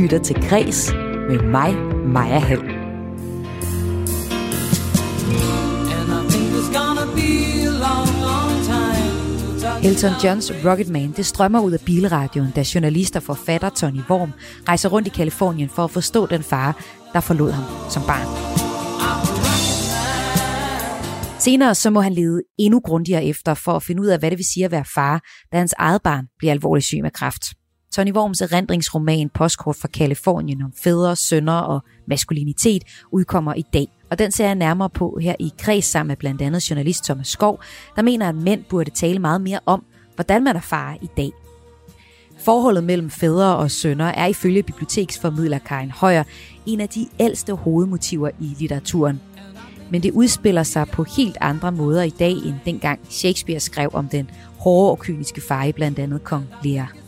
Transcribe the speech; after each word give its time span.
lytter 0.00 0.18
til 0.18 0.36
Græs 0.48 0.92
med 1.28 1.42
mig, 1.42 1.74
Maja 2.06 2.38
Hall. 2.38 2.62
Elton 9.84 10.12
Johns 10.24 10.52
Rocketman, 10.64 11.12
det 11.16 11.26
strømmer 11.26 11.60
ud 11.60 11.72
af 11.72 11.80
bilradioen, 11.86 12.50
da 12.56 12.64
journalist 12.74 13.16
og 13.16 13.22
forfatter 13.22 13.68
Tony 13.68 14.00
Worm 14.10 14.32
rejser 14.68 14.88
rundt 14.88 15.08
i 15.08 15.10
Kalifornien 15.10 15.68
for 15.68 15.84
at 15.84 15.90
forstå 15.90 16.26
den 16.26 16.42
far, 16.42 16.84
der 17.12 17.20
forlod 17.20 17.50
ham 17.50 17.90
som 17.90 18.02
barn. 18.06 18.26
Senere 21.40 21.74
så 21.74 21.90
må 21.90 22.00
han 22.00 22.12
lede 22.12 22.42
endnu 22.58 22.80
grundigere 22.80 23.24
efter 23.24 23.54
for 23.54 23.72
at 23.72 23.82
finde 23.82 24.02
ud 24.02 24.06
af, 24.06 24.18
hvad 24.18 24.30
det 24.30 24.38
vil 24.38 24.46
sige 24.54 24.64
at 24.64 24.70
være 24.70 24.84
far, 24.94 25.22
da 25.52 25.58
hans 25.58 25.74
eget 25.78 26.02
barn 26.02 26.26
bliver 26.38 26.52
alvorligt 26.52 26.86
syg 26.86 26.98
med 27.02 27.10
kræft. 27.10 27.42
Tony 27.94 28.12
Worms 28.12 28.40
erindringsroman 28.40 29.28
Postkort 29.28 29.76
fra 29.76 29.88
Kalifornien 29.88 30.62
om 30.62 30.72
fædre, 30.72 31.16
sønner 31.16 31.52
og 31.52 31.82
maskulinitet 32.06 32.82
udkommer 33.12 33.54
i 33.54 33.64
dag. 33.72 33.86
Og 34.10 34.18
den 34.18 34.32
ser 34.32 34.46
jeg 34.46 34.54
nærmere 34.54 34.90
på 34.90 35.18
her 35.22 35.34
i 35.38 35.52
kreds 35.58 35.84
sammen 35.84 36.08
med 36.08 36.16
blandt 36.16 36.42
andet 36.42 36.70
journalist 36.70 37.04
Thomas 37.04 37.28
Skov, 37.28 37.62
der 37.96 38.02
mener, 38.02 38.28
at 38.28 38.34
mænd 38.34 38.64
burde 38.64 38.90
tale 38.90 39.18
meget 39.18 39.40
mere 39.40 39.60
om, 39.66 39.84
hvordan 40.14 40.44
man 40.44 40.56
er 40.56 40.60
far 40.60 40.96
i 41.02 41.08
dag. 41.16 41.30
Forholdet 42.38 42.84
mellem 42.84 43.10
fædre 43.10 43.56
og 43.56 43.70
sønner 43.70 44.06
er 44.06 44.26
ifølge 44.26 44.62
biblioteksformidler 44.62 45.58
Karin 45.58 45.90
Højer 45.90 46.24
en 46.66 46.80
af 46.80 46.88
de 46.88 47.06
ældste 47.20 47.52
hovedmotiver 47.52 48.30
i 48.40 48.56
litteraturen. 48.58 49.20
Men 49.90 50.02
det 50.02 50.12
udspiller 50.12 50.62
sig 50.62 50.88
på 50.88 51.04
helt 51.16 51.36
andre 51.40 51.72
måder 51.72 52.02
i 52.02 52.10
dag, 52.10 52.32
end 52.32 52.54
dengang 52.64 53.00
Shakespeare 53.08 53.60
skrev 53.60 53.90
om 53.92 54.08
den 54.08 54.30
hårde 54.58 54.90
og 54.90 54.98
kyniske 54.98 55.40
far 55.40 55.64
i 55.64 55.72
blandt 55.72 55.98
andet 55.98 56.24
kong 56.24 56.46
Lear. 56.64 56.99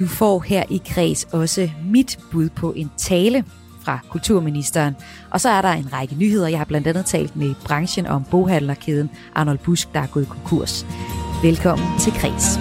Du 0.00 0.06
får 0.06 0.40
her 0.40 0.64
i 0.70 0.80
kreds 0.86 1.24
også 1.24 1.70
mit 1.84 2.18
bud 2.32 2.48
på 2.48 2.72
en 2.72 2.90
tale 2.96 3.44
fra 3.80 3.98
kulturministeren. 4.10 4.94
Og 5.30 5.40
så 5.40 5.48
er 5.48 5.62
der 5.62 5.68
en 5.68 5.92
række 5.92 6.14
nyheder. 6.14 6.48
Jeg 6.48 6.58
har 6.58 6.64
blandt 6.64 6.86
andet 6.86 7.06
talt 7.06 7.36
med 7.36 7.54
branchen 7.64 8.06
om 8.06 8.24
boghandlerkæden 8.30 9.10
Arnold 9.34 9.58
Busk, 9.58 9.94
der 9.94 10.00
er 10.00 10.06
gået 10.06 10.28
konkurs. 10.28 10.86
Velkommen 11.42 11.98
til 11.98 12.12
Kreds. 12.12 12.58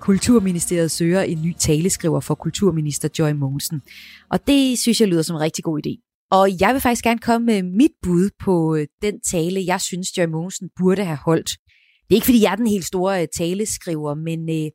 Kulturministeriet 0.00 0.90
søger 0.90 1.22
en 1.22 1.42
ny 1.42 1.54
taleskriver 1.58 2.20
for 2.20 2.34
kulturminister 2.34 3.08
Joy 3.18 3.30
Mogensen. 3.30 3.82
Og 4.30 4.46
det 4.46 4.78
synes 4.78 5.00
jeg 5.00 5.08
lyder 5.08 5.22
som 5.22 5.36
en 5.36 5.42
rigtig 5.42 5.64
god 5.64 5.80
idé. 5.86 6.13
Og 6.36 6.60
jeg 6.60 6.72
vil 6.72 6.80
faktisk 6.80 7.04
gerne 7.04 7.20
komme 7.20 7.44
med 7.44 7.62
mit 7.62 7.90
bud 8.02 8.30
på 8.44 8.76
øh, 8.76 8.86
den 9.02 9.20
tale, 9.20 9.64
jeg 9.66 9.80
synes, 9.80 10.18
Joy 10.18 10.24
Mogensen 10.24 10.68
burde 10.78 11.04
have 11.04 11.18
holdt. 11.24 11.48
Det 11.48 12.10
er 12.10 12.14
ikke, 12.14 12.24
fordi 12.24 12.42
jeg 12.42 12.52
er 12.52 12.56
den 12.56 12.66
helt 12.66 12.84
store 12.84 13.22
øh, 13.22 13.28
taleskriver, 13.36 14.14
men 14.14 14.40
øh, 14.50 14.70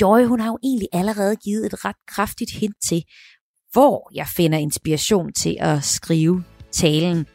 Joy, 0.00 0.24
hun 0.24 0.40
har 0.40 0.48
jo 0.48 0.58
egentlig 0.62 0.88
allerede 0.92 1.36
givet 1.36 1.66
et 1.66 1.84
ret 1.84 1.96
kraftigt 2.08 2.50
hint 2.50 2.76
til, 2.88 3.02
hvor 3.72 4.10
jeg 4.14 4.26
finder 4.36 4.58
inspiration 4.58 5.32
til 5.32 5.56
at 5.60 5.84
skrive 5.84 6.44
talen. 6.72 7.26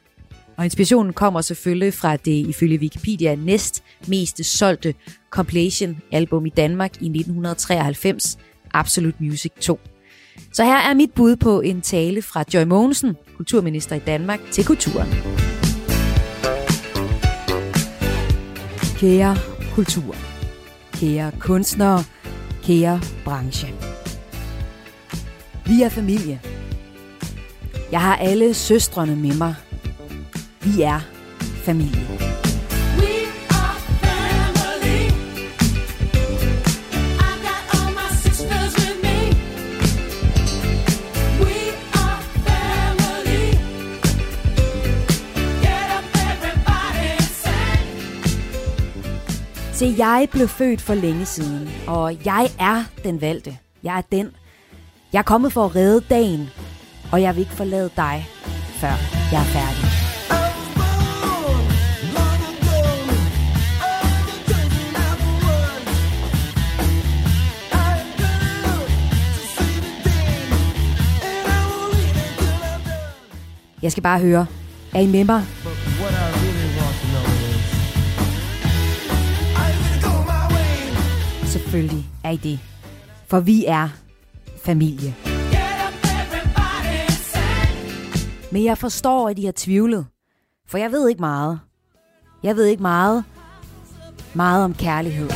Og 0.57 0.66
inspirationen 0.66 1.13
kommer 1.13 1.41
selvfølgelig 1.41 1.94
fra 1.94 2.16
det 2.16 2.47
ifølge 2.47 2.80
Wikipedia 2.80 3.35
næst 3.35 3.83
mest 4.07 4.45
solgte 4.45 4.94
compilation 5.30 6.02
album 6.11 6.45
i 6.45 6.50
Danmark 6.50 6.91
i 7.02 7.05
1993, 7.05 8.38
Absolute 8.73 9.17
Music 9.19 9.52
2. 9.61 9.80
Så 10.53 10.63
her 10.63 10.78
er 10.78 10.94
mit 10.94 11.13
bud 11.13 11.35
på 11.35 11.61
en 11.61 11.81
tale 11.81 12.22
fra 12.22 12.44
Joy 12.53 12.63
Mogensen, 12.63 13.16
kulturminister 13.38 13.95
i 13.95 14.00
Danmark, 14.00 14.39
til 14.52 14.66
kulturen. 14.66 15.09
Kære 18.98 19.38
kultur, 19.75 20.16
kære 20.94 21.31
kunstnere, 21.40 22.03
kære 22.63 23.02
branche. 23.25 23.74
Vi 25.66 25.81
er 25.81 25.90
familie. 25.90 26.41
Jeg 27.91 28.02
har 28.02 28.16
alle 28.16 28.53
søstrene 28.53 29.16
med 29.16 29.38
mig. 29.38 29.56
Vi 30.62 30.81
er 30.81 31.00
familie. 31.66 32.43
Se, 49.83 49.95
jeg 49.97 50.27
blev 50.31 50.47
født 50.47 50.81
for 50.81 50.94
længe 50.94 51.25
siden, 51.25 51.69
og 51.88 52.25
jeg 52.25 52.49
er 52.59 52.83
den 53.03 53.21
valgte. 53.21 53.57
Jeg 53.83 53.97
er 53.97 54.01
den. 54.01 54.31
Jeg 55.13 55.19
er 55.19 55.23
kommet 55.23 55.53
for 55.53 55.66
at 55.66 55.75
redde 55.75 56.01
dagen, 56.09 56.49
og 57.11 57.21
jeg 57.21 57.35
vil 57.35 57.41
ikke 57.41 57.53
forlade 57.53 57.89
dig, 57.95 58.25
før 58.79 58.94
jeg 59.31 59.39
er 59.39 59.45
færdig. 59.45 59.83
Jeg 73.81 73.91
skal 73.91 74.03
bare 74.03 74.19
høre, 74.19 74.45
er 74.95 75.00
I 75.00 75.07
med 75.07 75.23
mig? 75.23 75.44
Selvfølgelig 81.73 82.06
er 82.23 82.29
I 82.29 82.35
det. 82.35 82.59
For 83.28 83.39
vi 83.39 83.66
er 83.66 83.89
familie. 84.63 85.16
Men 88.51 88.63
jeg 88.63 88.78
forstår, 88.78 89.29
at 89.29 89.39
I 89.39 89.45
har 89.45 89.53
tvivlet. 89.56 90.06
For 90.67 90.78
jeg 90.78 90.91
ved 90.91 91.09
ikke 91.09 91.22
meget. 91.22 91.59
Jeg 92.44 92.56
ved 92.56 92.66
ikke 92.66 92.81
meget. 92.81 93.23
Meget 94.33 94.63
om 94.63 94.73
kærlighed. 94.73 95.29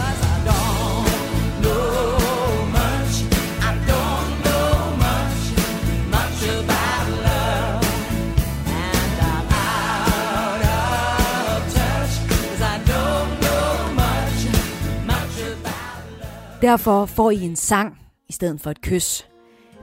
Derfor 16.62 17.06
får 17.06 17.32
I 17.32 17.46
en 17.46 17.56
sang 17.56 17.98
i 18.30 18.34
stedet 18.34 18.62
for 18.62 18.72
et 18.72 18.82
kys. 18.82 19.28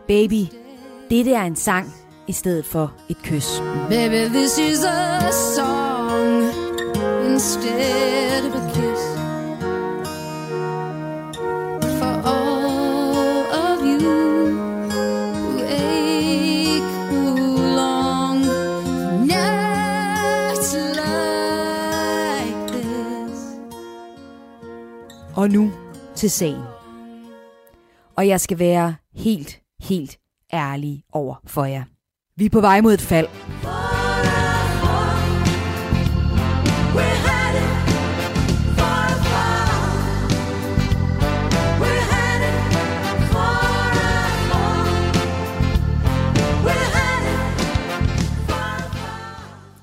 Baby, 0.08 0.44
dette 1.10 1.32
er 1.32 1.42
en 1.42 1.56
sang 1.56 1.92
i 2.26 2.32
stedet 2.32 2.66
for 2.66 2.92
et 3.08 3.16
kys. 3.22 3.60
Baby, 3.88 4.28
this 4.28 4.58
is 4.58 4.84
a 4.84 5.32
song 5.32 6.42
instead 7.32 8.44
of 8.44 8.54
a 8.54 8.70
kiss. 8.74 9.00
For 11.98 12.14
all 12.24 13.44
of 13.52 13.84
you 13.84 13.98
who 14.90 15.58
ache 15.68 16.82
who 17.10 17.56
long 17.76 18.40
nights 19.26 20.74
like 20.74 22.72
this. 22.72 23.40
Og 25.34 25.50
nu 25.50 25.70
til 26.16 26.30
sagen. 26.30 26.62
Og 28.16 28.28
jeg 28.28 28.40
skal 28.40 28.58
være 28.58 28.94
helt, 29.14 29.60
helt 29.80 30.18
ærlig 30.52 31.02
over 31.12 31.34
for 31.46 31.64
jer. 31.64 31.84
Vi 32.36 32.44
er 32.44 32.50
på 32.50 32.60
vej 32.60 32.80
mod 32.80 32.94
et 32.94 33.00
fald. 33.00 33.28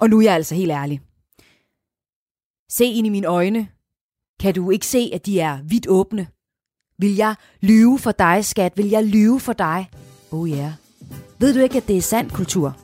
Og 0.01 0.09
nu 0.09 0.17
er 0.17 0.21
jeg 0.21 0.33
altså 0.33 0.55
helt 0.55 0.71
ærlig. 0.71 1.01
Se 2.69 2.85
ind 2.85 3.07
i 3.07 3.09
mine 3.09 3.27
øjne, 3.27 3.67
kan 4.41 4.53
du 4.53 4.69
ikke 4.69 4.85
se, 4.85 5.11
at 5.13 5.25
de 5.25 5.39
er 5.39 5.59
vidt 5.63 5.87
åbne? 5.87 6.27
Vil 6.97 7.15
jeg 7.15 7.35
lyve 7.61 7.99
for 7.99 8.11
dig, 8.11 8.45
skat? 8.45 8.77
Vil 8.77 8.89
jeg 8.89 9.05
lyve 9.05 9.39
for 9.39 9.53
dig? 9.53 9.89
Oh 10.31 10.49
ja. 10.49 10.55
Yeah. 10.55 10.71
Ved 11.39 11.53
du 11.53 11.59
ikke, 11.59 11.77
at 11.77 11.87
det 11.87 11.97
er 11.97 12.01
sand 12.01 12.31
kultur? 12.31 12.77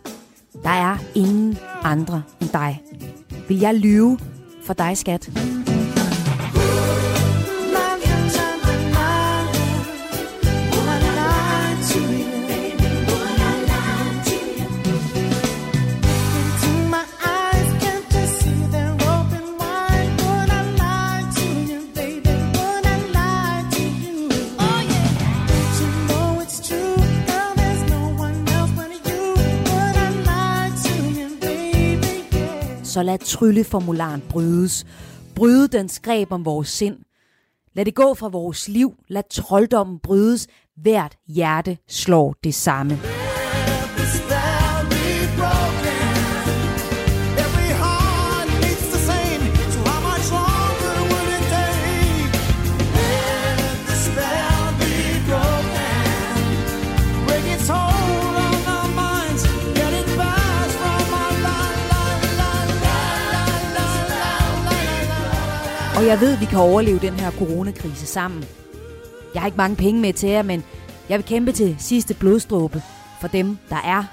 Der 0.63 0.69
er 0.69 0.97
ingen 1.15 1.57
andre 1.83 2.23
end 2.41 2.49
dig. 2.49 2.81
Vil 3.47 3.59
jeg 3.59 3.75
lyve 3.75 4.19
for 4.65 4.73
dig, 4.73 4.97
skat? 4.97 5.29
Så 32.97 33.03
lad 33.03 33.19
trylleformularen 33.19 34.23
brydes. 34.29 34.85
Bryde 35.35 35.67
den 35.67 35.89
greb 36.01 36.31
om 36.31 36.45
vores 36.45 36.69
sind. 36.69 36.97
Lad 37.73 37.85
det 37.85 37.95
gå 37.95 38.13
fra 38.13 38.27
vores 38.27 38.67
liv. 38.67 38.93
Lad 39.07 39.23
trolddommen 39.29 39.99
brydes. 39.99 40.47
Hvert 40.75 41.17
hjerte 41.27 41.77
slår 41.87 42.35
det 42.43 42.55
samme. 42.55 42.99
Og 65.97 66.05
jeg 66.05 66.19
ved, 66.21 66.33
at 66.33 66.41
vi 66.41 66.45
kan 66.45 66.59
overleve 66.59 66.99
den 66.99 67.13
her 67.13 67.31
coronakrise 67.31 68.05
sammen. 68.05 68.45
Jeg 69.33 69.41
har 69.41 69.47
ikke 69.47 69.57
mange 69.57 69.75
penge 69.75 70.01
med 70.01 70.13
til 70.13 70.29
jer, 70.29 70.41
men 70.41 70.63
jeg 71.09 71.17
vil 71.17 71.25
kæmpe 71.25 71.51
til 71.51 71.75
sidste 71.79 72.13
blodstråbe 72.13 72.81
for 73.21 73.27
dem, 73.27 73.57
der 73.69 73.75
er. 73.83 74.03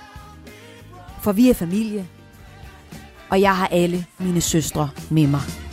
For 1.22 1.32
vi 1.32 1.50
er 1.50 1.54
familie. 1.54 2.06
Og 3.31 3.40
jeg 3.40 3.56
har 3.56 3.66
alle 3.66 4.06
mine 4.19 4.40
søstre 4.40 4.90
med 5.10 5.26
mig. 5.26 5.63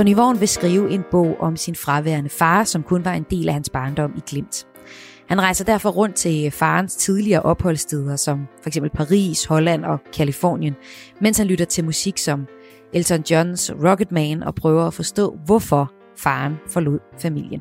Tony 0.00 0.14
Vaughn 0.14 0.40
vil 0.40 0.48
skrive 0.48 0.90
en 0.90 1.04
bog 1.10 1.36
om 1.40 1.56
sin 1.56 1.74
fraværende 1.74 2.30
far, 2.30 2.64
som 2.64 2.82
kun 2.82 3.04
var 3.04 3.12
en 3.12 3.26
del 3.30 3.48
af 3.48 3.54
hans 3.54 3.70
barndom 3.70 4.12
i 4.16 4.20
Glimt. 4.26 4.66
Han 5.28 5.40
rejser 5.40 5.64
derfor 5.64 5.90
rundt 5.90 6.16
til 6.16 6.50
farens 6.50 6.96
tidligere 6.96 7.42
opholdssteder, 7.42 8.16
som 8.16 8.46
f.eks. 8.64 8.78
Paris, 8.94 9.44
Holland 9.44 9.84
og 9.84 10.00
Kalifornien, 10.12 10.74
mens 11.20 11.38
han 11.38 11.46
lytter 11.46 11.64
til 11.64 11.84
musik 11.84 12.18
som 12.18 12.46
Elton 12.92 13.22
Johns 13.30 13.72
Rocketman 13.84 14.42
og 14.42 14.54
prøver 14.54 14.86
at 14.86 14.94
forstå, 14.94 15.38
hvorfor 15.46 15.92
faren 16.18 16.54
forlod 16.68 16.98
familien. 17.18 17.60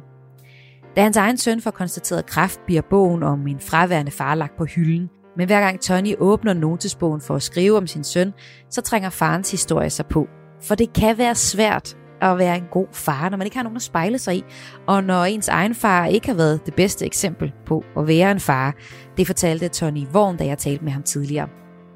Da 0.95 1.01
hans 1.01 1.17
egen 1.17 1.37
søn 1.37 1.61
får 1.61 1.71
konstateret 1.71 2.25
kræft, 2.25 2.59
bliver 2.65 2.81
bogen 2.89 3.23
om 3.23 3.47
en 3.47 3.59
fraværende 3.59 4.11
far 4.11 4.35
lagt 4.35 4.57
på 4.57 4.65
hylden. 4.65 5.09
Men 5.37 5.47
hver 5.47 5.59
gang 5.59 5.81
Tony 5.81 6.15
åbner 6.19 6.53
notesbogen 6.53 7.21
for 7.21 7.35
at 7.35 7.43
skrive 7.43 7.77
om 7.77 7.87
sin 7.87 8.03
søn, 8.03 8.33
så 8.69 8.81
trænger 8.81 9.09
farens 9.09 9.51
historie 9.51 9.89
sig 9.89 10.05
på. 10.05 10.27
For 10.61 10.75
det 10.75 10.93
kan 10.93 11.17
være 11.17 11.35
svært 11.35 11.98
at 12.21 12.37
være 12.37 12.55
en 12.57 12.67
god 12.71 12.87
far, 12.91 13.29
når 13.29 13.37
man 13.37 13.47
ikke 13.47 13.57
har 13.57 13.63
nogen 13.63 13.75
at 13.75 13.81
spejle 13.81 14.17
sig 14.17 14.35
i, 14.35 14.43
og 14.87 15.03
når 15.03 15.23
ens 15.23 15.49
egen 15.49 15.75
far 15.75 16.05
ikke 16.05 16.27
har 16.27 16.35
været 16.35 16.65
det 16.65 16.75
bedste 16.75 17.05
eksempel 17.05 17.53
på 17.65 17.83
at 17.97 18.07
være 18.07 18.31
en 18.31 18.39
far. 18.39 18.75
Det 19.17 19.27
fortalte 19.27 19.67
Tony 19.67 20.03
Vaughn, 20.13 20.37
da 20.37 20.45
jeg 20.45 20.57
talte 20.57 20.83
med 20.83 20.91
ham 20.91 21.03
tidligere. 21.03 21.49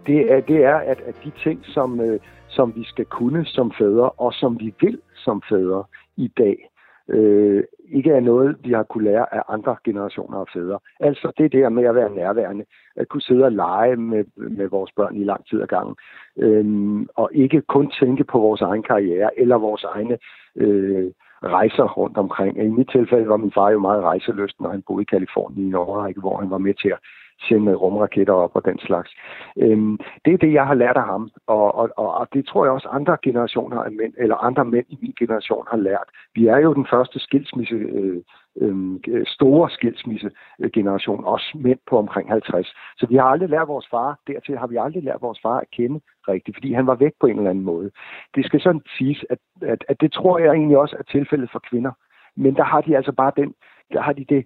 Det 0.05 0.31
er, 0.33 0.39
det 0.41 0.63
er 0.65 0.75
at, 0.75 1.01
at 1.07 1.15
de 1.23 1.31
ting, 1.43 1.59
som, 1.63 2.01
øh, 2.01 2.19
som 2.47 2.73
vi 2.75 2.83
skal 2.83 3.05
kunne 3.05 3.45
som 3.45 3.71
fædre, 3.79 4.09
og 4.09 4.33
som 4.33 4.59
vi 4.59 4.73
vil 4.81 4.99
som 5.15 5.41
fædre 5.49 5.83
i 6.17 6.27
dag, 6.37 6.69
øh, 7.09 7.63
ikke 7.91 8.11
er 8.11 8.19
noget, 8.19 8.57
vi 8.63 8.71
har 8.71 8.83
kunne 8.83 9.03
lære 9.03 9.35
af 9.35 9.41
andre 9.47 9.75
generationer 9.83 10.37
af 10.37 10.45
fædre. 10.53 10.79
Altså 10.99 11.31
det 11.37 11.51
der 11.51 11.69
med 11.69 11.83
at 11.85 11.95
være 11.95 12.15
nærværende, 12.15 12.65
at 12.95 13.07
kunne 13.07 13.21
sidde 13.21 13.45
og 13.45 13.51
lege 13.51 13.95
med, 13.95 14.23
med 14.35 14.67
vores 14.67 14.91
børn 14.91 15.15
i 15.15 15.23
lang 15.23 15.45
tid 15.47 15.61
ad 15.61 15.67
gangen, 15.67 15.95
øhm, 16.37 17.07
og 17.15 17.29
ikke 17.33 17.61
kun 17.61 17.91
tænke 17.99 18.23
på 18.23 18.39
vores 18.39 18.61
egen 18.61 18.83
karriere 18.83 19.39
eller 19.39 19.57
vores 19.57 19.83
egne 19.83 20.17
øh, 20.55 21.11
rejser 21.43 21.83
rundt 21.83 22.17
omkring. 22.17 22.63
I 22.63 22.67
mit 22.67 22.89
tilfælde 22.89 23.29
var 23.29 23.37
min 23.37 23.51
far 23.51 23.69
jo 23.69 23.79
meget 23.79 24.03
rejseløst, 24.03 24.61
når 24.61 24.69
han 24.69 24.83
boede 24.87 25.01
i 25.01 25.05
Kalifornien 25.05 25.63
i 25.63 25.67
en 25.67 25.75
overrække, 25.75 26.19
hvor 26.19 26.37
han 26.37 26.49
var 26.49 26.57
med 26.57 26.73
til 26.73 26.89
at 26.89 26.99
sende 27.47 27.73
rumraketter 27.73 28.33
op 28.33 28.55
og 28.55 28.65
den 28.65 28.79
slags. 28.79 29.11
Øhm, 29.57 29.97
det 30.25 30.33
er 30.33 30.37
det, 30.37 30.53
jeg 30.53 30.67
har 30.67 30.73
lært 30.73 30.97
af 30.97 31.03
ham, 31.03 31.29
og, 31.47 31.75
og, 31.75 31.89
og 31.97 32.27
det 32.33 32.45
tror 32.47 32.65
jeg 32.65 32.73
også 32.73 32.87
andre 32.87 33.17
generationer 33.23 33.77
af 33.77 33.91
mænd, 33.91 34.13
eller 34.17 34.35
andre 34.35 34.65
mænd 34.65 34.85
i 34.89 34.97
min 35.01 35.13
generation 35.19 35.65
har 35.71 35.77
lært. 35.77 36.09
Vi 36.35 36.47
er 36.47 36.57
jo 36.57 36.73
den 36.73 36.87
første 36.89 37.19
skilsmisse, 37.19 37.75
øh, 37.75 38.21
øh, 38.61 39.25
store 39.25 39.69
skilsmisse-generation, 39.69 41.25
også 41.25 41.51
mænd 41.55 41.79
på 41.89 41.97
omkring 41.97 42.29
50. 42.29 42.67
Så 42.97 43.07
vi 43.09 43.15
har 43.15 43.23
aldrig 43.23 43.49
lært 43.49 43.67
vores 43.67 43.87
far, 43.91 44.19
dertil 44.27 44.57
har 44.57 44.67
vi 44.67 44.77
aldrig 44.79 45.03
lært 45.03 45.21
vores 45.21 45.39
far 45.41 45.59
at 45.59 45.71
kende 45.71 46.01
rigtigt, 46.27 46.57
fordi 46.57 46.73
han 46.73 46.87
var 46.87 46.95
væk 46.95 47.11
på 47.19 47.27
en 47.27 47.37
eller 47.37 47.49
anden 47.49 47.65
måde. 47.65 47.91
Det 48.35 48.45
skal 48.45 48.61
sådan 48.61 48.81
siges, 48.97 49.25
at, 49.29 49.37
at, 49.61 49.85
at 49.89 50.01
det 50.01 50.11
tror 50.11 50.39
jeg 50.39 50.53
egentlig 50.53 50.77
også 50.77 50.95
er 50.99 51.03
tilfældet 51.03 51.49
for 51.51 51.61
kvinder. 51.69 51.91
Men 52.35 52.55
der 52.55 52.63
har 52.63 52.81
de 52.81 52.97
altså 52.97 53.11
bare 53.11 53.31
den, 53.37 53.53
der 53.93 54.01
har 54.01 54.13
de 54.13 54.25
det, 54.29 54.45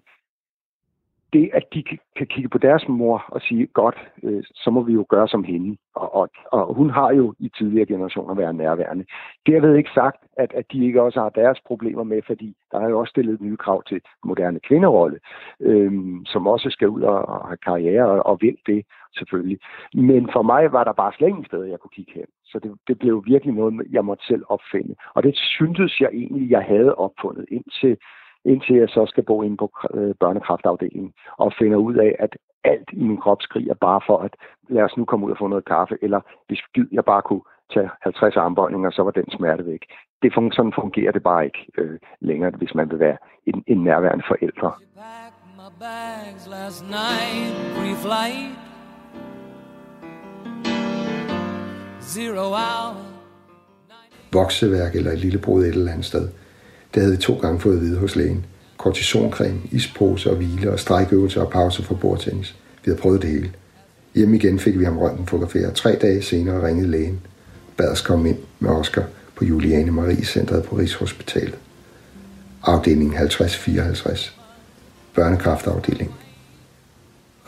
det, 1.33 1.50
at 1.53 1.63
de 1.74 1.83
kan 2.18 2.27
kigge 2.27 2.50
på 2.50 2.57
deres 2.57 2.88
mor 2.88 3.25
og 3.27 3.41
sige, 3.41 3.68
godt, 3.68 3.97
øh, 4.24 4.44
så 4.53 4.69
må 4.69 4.81
vi 4.81 4.94
jo 4.94 5.06
gøre 5.09 5.27
som 5.27 5.44
hende. 5.44 5.77
Og, 5.95 6.15
og, 6.15 6.29
og 6.51 6.74
hun 6.74 6.89
har 6.89 7.12
jo 7.12 7.33
i 7.39 7.50
tidligere 7.57 7.85
generationer 7.85 8.35
været 8.35 8.56
nærværende. 8.56 9.06
Derved 9.45 9.75
ikke 9.75 9.89
sagt, 9.94 10.24
at, 10.38 10.53
at 10.53 10.65
de 10.71 10.85
ikke 10.85 11.01
også 11.01 11.19
har 11.19 11.29
deres 11.29 11.59
problemer 11.65 12.03
med, 12.03 12.21
fordi 12.27 12.56
der 12.71 12.79
er 12.79 12.89
jo 12.89 13.00
også 13.00 13.12
stillet 13.12 13.41
nye 13.41 13.57
krav 13.57 13.83
til 13.83 14.01
moderne 14.25 14.59
kvinderolle, 14.59 15.19
øh, 15.59 15.91
som 16.25 16.47
også 16.47 16.69
skal 16.69 16.89
ud 16.89 17.01
og, 17.01 17.25
og 17.25 17.47
have 17.47 17.57
karriere 17.57 18.06
og, 18.06 18.25
og 18.25 18.38
vil 18.41 18.57
det 18.65 18.86
selvfølgelig. 19.17 19.60
Men 19.93 20.29
for 20.34 20.41
mig 20.41 20.72
var 20.72 20.84
der 20.84 20.93
bare 20.93 21.13
slet 21.13 21.27
ingen 21.27 21.46
sted, 21.46 21.63
jeg 21.63 21.79
kunne 21.79 21.96
kigge 21.96 22.12
hen. 22.15 22.25
Så 22.46 22.60
det, 22.60 22.72
det 22.88 23.00
blev 23.00 23.24
virkelig 23.25 23.53
noget, 23.53 23.88
jeg 23.91 24.05
måtte 24.05 24.25
selv 24.25 24.43
opfinde. 24.50 24.96
Og 25.13 25.24
det 25.24 25.36
syntes 25.36 26.01
jeg 26.01 26.10
egentlig, 26.13 26.51
jeg 26.51 26.63
havde 26.63 26.96
opfundet 26.96 27.46
indtil 27.51 27.98
indtil 28.46 28.75
jeg 28.75 28.89
så 28.89 29.06
skal 29.06 29.24
bo 29.24 29.44
inde 29.44 29.58
på 29.58 29.72
øh, 29.94 30.15
børnekraftafdelingen 30.20 31.13
og 31.38 31.53
finder 31.60 31.77
ud 31.77 31.96
af, 31.96 32.15
at 32.20 32.38
alt 32.63 32.89
i 32.94 33.03
min 33.03 33.17
krop 33.17 33.41
skriger 33.41 33.74
bare 33.74 34.01
for, 34.08 34.17
at 34.17 34.34
lad 34.70 34.84
os 34.84 34.98
nu 34.98 35.06
komme 35.06 35.25
ud 35.25 35.32
og 35.32 35.38
få 35.38 35.48
noget 35.48 35.65
kaffe, 35.65 35.96
eller 36.01 36.22
hvis 36.48 36.62
jeg 36.91 37.06
bare 37.06 37.22
kunne 37.22 37.41
tage 37.74 37.89
50 38.01 38.36
armbøjninger, 38.36 38.89
så 38.91 39.03
var 39.03 39.12
den 39.12 39.29
smerte 39.38 39.65
væk. 39.65 39.84
Det 40.22 40.34
fun- 40.38 40.56
sådan 40.56 40.74
fungerer 40.82 41.12
det 41.12 41.24
bare 41.24 41.46
ikke 41.46 41.65
øh, 41.77 42.00
længere, 42.22 42.51
hvis 42.58 42.75
man 42.75 42.91
vil 42.91 43.00
være 43.00 43.17
en, 43.46 43.63
en 43.67 43.84
nærværende 43.84 44.24
forældre. 44.27 44.72
Vokseværk 54.34 54.96
eller 54.96 55.12
et 55.12 55.20
lille 55.20 55.39
brud 55.46 55.62
et 55.63 55.67
eller 55.67 55.91
andet 55.91 56.06
sted– 56.06 56.29
det 56.98 57.04
havde 57.04 57.18
vi 57.18 57.22
to 57.22 57.34
gange 57.34 57.60
fået 57.60 57.75
at 57.75 57.82
vide 57.82 57.98
hos 57.98 58.16
lægen. 58.16 58.46
Kortisoncreme, 58.77 59.60
ispose 59.72 60.30
og 60.30 60.36
hvile 60.36 60.72
og 60.72 60.80
strækøvelser 60.80 61.42
og 61.42 61.50
pauser 61.50 61.84
for 61.84 61.96
bordtennis. 61.96 62.56
Vi 62.86 62.92
havde 62.92 63.01
prøvet 63.01 63.22
det 63.22 63.30
hele. 63.30 63.51
Hjemme 64.16 64.36
igen 64.36 64.60
fik 64.60 64.80
vi 64.80 64.84
ham 64.84 65.00
fotograferet. 65.27 65.74
Tre 65.74 65.96
dage 66.01 66.22
senere 66.22 66.68
ringede 66.68 66.88
lægen. 66.88 67.20
Bad 67.77 67.88
os 67.88 68.01
komme 68.01 68.30
ind 68.30 68.38
med 68.60 68.70
Oscar 68.70 69.04
på 69.36 69.46
Juliane 69.46 69.92
Marie 69.92 70.25
Centret 70.25 70.63
på 70.63 70.75
Rigshospitalet. 70.75 71.58
Afdeling 72.63 73.12
5054. 73.18 74.36
Børnekraftafdeling. 75.16 76.16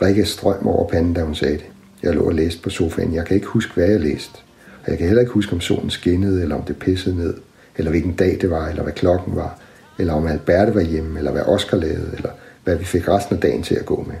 Rikke 0.02 0.24
strøm 0.24 0.66
over 0.66 0.88
panden, 0.88 1.14
da 1.14 1.22
hun 1.22 1.34
sagde 1.34 1.54
det. 1.54 1.66
Jeg 2.02 2.14
lå 2.14 2.22
og 2.22 2.34
læste 2.34 2.62
på 2.62 2.70
sofaen. 2.70 3.14
Jeg 3.14 3.26
kan 3.26 3.34
ikke 3.34 3.46
huske, 3.46 3.74
hvad 3.74 3.88
jeg 3.88 4.00
læste. 4.00 4.38
Og 4.84 4.90
jeg 4.90 4.98
kan 4.98 5.06
heller 5.06 5.20
ikke 5.20 5.32
huske, 5.32 5.52
om 5.52 5.60
solen 5.60 5.90
skinnede, 5.90 6.42
eller 6.42 6.56
om 6.56 6.62
det 6.62 6.76
pissede 6.76 7.16
ned 7.16 7.34
eller 7.80 7.90
hvilken 7.90 8.12
dag 8.12 8.38
det 8.40 8.50
var, 8.50 8.68
eller 8.68 8.82
hvad 8.82 8.92
klokken 8.92 9.36
var, 9.36 9.58
eller 9.98 10.12
om 10.12 10.26
Alberte 10.26 10.74
var 10.74 10.80
hjemme, 10.80 11.18
eller 11.18 11.32
hvad 11.32 11.42
Oscar 11.42 11.76
lavede, 11.76 12.10
eller 12.16 12.30
hvad 12.64 12.76
vi 12.76 12.84
fik 12.84 13.08
resten 13.08 13.36
af 13.36 13.40
dagen 13.40 13.62
til 13.62 13.74
at 13.74 13.86
gå 13.86 14.04
med. 14.08 14.16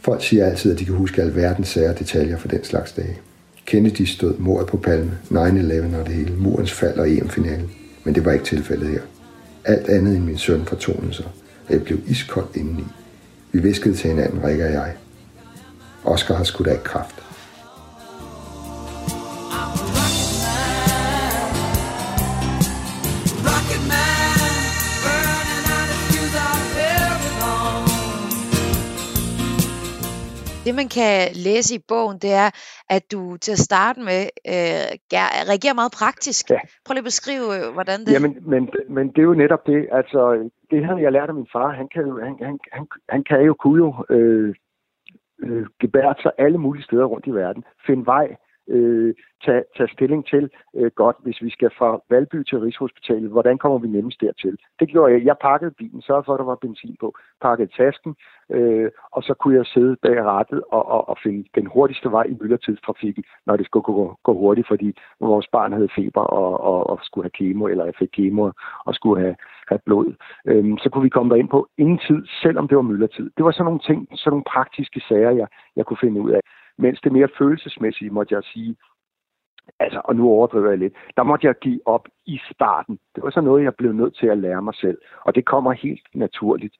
Folk 0.00 0.24
siger 0.24 0.46
altid, 0.46 0.72
at 0.72 0.78
de 0.78 0.84
kan 0.84 0.94
huske 0.94 1.22
alverdens 1.22 1.68
sære 1.68 1.94
detaljer 1.94 2.38
for 2.38 2.48
den 2.48 2.64
slags 2.64 2.92
dage. 2.92 3.18
Kennedy 3.66 4.02
stod 4.02 4.38
mordet 4.38 4.68
på 4.68 4.76
Palme, 4.76 5.18
9-11 5.30 5.36
og 5.96 6.06
det 6.06 6.14
hele, 6.14 6.34
murens 6.36 6.72
fald 6.72 6.98
og 6.98 7.10
EM-finalen. 7.10 7.70
Men 8.04 8.14
det 8.14 8.24
var 8.24 8.32
ikke 8.32 8.44
tilfældet 8.44 8.88
her. 8.88 9.00
Alt 9.64 9.88
andet 9.88 10.16
end 10.16 10.24
min 10.24 10.38
søn 10.38 10.64
fortonede 10.64 11.14
sig, 11.14 11.26
og 11.68 11.72
jeg 11.72 11.82
blev 11.82 11.98
iskoldt 12.06 12.56
indeni. 12.56 12.84
Vi 13.52 13.58
viskede 13.58 13.94
til 13.94 14.10
hinanden, 14.10 14.44
Rikke 14.44 14.64
og 14.64 14.72
jeg. 14.72 14.92
Oscar 16.04 16.34
har 16.34 16.44
skudt 16.44 16.68
af 16.68 16.82
kraft. 16.82 17.21
Det, 30.66 30.74
man 30.74 30.88
kan 30.88 31.16
læse 31.46 31.74
i 31.74 31.84
bogen, 31.88 32.18
det 32.24 32.32
er, 32.32 32.48
at 32.96 33.02
du 33.12 33.36
til 33.36 33.52
at 33.52 33.58
starte 33.58 34.00
med 34.00 34.20
øh, 34.54 34.88
reagerer 35.50 35.74
meget 35.74 35.92
praktisk. 36.00 36.50
Ja. 36.50 36.60
Prøv 36.84 36.92
lige 36.92 37.06
at 37.06 37.12
beskrive, 37.12 37.46
øh, 37.56 37.72
hvordan 37.76 38.00
det... 38.00 38.12
Jamen, 38.12 38.36
men, 38.52 38.62
men 38.88 39.08
det 39.08 39.18
er 39.18 39.28
jo 39.32 39.34
netop 39.34 39.66
det. 39.66 39.88
Altså, 39.92 40.50
det 40.70 40.84
havde 40.86 41.02
jeg 41.02 41.12
lært 41.12 41.28
af 41.28 41.34
min 41.34 41.48
far. 41.52 41.68
Han 41.80 41.88
kan 41.94 42.02
jo, 42.02 42.20
han, 42.26 42.34
han, 42.48 42.58
han, 42.72 42.86
han 43.08 43.24
kan 43.24 43.40
jo 43.40 43.54
kunne 43.54 43.78
jo 43.84 43.90
øh, 44.16 44.54
øh, 45.44 45.66
gebære 45.80 46.14
sig 46.22 46.32
alle 46.38 46.58
mulige 46.58 46.84
steder 46.84 47.04
rundt 47.04 47.26
i 47.26 47.30
verden. 47.30 47.64
Finde 47.86 48.06
vej 48.06 48.26
øh, 48.72 49.14
tage, 49.44 49.64
tage 49.76 49.88
stilling 49.96 50.26
til 50.26 50.50
øh, 50.76 50.90
godt, 51.00 51.16
hvis 51.24 51.42
vi 51.42 51.50
skal 51.50 51.70
fra 51.78 52.00
Valby 52.10 52.42
til 52.42 52.58
Rigshospitalet, 52.60 53.30
hvordan 53.30 53.58
kommer 53.58 53.78
vi 53.78 53.88
nemmest 53.88 54.20
dertil? 54.20 54.56
Det 54.80 54.88
gjorde 54.88 55.12
jeg. 55.12 55.24
Jeg 55.24 55.36
pakkede 55.40 55.70
bilen, 55.78 56.02
sørgede 56.02 56.24
for, 56.24 56.34
at 56.34 56.38
der 56.38 56.44
var 56.44 56.64
benzin 56.64 56.96
på, 57.00 57.14
pakkede 57.42 57.70
tasken, 57.76 58.14
øh, 58.50 58.90
og 59.12 59.22
så 59.22 59.34
kunne 59.34 59.56
jeg 59.56 59.66
sidde 59.66 59.96
bag 60.02 60.24
rattet 60.24 60.62
og, 60.72 60.84
og, 60.86 61.08
og 61.08 61.16
finde 61.22 61.48
den 61.54 61.66
hurtigste 61.66 62.10
vej 62.10 62.24
i 62.28 62.36
myldretidstrafikken, 62.40 63.24
når 63.46 63.56
det 63.56 63.66
skulle 63.66 63.84
gå, 63.84 64.16
gå 64.22 64.32
hurtigt, 64.34 64.68
fordi 64.68 64.96
vores 65.20 65.46
barn 65.52 65.72
havde 65.72 65.88
feber 65.96 66.20
og, 66.20 66.60
og, 66.60 66.90
og 66.90 66.98
skulle 67.02 67.24
have 67.24 67.38
kemo, 67.40 67.66
eller 67.66 67.84
jeg 67.84 67.94
fik 67.98 68.08
kemo 68.12 68.50
og 68.86 68.94
skulle 68.94 69.22
have, 69.22 69.36
have 69.68 69.80
blod. 69.86 70.14
Øh, 70.46 70.78
så 70.78 70.90
kunne 70.90 71.02
vi 71.02 71.08
komme 71.16 71.30
derind 71.34 71.48
på 71.48 71.68
ingen 71.78 71.98
tid, 71.98 72.22
selvom 72.42 72.68
det 72.68 72.76
var 72.76 72.82
myldretid. 72.82 73.30
Det 73.36 73.44
var 73.44 73.50
sådan 73.50 73.64
nogle 73.64 73.80
ting, 73.80 74.08
sådan 74.14 74.30
nogle 74.30 74.50
praktiske 74.54 75.00
sager, 75.08 75.30
jeg, 75.30 75.46
jeg 75.76 75.86
kunne 75.86 76.02
finde 76.04 76.20
ud 76.20 76.30
af. 76.30 76.40
Mens 76.78 77.00
det 77.00 77.12
mere 77.12 77.28
følelsesmæssige, 77.38 78.10
måtte 78.10 78.34
jeg 78.34 78.42
sige, 78.44 78.76
altså, 79.78 80.00
og 80.04 80.16
nu 80.16 80.28
overdriver 80.28 80.68
jeg 80.68 80.78
lidt, 80.78 80.94
der 81.16 81.22
måtte 81.22 81.46
jeg 81.46 81.54
give 81.54 81.80
op 81.84 82.08
i 82.26 82.40
starten. 82.52 82.98
Det 83.14 83.22
var 83.22 83.30
så 83.30 83.40
noget, 83.40 83.64
jeg 83.64 83.74
blev 83.74 83.92
nødt 83.92 84.16
til 84.16 84.26
at 84.26 84.38
lære 84.38 84.62
mig 84.62 84.74
selv. 84.74 84.98
Og 85.24 85.34
det 85.34 85.44
kommer 85.44 85.72
helt 85.72 86.06
naturligt 86.14 86.76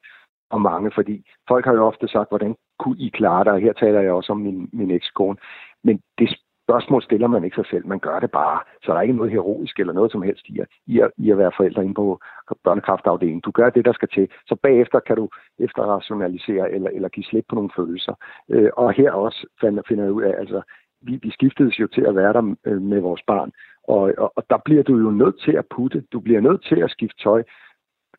og 0.49 0.61
mange, 0.61 0.91
fordi 0.91 1.25
folk 1.47 1.65
har 1.65 1.73
jo 1.73 1.85
ofte 1.85 2.07
sagt, 2.07 2.29
hvordan 2.29 2.55
kunne 2.79 2.99
I 2.99 3.09
klare 3.09 3.43
det? 3.43 3.51
Og 3.51 3.59
her 3.59 3.73
taler 3.73 4.01
jeg 4.01 4.11
også 4.11 4.31
om 4.31 4.39
min, 4.39 4.69
min 4.73 4.91
ekskone. 4.91 5.37
Men 5.83 6.01
det 6.17 6.37
spørgsmål 6.65 7.03
stiller 7.03 7.27
man 7.27 7.43
ikke 7.43 7.55
sig 7.55 7.65
selv, 7.65 7.87
man 7.87 7.99
gør 7.99 8.19
det 8.19 8.31
bare. 8.31 8.59
Så 8.83 8.91
der 8.91 8.97
er 8.97 9.01
ikke 9.01 9.15
noget 9.15 9.31
heroisk 9.31 9.79
eller 9.79 9.93
noget 9.93 10.11
som 10.11 10.21
helst 10.21 10.45
i 10.49 10.59
at, 10.59 10.67
i 10.87 10.99
at, 10.99 11.11
i 11.17 11.31
at 11.31 11.37
være 11.37 11.57
forældre 11.57 11.83
inde 11.83 11.93
på 11.93 12.19
børnekraftafdelingen. 12.63 13.41
Du 13.41 13.51
gør 13.51 13.69
det, 13.69 13.85
der 13.85 13.93
skal 13.93 14.09
til. 14.13 14.27
Så 14.47 14.55
bagefter 14.63 14.99
kan 14.99 15.15
du 15.15 15.29
efterrationalisere 15.59 16.71
eller, 16.71 16.89
eller 16.89 17.09
give 17.09 17.23
slip 17.23 17.45
på 17.49 17.55
nogle 17.55 17.71
følelser. 17.75 18.15
Øh, 18.49 18.69
og 18.77 18.93
her 18.93 19.11
også 19.11 19.47
finder 19.61 20.03
jeg 20.03 20.13
ud 20.13 20.23
af, 20.23 20.35
altså, 20.39 20.61
vi, 21.01 21.19
vi 21.23 21.31
skiftedes 21.31 21.79
jo 21.79 21.87
til 21.87 22.01
at 22.01 22.15
være 22.15 22.33
der 22.33 22.55
øh, 22.65 22.81
med 22.81 22.99
vores 22.99 23.21
barn. 23.27 23.51
Og, 23.87 24.13
og, 24.17 24.33
og 24.35 24.43
der 24.49 24.57
bliver 24.65 24.83
du 24.83 24.97
jo 24.97 25.11
nødt 25.11 25.41
til 25.45 25.51
at 25.51 25.65
putte. 25.75 26.03
Du 26.13 26.19
bliver 26.19 26.41
nødt 26.41 26.63
til 26.63 26.79
at 26.83 26.91
skifte 26.91 27.23
tøj 27.23 27.43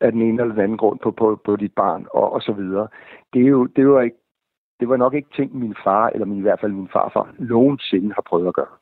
af 0.01 0.11
den 0.11 0.21
ene 0.21 0.41
eller 0.41 0.53
den 0.53 0.63
anden 0.63 0.77
grund 0.77 0.99
på, 0.99 1.11
på, 1.11 1.41
på 1.45 1.55
dit 1.55 1.73
barn, 1.75 2.05
og, 2.11 2.33
og 2.33 2.41
så 2.41 2.53
videre. 2.53 2.87
Det 3.33 3.41
er 3.41 3.47
jo, 3.47 3.65
det 3.65 3.77
er 3.77 3.83
jo 3.83 3.99
ikke 3.99 4.17
det 4.79 4.89
var 4.89 4.97
nok 4.97 5.13
ikke 5.13 5.29
ting, 5.35 5.59
min 5.59 5.75
far, 5.83 6.09
eller 6.09 6.25
min, 6.25 6.37
i 6.37 6.41
hvert 6.41 6.59
fald 6.61 6.71
min 6.71 6.89
farfar, 6.93 7.35
nogensinde 7.39 8.13
har 8.13 8.23
prøvet 8.29 8.47
at 8.47 8.53
gøre. 8.53 8.73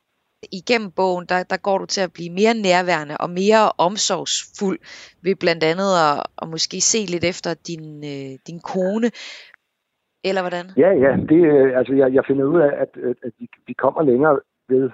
Igennem 0.52 0.90
bogen, 0.90 1.26
der, 1.28 1.42
der 1.42 1.56
går 1.56 1.78
du 1.78 1.86
til 1.86 2.00
at 2.00 2.12
blive 2.12 2.32
mere 2.40 2.54
nærværende 2.68 3.16
og 3.24 3.30
mere 3.30 3.62
omsorgsfuld 3.78 4.78
ved 5.22 5.34
blandt 5.40 5.64
andet 5.64 5.90
at, 6.06 6.16
at 6.42 6.48
måske 6.48 6.80
se 6.80 6.98
lidt 7.12 7.24
efter 7.24 7.50
din, 7.68 7.84
øh, 8.12 8.32
din 8.48 8.60
kone. 8.72 9.08
Eller 10.28 10.42
hvordan? 10.42 10.66
Ja, 10.76 10.90
ja. 11.04 11.12
Det, 11.30 11.40
øh, 11.52 11.78
altså, 11.78 11.94
jeg, 11.94 12.14
jeg 12.14 12.24
finder 12.26 12.44
ud 12.44 12.60
af, 12.60 12.72
at, 12.82 12.90
at, 13.26 13.32
vi, 13.38 13.46
vi 13.66 13.72
kommer 13.72 14.02
længere 14.02 14.40
ved 14.68 14.90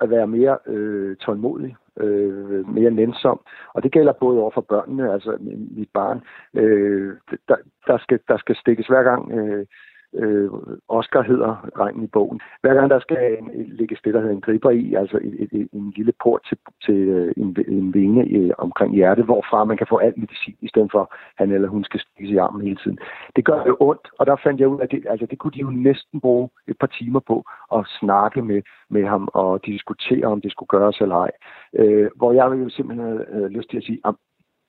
at 0.00 0.10
være 0.10 0.26
mere 0.26 0.58
øh, 0.66 1.16
tålmodig, 1.16 1.76
øh, 2.00 2.68
mere 2.68 2.90
nænsom. 2.90 3.40
Og 3.74 3.82
det 3.82 3.92
gælder 3.92 4.12
både 4.12 4.40
over 4.40 4.50
for 4.54 4.60
børnene, 4.60 5.12
altså 5.12 5.36
mit 5.76 5.88
barn. 5.94 6.20
Øh, 6.54 7.16
der, 7.48 7.56
der, 7.86 7.98
skal, 7.98 8.18
der 8.28 8.38
skal 8.38 8.56
stikkes 8.56 8.86
hver 8.86 9.02
gang 9.02 9.32
øh, 9.32 9.66
øh, 10.14 10.50
Oscar 10.88 11.22
hedder 11.22 11.70
drengen 11.76 12.04
i 12.04 12.06
bogen. 12.06 12.40
Hver 12.60 12.74
gang 12.74 12.90
der 12.90 13.00
skal 13.00 13.38
ligge 13.66 13.96
det, 14.04 14.14
der 14.14 14.20
hedder 14.20 14.34
en 14.34 14.40
griber 14.40 14.70
i, 14.70 14.94
altså 14.94 15.16
et, 15.16 15.34
et, 15.38 15.48
et, 15.52 15.68
en 15.72 15.92
lille 15.96 16.12
port 16.22 16.40
til, 16.48 16.58
til 16.84 16.94
øh, 16.94 17.32
en, 17.36 17.56
en 17.68 17.94
vinge 17.94 18.22
øh, 18.38 18.50
omkring 18.58 18.94
hjertet, 18.94 19.24
hvorfra 19.24 19.64
man 19.64 19.76
kan 19.76 19.86
få 19.90 19.96
alt 19.98 20.18
medicin, 20.18 20.56
i 20.60 20.68
stedet 20.68 20.88
for 20.92 21.14
han 21.38 21.50
eller 21.50 21.68
hun 21.68 21.84
skal 21.84 22.00
spise 22.00 22.32
i 22.32 22.36
armen 22.36 22.62
hele 22.62 22.76
tiden. 22.76 22.98
Det 23.36 23.44
gør 23.44 23.64
jo 23.66 23.76
ondt, 23.80 24.08
og 24.18 24.26
der 24.26 24.36
fandt 24.44 24.60
jeg 24.60 24.68
ud 24.68 24.80
af, 24.80 24.84
at 24.84 24.90
det, 24.90 25.06
altså, 25.08 25.26
det 25.26 25.38
kunne 25.38 25.52
de 25.52 25.60
jo 25.60 25.70
næsten 25.70 26.20
bruge 26.20 26.48
et 26.68 26.76
par 26.80 26.86
timer 26.86 27.20
på 27.20 27.44
at 27.74 27.86
snakke 28.00 28.42
med, 28.42 28.62
med 28.90 29.04
ham 29.04 29.28
og 29.32 29.66
diskutere, 29.66 30.26
om 30.26 30.40
det 30.40 30.52
skulle 30.52 30.68
gøres 30.68 31.00
eller 31.00 31.16
ej. 31.16 31.30
Øh, 31.78 32.10
hvor 32.16 32.32
jeg 32.32 32.44
jo 32.64 32.68
simpelthen 32.68 33.06
havde, 33.06 33.26
øh, 33.32 33.46
lyst 33.46 33.70
til 33.70 33.76
at 33.76 33.84
sige, 33.84 34.00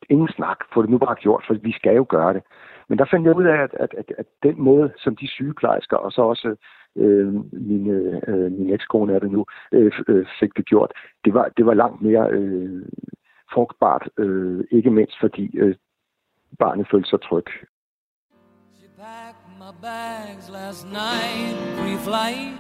ingen 0.10 0.30
snak, 0.36 0.58
få 0.74 0.82
det 0.82 0.90
nu 0.90 0.98
bare 0.98 1.16
gjort, 1.16 1.44
for 1.48 1.54
vi 1.54 1.72
skal 1.72 1.96
jo 1.96 2.06
gøre 2.10 2.34
det. 2.34 2.44
Men 2.90 2.98
der 2.98 3.06
fandt 3.12 3.26
jeg 3.26 3.36
ud 3.36 3.44
af, 3.44 3.58
at, 3.64 3.74
at, 3.74 3.94
at, 3.98 4.14
at 4.18 4.26
den 4.44 4.62
måde, 4.62 4.94
som 4.98 5.16
de 5.16 5.28
sygeplejersker, 5.28 5.98
og 5.98 6.12
så 6.12 6.22
også 6.22 6.56
øh, 6.96 7.34
min, 7.54 7.90
øh, 7.90 8.52
min 8.52 8.74
ekskone 8.74 9.14
er 9.14 9.20
det 9.20 9.32
nu, 9.32 9.46
øh, 9.72 9.92
øh, 10.08 10.26
fik 10.40 10.58
det 10.58 10.66
gjort, 10.66 10.92
det 11.26 11.34
var, 11.34 11.50
det 11.58 11.66
var 11.66 11.74
langt 11.74 12.02
mere 12.02 12.28
øh, 12.32 12.86
frugtbart, 13.54 14.10
øh, 14.18 14.64
ikke 14.72 14.92
mindst 14.92 15.20
fordi 15.20 15.58
øh, 15.58 15.76
barnet 16.60 16.88
følte 16.92 17.10
sig 17.10 17.22
tryg. 17.22 17.46
my 19.60 19.72
bags 19.82 20.50
last 20.50 20.86
night, 20.86 21.56
pre-flight. 21.78 22.58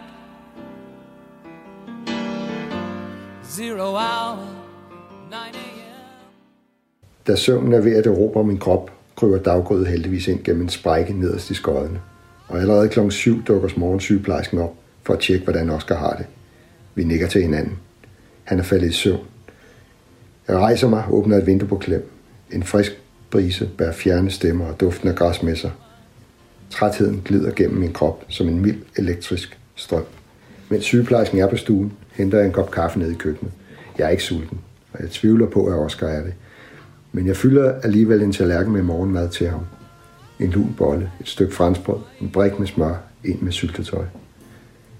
Zero 3.43 3.89
hour, 4.03 4.37
9 5.29 5.35
a.m. 5.35 5.93
Da 7.27 7.35
søvnen 7.35 7.73
er 7.73 7.81
ved 7.81 7.95
at 7.95 8.07
erobre 8.07 8.43
min 8.43 8.57
krop, 8.57 8.91
kryber 9.15 9.37
daggrødet 9.37 9.87
heldigvis 9.87 10.27
ind 10.27 10.43
gennem 10.43 10.63
en 10.63 10.69
sprække 10.69 11.13
nederst 11.13 11.51
i 11.51 11.53
skodden. 11.53 11.97
Og 12.47 12.59
allerede 12.59 12.89
kl. 12.89 13.09
7 13.09 13.43
dukker 13.43 13.69
morgensygeplejersken 13.77 14.59
op 14.59 14.75
for 15.03 15.13
at 15.13 15.19
tjekke, 15.19 15.43
hvordan 15.43 15.69
Oscar 15.69 15.95
har 15.95 16.15
det. 16.15 16.25
Vi 16.95 17.03
nikker 17.03 17.27
til 17.27 17.41
hinanden. 17.41 17.77
Han 18.43 18.59
er 18.59 18.63
faldet 18.63 18.89
i 18.89 18.93
søvn. 18.93 19.25
Jeg 20.47 20.57
rejser 20.57 20.89
mig 20.89 21.03
og 21.05 21.13
åbner 21.13 21.37
et 21.37 21.45
vindue 21.45 21.67
på 21.67 21.77
klem. 21.77 22.09
En 22.51 22.63
frisk 22.63 22.91
brise 23.31 23.69
bærer 23.77 23.93
fjerne 23.93 24.31
stemmer 24.31 24.65
og 24.65 24.79
duften 24.79 25.09
af 25.09 25.15
græs 25.15 25.43
med 25.43 25.55
sig. 25.55 25.71
Trætheden 26.69 27.21
glider 27.25 27.51
gennem 27.51 27.79
min 27.79 27.93
krop 27.93 28.25
som 28.27 28.47
en 28.47 28.61
mild 28.61 28.81
elektrisk 28.97 29.59
strøm. 29.75 30.05
Mens 30.69 30.85
sygeplejersken 30.85 31.39
er 31.39 31.47
på 31.47 31.57
stuen, 31.57 31.93
henter 32.11 32.37
jeg 32.37 32.47
en 32.47 32.53
kop 32.53 32.71
kaffe 32.71 32.99
ned 32.99 33.11
i 33.11 33.15
køkkenet. 33.15 33.53
Jeg 33.97 34.05
er 34.05 34.09
ikke 34.09 34.23
sulten, 34.23 34.59
og 34.93 35.01
jeg 35.01 35.09
tvivler 35.09 35.47
på, 35.47 35.65
at 35.65 35.73
Oscar 35.73 36.07
er 36.07 36.23
det. 36.23 36.33
Men 37.15 37.27
jeg 37.27 37.37
fylder 37.37 37.73
alligevel 37.83 38.21
en 38.21 38.31
tallerken 38.31 38.73
med 38.73 38.81
morgenmad 38.81 39.29
til 39.29 39.47
ham. 39.47 39.61
En 40.39 40.49
lun 40.49 40.75
bolle, 40.77 41.11
et 41.21 41.27
stykke 41.27 41.53
franskbrød, 41.53 41.99
en 42.21 42.29
brik 42.29 42.59
med 42.59 42.67
smør, 42.67 42.95
en 43.23 43.39
med 43.41 43.51
syltetøj. 43.51 44.05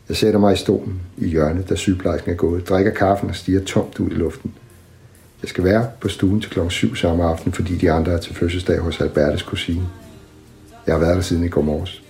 Jeg 0.10 0.18
sætter 0.18 0.40
mig 0.40 0.54
i 0.54 0.58
stolen 0.58 1.02
i 1.18 1.28
hjørnet, 1.28 1.70
da 1.70 1.76
sygeplejersken 1.76 2.32
er 2.32 2.36
gået, 2.36 2.70
drikker 2.70 2.92
kaffen 2.92 3.30
og 3.30 3.36
stiger 3.36 3.64
tomt 3.64 4.00
ud 4.00 4.12
i 4.12 4.14
luften. 4.14 4.54
Jeg 5.42 5.50
skal 5.50 5.64
være 5.64 5.88
på 6.02 6.08
stuen 6.08 6.42
til 6.42 6.52
klokken 6.52 6.72
7 6.72 6.96
samme 6.96 7.24
aften, 7.24 7.52
fordi 7.52 7.78
de 7.78 7.92
andre 7.92 8.12
er 8.12 8.18
til 8.18 8.36
fødselsdag 8.36 8.80
hos 8.80 9.02
Albertes 9.02 9.42
kusine. 9.42 9.88
Jeg 10.88 10.96
har 10.96 11.00
været 11.00 11.16
der 11.16 11.22
siden 11.22 11.44
i 11.44 11.48
går 11.48 11.62
morges. 11.62 12.04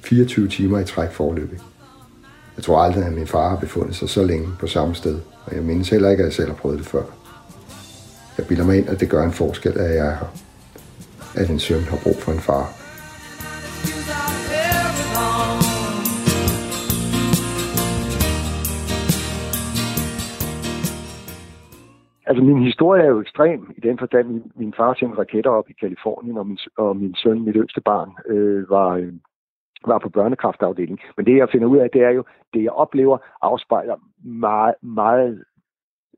24 0.00 0.48
timer 0.48 0.78
i 0.78 0.84
træk 0.84 1.10
forløbig. 1.10 1.58
Jeg 2.56 2.64
tror 2.64 2.78
aldrig, 2.78 3.04
at 3.04 3.12
min 3.12 3.26
far 3.26 3.48
har 3.48 3.56
befundet 3.56 3.96
sig 3.96 4.08
så 4.08 4.24
længe 4.24 4.48
på 4.60 4.66
samme 4.66 4.94
sted, 4.94 5.18
og 5.44 5.54
jeg 5.54 5.62
mindes 5.62 5.88
heller 5.88 6.10
ikke, 6.10 6.22
at 6.22 6.26
jeg 6.26 6.34
selv 6.34 6.48
har 6.48 6.56
prøvet 6.56 6.78
det 6.78 6.86
før. 6.86 7.19
Jeg 8.40 8.48
bilder 8.48 8.66
mig 8.66 8.78
ind, 8.78 8.88
at 8.88 9.00
det 9.00 9.10
gør 9.10 9.22
en 9.24 9.38
forskel, 9.42 9.72
at 9.78 9.90
jeg 9.96 10.06
er 10.12 10.16
her. 10.20 10.30
At 11.40 11.50
en 11.50 11.58
søn 11.58 11.84
har 11.90 11.98
brug 12.04 12.18
for 12.24 12.32
en 12.32 12.42
far. 12.48 12.64
Altså, 22.28 22.42
min 22.44 22.62
historie 22.70 23.02
er 23.02 23.10
jo 23.14 23.20
ekstrem 23.20 23.60
i 23.76 23.80
den 23.80 23.98
forstand, 23.98 24.26
min, 24.28 24.52
min 24.56 24.74
far 24.76 24.94
sendte 24.94 25.18
raketter 25.18 25.50
op 25.50 25.70
i 25.70 25.72
Kalifornien, 25.80 26.36
og 26.38 26.46
min, 26.46 26.58
og 26.76 26.96
min 26.96 27.14
søn, 27.14 27.44
mit 27.44 27.56
yngste 27.56 27.80
barn, 27.80 28.10
øh, 28.26 28.70
var, 28.70 28.90
øh, 28.90 29.12
var 29.86 29.98
på 29.98 30.08
børnekraftafdelingen. 30.08 30.98
Men 31.16 31.26
det, 31.26 31.36
jeg 31.36 31.48
finder 31.52 31.68
ud 31.68 31.78
af, 31.78 31.90
det 31.90 32.02
er 32.02 32.10
jo, 32.10 32.24
det 32.54 32.62
jeg 32.62 32.72
oplever, 32.72 33.18
afspejler 33.42 33.96
meget, 34.24 34.74
meget 34.82 35.44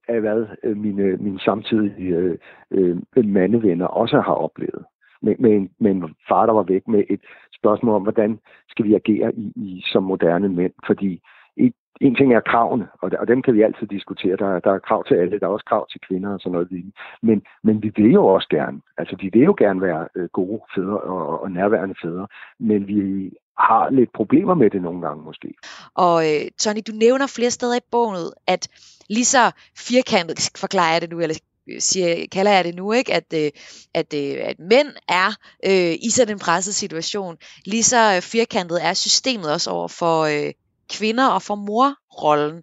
af 0.09 0.21
hvad 0.21 0.47
øh, 0.63 0.77
mine, 0.77 1.17
mine 1.17 1.41
samtidige 1.41 2.17
øh, 2.17 2.39
øh, 2.71 2.97
mandevenner 3.25 3.87
også 3.87 4.21
har 4.21 4.35
oplevet. 4.35 4.85
Med, 5.23 5.37
med, 5.39 5.51
en, 5.51 5.71
med 5.79 5.91
en 5.91 6.15
far, 6.29 6.47
der 6.47 6.53
var 6.53 6.63
væk 6.63 6.89
med 6.89 7.05
et 7.11 7.21
spørgsmål 7.55 7.95
om, 7.95 8.03
hvordan 8.03 8.39
skal 8.69 8.85
vi 8.85 8.95
agere 8.95 9.35
i, 9.35 9.53
i 9.57 9.83
som 9.93 10.03
moderne 10.03 10.49
mænd. 10.49 10.73
Fordi 10.87 11.21
et, 11.57 11.75
en 12.01 12.15
ting 12.15 12.35
er 12.35 12.41
kravene, 12.41 12.89
og, 13.03 13.11
og 13.19 13.29
dem 13.29 13.43
kan 13.43 13.55
vi 13.55 13.63
altid 13.63 13.87
diskutere. 13.87 14.37
Der, 14.37 14.61
der 14.61 14.73
er 14.73 14.79
krav 14.79 15.05
til 15.05 15.15
alle, 15.15 15.41
der 15.41 15.47
er 15.47 15.51
også 15.51 15.65
krav 15.65 15.89
til 15.89 16.01
kvinder 16.01 16.33
og 16.33 16.41
sådan 16.41 16.53
noget. 16.53 16.93
Men, 17.23 17.43
men 17.63 17.83
vi 17.83 17.93
vil 17.97 18.13
jo 18.13 18.27
også 18.27 18.49
gerne, 18.49 18.81
altså 18.99 19.17
vi 19.21 19.31
vil 19.33 19.43
jo 19.43 19.55
gerne 19.59 19.81
være 19.81 20.09
øh, 20.15 20.29
gode 20.33 20.61
fædre 20.75 20.99
og, 20.99 21.43
og 21.43 21.51
nærværende 21.51 21.95
fædre, 22.03 22.27
men 22.59 22.89
vi 22.89 23.31
har 23.59 23.91
lidt 23.91 24.13
problemer 24.13 24.55
med 24.55 24.71
det 24.71 24.83
nogle 24.83 25.01
gange 25.07 25.25
måske. 25.25 25.55
Og 25.95 26.31
øh, 26.31 26.51
Tony, 26.59 26.81
du 26.87 26.93
nævner 26.93 27.27
flere 27.27 27.51
steder 27.51 27.77
i 27.77 27.87
bogen, 27.91 28.33
at 28.47 28.69
lige 29.11 29.25
så 29.25 29.51
firkantet, 29.79 30.51
forklarer 30.57 30.93
jeg 30.93 31.01
det 31.03 31.11
nu, 31.11 31.21
eller 31.21 31.35
siger, 31.79 32.27
kalder 32.33 32.53
jeg 32.53 32.65
det 32.65 32.75
nu, 32.75 32.93
ikke? 32.93 33.15
At, 33.15 33.35
øh, 33.35 33.51
at, 33.95 34.15
øh, 34.15 34.37
at 34.45 34.59
mænd 34.59 34.89
er 35.09 35.29
øh, 35.67 35.95
i 36.07 36.11
sådan 36.11 36.35
en 36.35 36.39
presset 36.39 36.75
situation. 36.75 37.37
Lige 37.67 37.83
så 37.83 38.21
firkantet 38.21 38.87
er 38.87 38.93
systemet 38.93 39.53
også 39.53 39.71
over 39.71 39.89
for 39.89 40.23
øh, 40.23 40.53
kvinder 40.99 41.29
og 41.29 41.43
for 41.43 41.55
morrollen. 41.55 42.63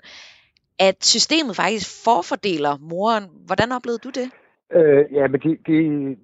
At 0.80 1.06
systemet 1.06 1.56
faktisk 1.56 2.04
forfordeler 2.04 2.78
moren. 2.78 3.24
Hvordan 3.46 3.72
oplevede 3.72 4.02
du 4.04 4.10
det? 4.10 4.32
Øh, 4.74 5.14
ja, 5.14 5.28
men 5.28 5.40
det, 5.40 5.58
det, 5.68 6.18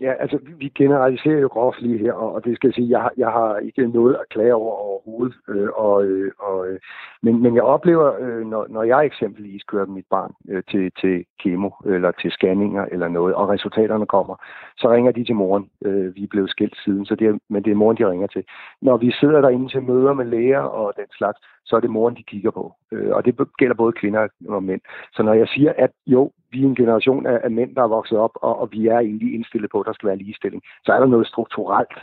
Ja, 0.00 0.12
altså 0.12 0.38
vi 0.58 0.68
generaliserer 0.68 1.38
jo 1.38 1.48
groft 1.48 1.80
lige 1.80 1.98
her, 1.98 2.12
og 2.12 2.44
det 2.44 2.56
skal 2.56 2.68
jeg 2.68 2.74
sige, 2.74 2.90
jeg, 2.90 3.00
har, 3.00 3.12
jeg 3.16 3.28
har 3.28 3.56
ikke 3.56 3.86
noget 3.86 4.14
at 4.14 4.28
klage 4.28 4.54
over 4.54 4.72
overhovedet. 4.72 5.36
Øh, 5.48 5.68
og, 5.74 6.04
øh, 6.04 6.32
og, 6.38 6.68
øh, 6.68 6.78
men, 7.22 7.42
men 7.42 7.54
jeg 7.54 7.62
oplever, 7.62 8.12
øh, 8.20 8.46
når, 8.46 8.66
når 8.68 8.82
jeg 8.82 9.04
eksempelvis 9.04 9.62
kører 9.62 9.86
mit 9.86 10.06
barn 10.10 10.32
øh, 10.48 10.62
til, 10.70 10.92
til 11.00 11.24
kemo 11.42 11.70
eller 11.86 12.10
til 12.10 12.30
scanninger 12.30 12.84
eller 12.84 13.08
noget, 13.08 13.34
og 13.34 13.48
resultaterne 13.48 14.06
kommer, 14.06 14.36
så 14.76 14.90
ringer 14.92 15.12
de 15.12 15.24
til 15.24 15.34
moren. 15.34 15.70
Øh, 15.84 16.14
vi 16.16 16.22
er 16.22 16.28
blevet 16.30 16.50
skilt 16.50 16.76
siden, 16.84 17.06
så 17.06 17.14
det 17.14 17.26
er, 17.26 17.38
men 17.48 17.62
det 17.64 17.70
er 17.70 17.74
moren, 17.74 17.96
de 17.96 18.10
ringer 18.10 18.26
til. 18.26 18.44
Når 18.82 18.96
vi 18.96 19.12
sidder 19.12 19.40
derinde 19.40 19.68
til 19.68 19.82
møder 19.82 20.12
med 20.12 20.24
læger 20.24 20.60
og 20.60 20.92
den 20.96 21.06
slags, 21.18 21.38
så 21.68 21.76
er 21.76 21.80
det 21.80 21.90
moren, 21.90 22.16
de 22.16 22.22
kigger 22.22 22.50
på. 22.50 22.74
Øh, 22.92 23.10
og 23.16 23.24
det 23.24 23.34
gælder 23.58 23.74
både 23.74 23.92
kvinder 23.92 24.28
og 24.48 24.62
mænd. 24.62 24.80
Så 25.12 25.22
når 25.22 25.32
jeg 25.32 25.48
siger, 25.48 25.72
at 25.78 25.90
jo, 26.06 26.32
vi 26.52 26.62
er 26.62 26.66
en 26.66 26.74
generation 26.74 27.26
af, 27.26 27.40
af 27.44 27.50
mænd, 27.50 27.74
der 27.74 27.82
er 27.82 27.96
vokset 27.98 28.18
op, 28.18 28.30
og, 28.34 28.60
og 28.60 28.68
vi 28.72 28.86
er 28.86 28.98
egentlig 28.98 29.34
indstillet 29.34 29.70
på, 29.70 29.80
at 29.80 29.86
der 29.86 29.92
skal 29.92 30.06
være 30.06 30.16
ligestilling, 30.16 30.62
så 30.84 30.92
er 30.92 31.00
der 31.00 31.06
noget 31.06 31.26
strukturelt, 31.26 31.94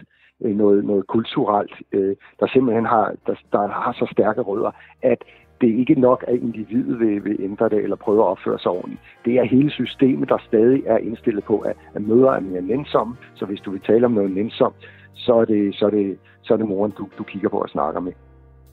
øh, 0.43 0.55
noget, 0.55 0.85
noget 0.85 1.07
kulturelt, 1.07 1.73
øh, 1.91 2.15
der 2.39 2.47
simpelthen 2.47 2.85
har, 2.85 3.15
der, 3.27 3.35
der 3.51 3.67
har 3.67 3.93
så 3.99 4.07
stærke 4.11 4.41
rødder, 4.41 4.71
at 5.01 5.23
det 5.61 5.69
er 5.69 5.77
ikke 5.77 6.01
nok, 6.01 6.25
at 6.27 6.35
individet 6.35 6.99
vil, 6.99 7.23
vil 7.23 7.37
ændre 7.39 7.69
det 7.69 7.77
eller 7.83 7.95
prøve 7.95 8.21
at 8.23 8.27
opføre 8.27 8.59
sig 8.59 8.71
ordentligt. 8.71 9.01
Det 9.25 9.33
er 9.33 9.43
hele 9.43 9.71
systemet, 9.71 10.29
der 10.29 10.37
stadig 10.47 10.83
er 10.85 10.97
indstillet 10.97 11.43
på, 11.43 11.59
at, 11.59 11.77
at 11.95 12.01
mødre 12.01 12.35
er 12.35 12.39
mere 12.39 12.61
nænsomme. 12.61 13.15
Så 13.35 13.45
hvis 13.45 13.61
du 13.61 13.71
vil 13.71 13.81
tale 13.81 14.05
om 14.05 14.11
noget 14.11 14.31
nænsomt, 14.31 14.75
så 15.13 15.33
er 15.33 15.45
det, 15.45 15.75
så 15.75 15.85
er 15.85 15.89
det, 15.89 16.17
så 16.41 16.53
er 16.53 16.57
det 16.57 16.67
moren, 16.67 16.91
du, 16.91 17.07
du 17.17 17.23
kigger 17.23 17.49
på 17.49 17.57
og 17.57 17.69
snakker 17.69 17.99
med 17.99 18.13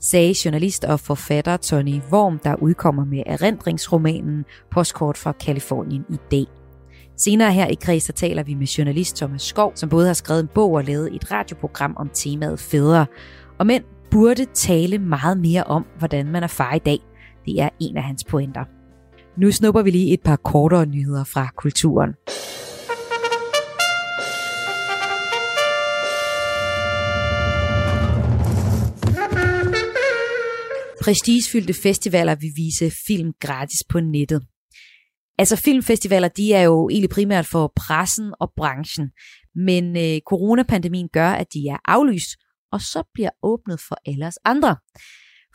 sagde 0.02 0.34
journalist 0.44 0.84
og 0.84 1.00
forfatter 1.00 1.56
Tony 1.56 2.00
Worm, 2.12 2.38
der 2.38 2.54
udkommer 2.54 3.04
med 3.04 3.22
erindringsromanen 3.26 4.44
Postkort 4.70 5.16
fra 5.16 5.32
Kalifornien 5.32 6.04
i 6.10 6.16
dag. 6.30 6.46
Senere 7.16 7.52
her 7.52 7.66
i 7.66 7.74
Kreds, 7.74 8.10
taler 8.14 8.42
vi 8.42 8.54
med 8.54 8.66
journalist 8.66 9.16
Thomas 9.16 9.42
Skov, 9.42 9.72
som 9.74 9.88
både 9.88 10.06
har 10.06 10.14
skrevet 10.14 10.40
en 10.40 10.48
bog 10.54 10.72
og 10.72 10.84
lavet 10.84 11.14
et 11.14 11.32
radioprogram 11.32 11.94
om 11.96 12.10
temaet 12.14 12.60
fædre. 12.60 13.06
Og 13.58 13.66
mænd 13.66 13.84
burde 14.10 14.44
tale 14.54 14.98
meget 14.98 15.38
mere 15.38 15.64
om, 15.64 15.86
hvordan 15.98 16.26
man 16.26 16.42
er 16.42 16.46
far 16.46 16.74
i 16.74 16.78
dag. 16.78 16.98
Det 17.46 17.60
er 17.60 17.68
en 17.80 17.96
af 17.96 18.02
hans 18.02 18.24
pointer. 18.24 18.64
Nu 19.36 19.50
snupper 19.50 19.82
vi 19.82 19.90
lige 19.90 20.12
et 20.12 20.20
par 20.20 20.36
kortere 20.36 20.86
nyheder 20.86 21.24
fra 21.24 21.48
kulturen. 21.56 22.14
Prestigefyldte 31.02 31.74
festivaler 31.74 32.34
vil 32.34 32.52
vise 32.56 32.92
film 33.06 33.32
gratis 33.40 33.80
på 33.88 34.00
nettet. 34.00 34.42
Altså 35.38 35.56
filmfestivaler, 35.56 36.28
de 36.28 36.52
er 36.52 36.62
jo 36.62 36.88
egentlig 36.88 37.10
primært 37.10 37.46
for 37.46 37.72
pressen 37.76 38.34
og 38.40 38.52
branchen, 38.56 39.10
men 39.54 39.96
øh, 39.96 40.20
coronapandemien 40.20 41.08
gør, 41.12 41.30
at 41.30 41.46
de 41.54 41.58
er 41.68 41.76
aflyst, 41.84 42.30
og 42.72 42.80
så 42.80 43.02
bliver 43.14 43.30
åbnet 43.42 43.80
for 43.80 43.96
alle 44.06 44.26
os 44.26 44.38
andre. 44.44 44.76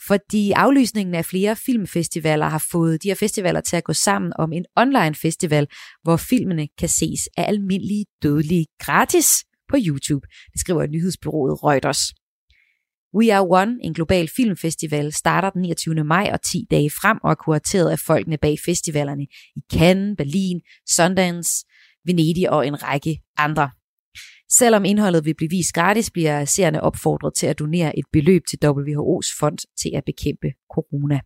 Fordi 0.08 0.52
aflysningen 0.52 1.16
af 1.16 1.26
flere 1.26 1.56
filmfestivaler 1.56 2.46
har 2.46 2.66
fået 2.72 3.04
de 3.04 3.08
her 3.08 3.16
festivaler 3.16 3.62
til 3.62 3.76
at 3.76 3.84
gå 3.84 3.94
sammen 3.94 4.34
om 4.40 4.54
en 4.54 4.66
online 4.76 5.16
festival, 5.16 5.68
hvor 6.04 6.18
filmene 6.18 6.68
kan 6.80 6.90
ses 6.90 7.22
af 7.38 7.46
almindelige 7.48 8.06
dødelige 8.24 8.66
gratis 8.80 9.28
på 9.70 9.78
YouTube. 9.88 10.28
Det 10.54 10.60
skriver 10.60 10.88
nyhedsbyrået 10.88 11.64
Reuters. 11.64 12.27
We 13.16 13.34
Are 13.34 13.48
One, 13.50 13.78
en 13.82 13.94
global 13.94 14.28
filmfestival, 14.36 15.14
starter 15.14 15.50
den 15.50 15.62
29. 15.62 16.04
maj 16.04 16.30
og 16.34 16.42
10 16.42 16.68
dage 16.72 16.90
frem 16.90 17.18
og 17.24 17.32
er 17.32 17.36
kurateret 17.36 17.90
af 17.90 18.00
folkene 18.00 18.38
bag 18.38 18.58
festivalerne 18.66 19.24
i 19.56 19.62
Cannes, 19.74 20.16
Berlin, 20.18 20.62
Sundance, 20.96 21.66
Venedig 22.06 22.50
og 22.50 22.68
en 22.68 22.84
række 22.84 23.20
andre. 23.38 23.70
Selvom 24.52 24.86
indholdet 24.86 25.26
vil 25.26 25.36
blive 25.36 25.50
vist 25.50 25.74
gratis, 25.74 26.12
bliver 26.12 26.46
seerne 26.46 26.82
opfordret 26.82 27.34
til 27.36 27.48
at 27.48 27.60
donere 27.60 28.00
et 28.00 28.06
beløb 28.14 28.42
til 28.50 28.60
WHO's 28.66 29.40
fond 29.40 29.58
til 29.82 29.92
at 29.96 30.04
bekæmpe 30.06 30.48
corona. 30.74 31.20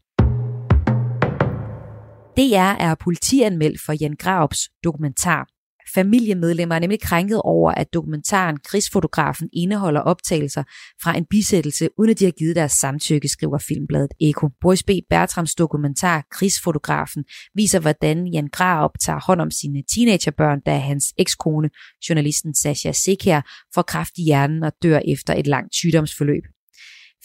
DR 2.37 2.83
er 2.87 2.95
politianmeldt 2.95 3.81
for 3.85 3.93
Jan 4.01 4.15
Graups 4.19 4.69
dokumentar 4.83 5.47
familiemedlemmer 5.93 6.75
er 6.75 6.79
nemlig 6.79 7.01
krænket 7.01 7.41
over, 7.41 7.71
at 7.71 7.93
dokumentaren 7.93 8.57
Krigsfotografen 8.65 9.49
indeholder 9.53 10.01
optagelser 10.01 10.63
fra 11.03 11.17
en 11.17 11.25
bisættelse, 11.29 11.89
uden 11.97 12.11
at 12.11 12.19
de 12.19 12.25
har 12.25 12.31
givet 12.31 12.55
deres 12.55 12.71
samtykke, 12.71 13.27
skriver 13.27 13.57
filmbladet 13.57 14.11
Eko. 14.21 14.49
Boris 14.61 14.83
B. 14.83 14.89
Bertrams 15.09 15.55
dokumentar 15.55 16.27
Krigsfotografen 16.31 17.23
viser, 17.55 17.79
hvordan 17.79 18.27
Jan 18.27 18.47
Graup 18.51 18.91
tager 19.05 19.19
hånd 19.27 19.41
om 19.41 19.51
sine 19.51 19.83
teenagerbørn, 19.95 20.59
da 20.65 20.77
hans 20.77 21.13
ekskone, 21.17 21.69
journalisten 22.09 22.55
Sasha 22.55 22.91
Sekher, 22.91 23.41
får 23.75 23.81
kraft 23.81 24.17
i 24.17 24.23
hjernen 24.23 24.63
og 24.63 24.73
dør 24.83 24.99
efter 25.07 25.33
et 25.33 25.47
langt 25.47 25.75
sygdomsforløb. 25.75 26.43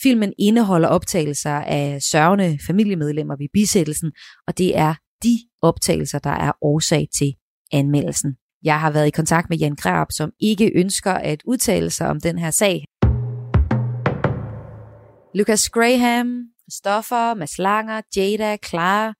Filmen 0.02 0.32
indeholder 0.38 0.88
optagelser 0.88 1.50
af 1.50 2.02
sørgende 2.02 2.58
familiemedlemmer 2.66 3.36
ved 3.36 3.48
bisættelsen, 3.52 4.12
og 4.46 4.58
det 4.58 4.78
er 4.78 4.94
de 5.22 5.38
optagelser, 5.62 6.18
der 6.18 6.30
er 6.30 6.52
årsag 6.62 7.08
til 7.18 7.34
anmeldelsen. 7.72 8.36
Jeg 8.66 8.80
har 8.80 8.90
været 8.90 9.06
i 9.06 9.10
kontakt 9.10 9.50
med 9.50 9.58
Jan 9.58 9.74
Grab, 9.74 10.06
som 10.10 10.30
ikke 10.40 10.72
ønsker 10.74 11.12
at 11.12 11.42
udtale 11.44 11.90
sig 11.90 12.08
om 12.08 12.20
den 12.20 12.38
her 12.38 12.50
sag. 12.50 12.84
Lucas 15.34 15.68
Graham, 15.68 16.42
Stoffer, 16.72 17.34
Mads 17.34 17.58
Langer, 17.58 18.00
Jada, 18.16 18.56
Clara, 18.66 19.14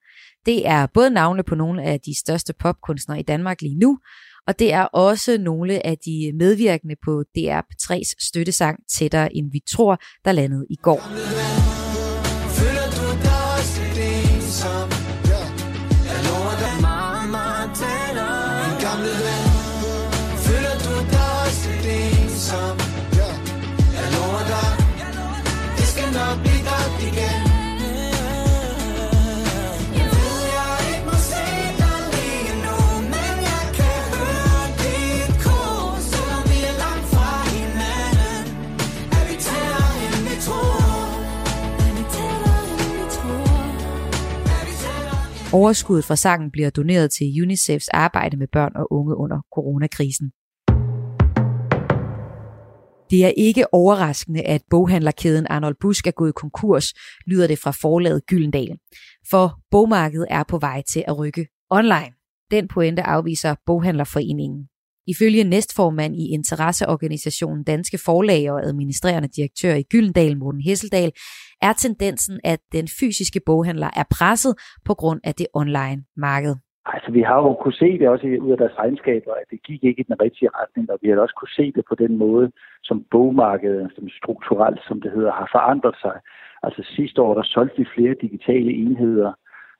det 0.47 0.69
er 0.69 0.87
både 0.95 1.11
navne 1.11 1.43
på 1.43 1.55
nogle 1.55 1.83
af 1.83 2.01
de 2.01 2.19
største 2.19 2.55
popkunstnere 2.59 3.21
i 3.21 3.23
Danmark 3.23 3.61
lige 3.63 3.79
nu, 3.79 3.99
og 4.47 4.59
det 4.59 4.73
er 4.73 4.83
også 4.83 5.39
nogle 5.39 5.87
af 5.87 5.99
de 5.99 6.33
medvirkende 6.39 6.97
på 7.05 7.25
DR3's 7.39 8.27
støttesang 8.29 8.79
Tættere 8.99 9.37
end 9.37 9.53
vi 9.53 9.61
tror, 9.71 9.99
der 10.25 10.33
landede 10.33 10.67
i 10.71 10.77
går. 10.77 11.66
Overskuddet 45.57 46.05
fra 46.05 46.17
sangen 46.17 46.51
bliver 46.51 46.71
doneret 46.71 47.11
til 47.11 47.43
UNICEFs 47.43 47.89
arbejde 47.89 48.37
med 48.37 48.47
børn 48.53 48.73
og 48.75 48.93
unge 48.93 49.17
under 49.17 49.41
coronakrisen. 49.55 50.31
Det 53.11 53.25
er 53.25 53.33
ikke 53.37 53.75
overraskende, 53.75 54.43
at 54.43 54.63
boghandlerkæden 54.71 55.47
Arnold 55.51 55.77
Busk 55.81 56.07
er 56.07 56.11
gået 56.11 56.35
konkurs, 56.35 56.95
lyder 57.27 57.47
det 57.47 57.59
fra 57.59 57.71
forlaget 57.71 58.27
Gyldendal. 58.27 58.79
For 59.31 59.61
bogmarkedet 59.71 60.27
er 60.31 60.43
på 60.43 60.59
vej 60.59 60.83
til 60.83 61.05
at 61.09 61.19
rykke 61.19 61.47
online. 61.71 62.13
Den 62.51 62.69
pointe 62.69 63.03
afviser 63.03 63.55
Boghandlerforeningen. 63.67 64.69
Ifølge 65.13 65.45
næstformand 65.45 66.15
i 66.17 66.27
interesseorganisationen 66.39 67.65
Danske 67.65 67.99
Forlag 68.07 68.51
og 68.53 68.59
administrerende 68.65 69.29
direktør 69.29 69.75
i 69.75 69.83
Gyldendal, 69.93 70.39
Morten 70.39 70.61
Hesseldal, 70.61 71.13
er 71.63 71.73
tendensen, 71.73 72.41
at 72.45 72.61
den 72.73 72.87
fysiske 73.01 73.41
boghandler 73.47 73.91
er 74.01 74.07
presset 74.19 74.55
på 74.85 74.95
grund 74.95 75.21
af 75.25 75.35
det 75.35 75.47
online 75.55 76.01
marked. 76.17 76.55
Altså, 76.95 77.11
vi 77.13 77.23
har 77.29 77.37
jo 77.37 77.55
kunne 77.63 77.81
se 77.85 77.99
det 77.99 78.09
også 78.09 78.27
ud 78.47 78.51
af 78.53 78.59
deres 78.59 78.79
regnskaber, 78.79 79.33
at 79.41 79.47
det 79.51 79.61
gik 79.69 79.85
ikke 79.85 80.01
i 80.01 80.09
den 80.11 80.21
rigtige 80.25 80.51
retning, 80.59 80.91
og 80.91 80.99
vi 81.03 81.09
har 81.09 81.17
også 81.21 81.37
kunne 81.41 81.57
se 81.61 81.73
det 81.77 81.85
på 81.89 81.95
den 81.95 82.13
måde, 82.25 82.47
som 82.89 83.05
bogmarkedet, 83.11 83.93
som 83.97 84.09
strukturelt, 84.21 84.81
som 84.89 85.01
det 85.01 85.11
hedder, 85.17 85.33
har 85.33 85.49
forandret 85.57 85.97
sig. 86.05 86.17
Altså 86.63 86.83
sidste 86.97 87.23
år, 87.23 87.35
der 87.35 87.43
solgte 87.55 87.79
vi 87.79 87.87
flere 87.97 88.15
digitale 88.25 88.71
enheder 88.85 89.33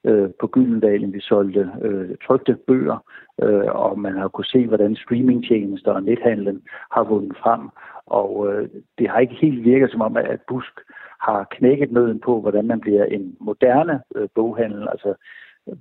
øh, 0.07 0.31
på 0.41 0.47
Gyldendal, 0.47 1.05
end 1.05 1.13
vi 1.13 1.21
solgte 1.21 1.71
øh, 1.83 2.17
trygte 2.27 2.57
bøger, 2.67 2.99
øh, 3.43 3.71
og 3.85 3.99
man 3.99 4.17
har 4.17 4.29
kunne 4.29 4.45
se, 4.45 4.67
hvordan 4.67 4.97
streamingtjenester 4.97 5.93
og 5.93 6.03
nethandlen 6.03 6.63
har 6.91 7.05
vundet 7.05 7.37
frem, 7.37 7.61
og 8.07 8.53
øh, 8.53 8.69
det 8.99 9.09
har 9.09 9.19
ikke 9.19 9.35
helt 9.35 9.65
virket 9.65 9.91
som 9.91 10.01
om, 10.01 10.17
at 10.17 10.41
Busk 10.49 10.81
har 11.21 11.47
knækket 11.51 11.93
nøden 11.93 12.21
på, 12.21 12.41
hvordan 12.41 12.67
man 12.67 12.81
bliver 12.81 13.05
en 13.05 13.37
moderne 13.41 14.01
øh, 14.17 14.29
boghandel. 14.35 14.89
Altså, 14.89 15.15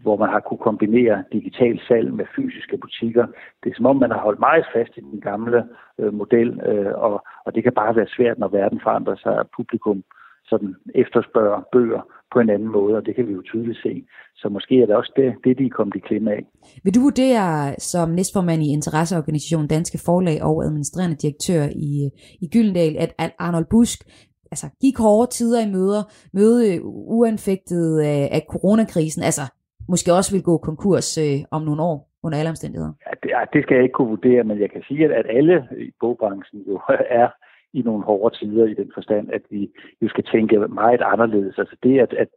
hvor 0.02 0.18
man 0.18 0.30
har 0.30 0.40
kunne 0.40 0.58
kombinere 0.58 1.24
digital 1.32 1.80
salg 1.88 2.14
med 2.14 2.26
fysiske 2.36 2.78
butikker. 2.78 3.26
Det 3.64 3.70
er 3.70 3.76
som 3.76 3.86
om, 3.86 3.96
man 3.96 4.12
har 4.12 4.20
holdt 4.20 4.40
meget 4.40 4.66
fast 4.74 4.98
i 4.98 5.00
den 5.00 5.22
gamle 5.22 5.64
øh, 6.00 6.14
model, 6.14 6.62
øh, 6.66 6.94
og, 6.96 7.26
og 7.46 7.56
det 7.56 7.64
kan 7.64 7.74
bare 7.74 7.96
være 7.96 8.08
svært, 8.08 8.40
når 8.40 8.48
verden 8.48 8.80
forandrer 8.84 9.16
sig, 9.16 9.40
at 9.40 9.48
publikum 9.56 10.04
sådan 10.50 10.76
efterspørger 10.96 11.62
bøger 11.72 12.02
på 12.34 12.40
en 12.40 12.50
anden 12.50 12.72
måde, 12.78 12.96
og 12.98 13.06
det 13.06 13.16
kan 13.16 13.28
vi 13.28 13.34
jo 13.34 13.42
tydeligt 13.42 13.80
se. 13.84 14.06
Så 14.36 14.50
måske 14.50 14.82
er 14.82 14.86
det 14.86 14.96
også 14.96 15.14
det, 15.16 15.36
det 15.44 15.58
de 15.60 15.66
er 15.66 15.78
kommet 15.78 15.96
i 15.96 16.00
klemme 16.00 16.32
af. 16.32 16.46
Vil 16.84 16.96
du 16.96 17.02
vurdere 17.02 17.76
som 17.92 18.10
næstformand 18.10 18.62
i 18.64 18.74
interesseorganisationen 18.78 19.68
Danske 19.68 20.00
Forlag 20.06 20.38
og 20.44 20.64
administrerende 20.64 21.16
direktør 21.16 21.64
i, 21.90 22.10
i 22.44 22.46
Gyldendal, 22.54 22.96
at 23.18 23.32
Arnold 23.40 23.66
Busk 23.72 24.00
altså, 24.52 24.68
gik 24.82 24.98
hårde 24.98 25.30
tider 25.32 25.60
i 25.68 25.72
møder, 25.76 26.02
møde 26.34 26.84
uanfægtet 27.18 28.00
af, 28.00 28.22
af 28.38 28.42
coronakrisen, 28.54 29.24
altså 29.30 29.46
måske 29.90 30.14
også 30.14 30.32
vil 30.36 30.44
gå 30.50 30.58
konkurs 30.58 31.18
øh, 31.26 31.40
om 31.56 31.62
nogle 31.62 31.82
år 31.92 31.98
under 32.24 32.38
alle 32.40 32.50
omstændigheder? 32.50 32.94
Ja, 33.06 33.12
det, 33.24 33.30
det 33.54 33.60
skal 33.64 33.76
jeg 33.76 33.84
ikke 33.84 33.98
kunne 33.98 34.14
vurdere, 34.16 34.44
men 34.44 34.58
jeg 34.64 34.70
kan 34.72 34.84
sige, 34.88 35.06
at, 35.06 35.12
at 35.12 35.28
alle 35.38 35.56
i 35.88 35.92
bogbranchen 36.00 36.60
jo 36.68 36.76
er 37.22 37.28
i 37.78 37.82
nogle 37.82 38.04
hårde 38.04 38.36
tider 38.38 38.66
i 38.66 38.74
den 38.74 38.92
forstand, 38.94 39.32
at 39.34 39.42
vi 39.50 39.70
jo 40.02 40.08
skal 40.10 40.24
tænke 40.24 40.60
meget 40.60 41.02
anderledes. 41.02 41.58
Altså 41.58 41.76
det, 41.84 42.00
at, 42.00 42.14
at, 42.14 42.28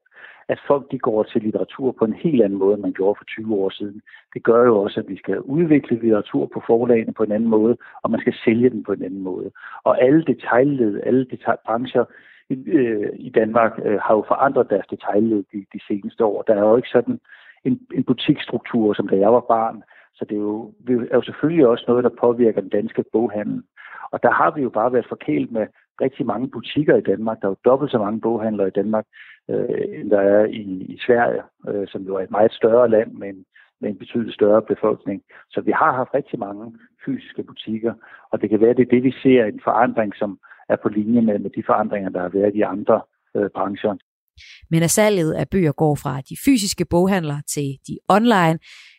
at 0.48 0.60
folk 0.66 0.90
de 0.90 0.98
går 0.98 1.22
til 1.22 1.42
litteratur 1.42 1.92
på 1.98 2.04
en 2.04 2.12
helt 2.12 2.42
anden 2.42 2.58
måde, 2.58 2.74
end 2.74 2.82
man 2.82 2.92
gjorde 2.92 3.18
for 3.18 3.24
20 3.24 3.54
år 3.54 3.70
siden, 3.70 4.00
det 4.34 4.42
gør 4.42 4.64
jo 4.64 4.78
også, 4.78 5.00
at 5.00 5.08
vi 5.08 5.16
skal 5.16 5.40
udvikle 5.40 6.00
litteratur 6.00 6.46
på 6.54 6.62
forlagene 6.66 7.12
på 7.12 7.22
en 7.22 7.32
anden 7.32 7.50
måde, 7.50 7.76
og 8.02 8.10
man 8.10 8.20
skal 8.20 8.34
sælge 8.44 8.70
den 8.70 8.84
på 8.84 8.92
en 8.92 9.02
anden 9.02 9.22
måde. 9.22 9.50
Og 9.84 10.02
alle 10.02 10.24
detaljled, 10.24 11.00
alle 11.06 11.24
detaljbrancher 11.24 12.04
øh, 12.50 13.08
i 13.14 13.30
Danmark 13.30 13.72
øh, 13.84 13.98
har 14.00 14.14
jo 14.14 14.24
forandret 14.28 14.70
deres 14.70 14.86
detaljled 14.90 15.44
de, 15.52 15.58
de 15.72 15.80
seneste 15.88 16.24
år. 16.24 16.42
Der 16.42 16.54
er 16.54 16.68
jo 16.68 16.76
ikke 16.76 16.88
sådan 16.88 17.20
en, 17.64 17.80
en 17.94 18.04
butikstruktur, 18.04 18.94
som 18.94 19.08
da 19.08 19.16
jeg 19.16 19.32
var 19.32 19.40
barn. 19.40 19.82
Så 20.14 20.24
det 20.24 20.36
er 20.36 20.40
jo, 20.40 20.72
det 20.86 21.08
er 21.10 21.16
jo 21.16 21.22
selvfølgelig 21.22 21.66
også 21.66 21.84
noget, 21.88 22.04
der 22.04 22.20
påvirker 22.20 22.60
den 22.60 22.70
danske 22.70 23.04
boghandel. 23.12 23.62
Og 24.12 24.22
der 24.22 24.32
har 24.32 24.50
vi 24.50 24.62
jo 24.62 24.70
bare 24.70 24.92
været 24.92 25.08
forkælet 25.08 25.52
med 25.52 25.66
rigtig 26.00 26.26
mange 26.26 26.48
butikker 26.50 26.96
i 26.96 27.00
Danmark. 27.10 27.40
Der 27.40 27.46
er 27.46 27.50
jo 27.50 27.70
dobbelt 27.70 27.90
så 27.90 27.98
mange 27.98 28.20
boghandlere 28.20 28.68
i 28.68 28.78
Danmark, 28.80 29.06
øh, 29.50 30.00
end 30.00 30.10
der 30.10 30.20
er 30.20 30.44
i, 30.44 30.62
i 30.94 30.98
Sverige, 31.06 31.42
øh, 31.68 31.88
som 31.88 32.02
jo 32.02 32.14
er 32.14 32.20
et 32.20 32.30
meget 32.30 32.52
større 32.52 32.90
land 32.90 33.12
med 33.12 33.28
en, 33.28 33.44
med 33.80 33.90
en 33.90 33.98
betydeligt 33.98 34.34
større 34.34 34.62
befolkning. 34.62 35.22
Så 35.50 35.60
vi 35.60 35.72
har 35.72 35.92
haft 35.94 36.14
rigtig 36.14 36.38
mange 36.38 36.72
fysiske 37.04 37.42
butikker, 37.42 37.94
og 38.32 38.40
det 38.40 38.50
kan 38.50 38.60
være, 38.60 38.74
det 38.74 38.82
er 38.82 38.94
det, 38.94 39.02
vi 39.02 39.12
ser 39.22 39.44
en 39.44 39.60
forandring, 39.64 40.12
som 40.16 40.38
er 40.68 40.76
på 40.82 40.88
linje 40.88 41.20
med, 41.20 41.38
med 41.38 41.50
de 41.50 41.62
forandringer, 41.66 42.10
der 42.10 42.20
har 42.20 42.28
været 42.28 42.54
i 42.54 42.60
andre 42.60 43.00
øh, 43.36 43.50
brancher. 43.54 43.94
Men 44.70 44.82
at 44.82 44.90
salget 44.90 45.32
af 45.32 45.48
bøger 45.48 45.72
går 45.72 45.94
fra 45.94 46.20
de 46.20 46.36
fysiske 46.44 46.84
boghandlere 46.90 47.42
til 47.46 47.68
de 47.88 47.98
online, 48.08 48.58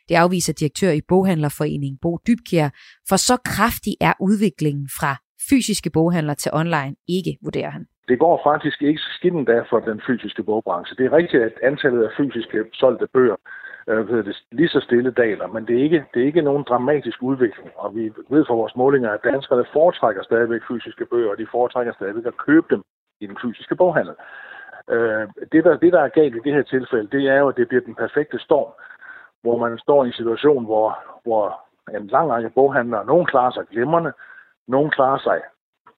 det 0.10 0.16
afviser 0.16 0.54
direktør 0.54 0.92
i 0.92 1.02
Boghandlerforeningen 1.08 2.00
Bo 2.02 2.18
Dybkjær, 2.28 2.70
for 3.10 3.16
så 3.16 3.36
kraftig 3.46 3.94
er 4.02 4.14
udviklingen 4.20 4.88
fra 5.00 5.12
fysiske 5.50 5.90
boghandler 5.90 6.34
til 6.34 6.52
online 6.54 6.96
ikke, 7.18 7.34
vurderer 7.46 7.70
han. 7.70 7.86
Det 8.08 8.20
går 8.20 8.42
faktisk 8.50 8.82
ikke 8.82 9.02
skidt 9.18 9.48
der 9.48 9.64
for 9.70 9.80
den 9.80 10.02
fysiske 10.08 10.44
bogbranche. 10.44 10.96
Det 10.98 11.06
er 11.06 11.14
rigtigt, 11.20 11.44
at 11.44 11.54
antallet 11.64 12.04
af 12.04 12.12
fysiske 12.18 12.58
solgte 12.74 13.08
bøger 13.14 13.36
øh, 13.90 14.08
det, 14.08 14.36
lige 14.52 14.70
så 14.76 14.80
stille 14.80 15.12
daler, 15.12 15.48
men 15.48 15.68
det 15.68 15.80
er, 15.80 15.84
ikke, 15.84 16.06
det 16.14 16.22
er 16.22 16.26
ikke 16.26 16.42
nogen 16.42 16.64
dramatisk 16.70 17.18
udvikling. 17.24 17.70
Og 17.76 17.96
vi 17.96 18.04
ved 18.30 18.46
fra 18.46 18.60
vores 18.62 18.76
målinger, 18.76 19.10
at 19.12 19.24
danskerne 19.24 19.66
foretrækker 19.74 20.24
stadigvæk 20.24 20.62
fysiske 20.72 21.06
bøger, 21.06 21.30
og 21.32 21.38
de 21.38 21.48
foretrækker 21.52 21.94
stadigvæk 21.94 22.26
at 22.26 22.38
købe 22.48 22.68
dem 22.70 22.82
i 23.22 23.26
den 23.28 23.38
fysiske 23.44 23.76
boghandel. 23.76 24.16
Øh, 24.94 25.28
det, 25.52 25.64
der, 25.66 25.78
det, 25.84 25.94
der 25.94 26.02
er 26.02 26.18
galt 26.20 26.36
i 26.36 26.46
det 26.46 26.54
her 26.54 26.64
tilfælde, 26.64 27.08
det 27.16 27.24
er 27.34 27.40
jo, 27.40 27.48
at 27.50 27.58
det 27.58 27.68
bliver 27.68 27.84
den 27.90 27.96
perfekte 27.96 28.40
storm 28.40 28.72
hvor 29.42 29.58
man 29.58 29.78
står 29.78 30.04
i 30.04 30.08
en 30.08 30.14
situation, 30.14 30.66
hvor, 30.66 31.00
hvor 31.24 31.62
en 31.98 32.08
lang 32.08 32.30
række 32.30 32.50
boghandlere, 32.50 33.06
nogen 33.06 33.26
klarer 33.26 33.52
sig 33.52 33.66
glimrende, 33.72 34.14
nogen 34.68 34.92
klarer 34.92 35.18
sig 35.18 35.42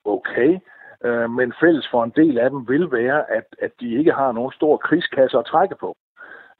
okay, 0.04 0.58
øh, 1.04 1.30
men 1.30 1.52
fælles 1.60 1.88
for 1.90 2.04
en 2.04 2.12
del 2.16 2.38
af 2.38 2.50
dem 2.50 2.68
vil 2.68 2.92
være, 2.92 3.30
at, 3.30 3.46
at 3.58 3.72
de 3.80 3.98
ikke 3.98 4.12
har 4.12 4.32
nogen 4.32 4.52
stor 4.52 4.76
krigskasse 4.76 5.38
at 5.38 5.46
trække 5.46 5.76
på. 5.80 5.96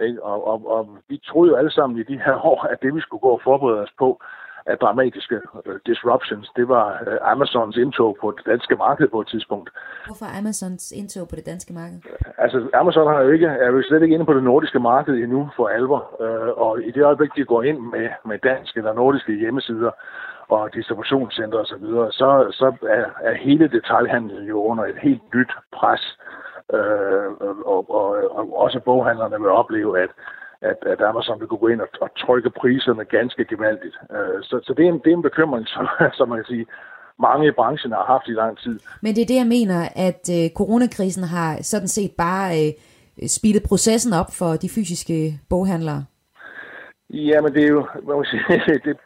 Ikke? 0.01 0.23
Og, 0.23 0.47
og, 0.47 0.67
og 0.67 0.99
vi 1.09 1.21
troede 1.25 1.51
jo 1.51 1.57
alle 1.57 1.71
sammen 1.71 1.99
i 1.99 2.03
de 2.03 2.19
her 2.25 2.47
år, 2.53 2.63
at 2.63 2.83
det 2.83 2.95
vi 2.95 3.01
skulle 3.01 3.21
gå 3.21 3.29
og 3.29 3.41
forberede 3.45 3.81
os 3.81 3.95
på, 3.99 4.21
af 4.67 4.79
dramatiske 4.79 5.41
uh, 5.55 5.75
disruptions, 5.87 6.51
det 6.57 6.69
var 6.69 6.87
uh, 7.07 7.33
Amazons 7.33 7.77
indtog 7.77 8.17
på 8.21 8.35
det 8.37 8.47
danske 8.47 8.77
marked 8.77 9.09
på 9.09 9.21
et 9.21 9.29
tidspunkt. 9.29 9.71
Hvorfor 10.07 10.39
Amazons 10.39 10.93
indtog 10.93 11.29
på 11.29 11.37
det 11.37 11.47
danske 11.47 11.73
marked? 11.73 11.99
Altså, 12.39 12.69
Amazon 12.75 13.07
har 13.07 13.21
jo 13.21 13.29
ikke, 13.29 13.47
er 13.47 13.71
jo 13.71 13.83
slet 13.83 14.03
ikke 14.03 14.15
inde 14.15 14.27
på 14.27 14.35
det 14.35 14.45
nordiske 14.45 14.81
marked 14.81 15.15
endnu 15.15 15.51
for 15.57 15.69
alvor, 15.69 16.03
uh, 16.21 16.67
og 16.67 16.83
i 16.83 16.91
det 16.91 17.03
øjeblik, 17.05 17.31
de 17.37 17.45
går 17.45 17.63
ind 17.63 17.79
med, 17.79 18.09
med 18.25 18.39
danske 18.39 18.79
eller 18.79 18.93
nordiske 18.93 19.33
hjemmesider 19.33 19.91
og 20.49 20.75
distributionscentre 20.75 21.59
osv., 21.59 21.67
så, 21.67 21.77
videre, 21.77 22.13
så, 22.13 22.47
så 22.51 22.67
er, 22.89 23.05
er 23.29 23.35
hele 23.35 23.69
detaljhandlen 23.69 24.45
jo 24.45 24.65
under 24.65 24.85
et 24.85 24.99
helt 25.03 25.35
nyt 25.35 25.53
pres, 25.73 26.19
uh, 26.73 27.27
og, 27.73 27.91
og, 27.91 28.37
og 28.39 28.61
også 28.65 28.81
boghandlerne 28.81 29.41
vil 29.41 29.51
opleve, 29.51 30.01
at 30.01 30.11
at, 30.71 30.79
at 30.93 31.01
Amazon 31.11 31.41
vil 31.41 31.49
kunne 31.49 31.65
gå 31.65 31.69
ind 31.69 31.81
og, 31.81 31.89
og 32.01 32.11
trykke 32.17 32.51
priserne 32.51 33.05
ganske 33.05 33.45
gevaldigt. 33.45 33.97
Øh, 34.17 34.39
så, 34.43 34.61
så 34.67 34.75
det, 34.77 34.85
er 34.85 34.93
en, 34.93 35.01
det 35.05 35.11
er 35.13 35.17
en 35.17 35.29
bekymring, 35.31 35.69
som, 35.75 35.85
som 36.19 36.29
man 36.29 36.39
kan 36.39 36.51
sige, 36.55 36.67
mange 37.19 37.49
i 37.49 37.51
branchen 37.51 37.93
har 37.93 38.05
haft 38.15 38.29
i 38.29 38.41
lang 38.43 38.59
tid. 38.59 38.79
Men 39.03 39.15
det 39.15 39.23
er 39.23 39.27
det, 39.27 39.43
jeg 39.43 39.47
mener, 39.57 39.89
at 40.09 40.23
øh, 40.37 40.51
coronakrisen 40.59 41.25
har 41.25 41.59
sådan 41.63 41.89
set 41.89 42.13
bare 42.19 42.49
øh, 42.61 42.73
speedet 43.29 43.63
processen 43.69 44.13
op 44.13 44.31
for 44.39 44.51
de 44.63 44.69
fysiske 44.77 45.41
boghandlere. 45.51 46.05
Ja, 47.11 47.41
men 47.41 47.55
det 47.55 47.63
er 47.65 47.69
jo, 47.69 47.87
man 48.07 48.17
må 48.17 48.25
sige, 48.25 48.43
det, 48.85 48.97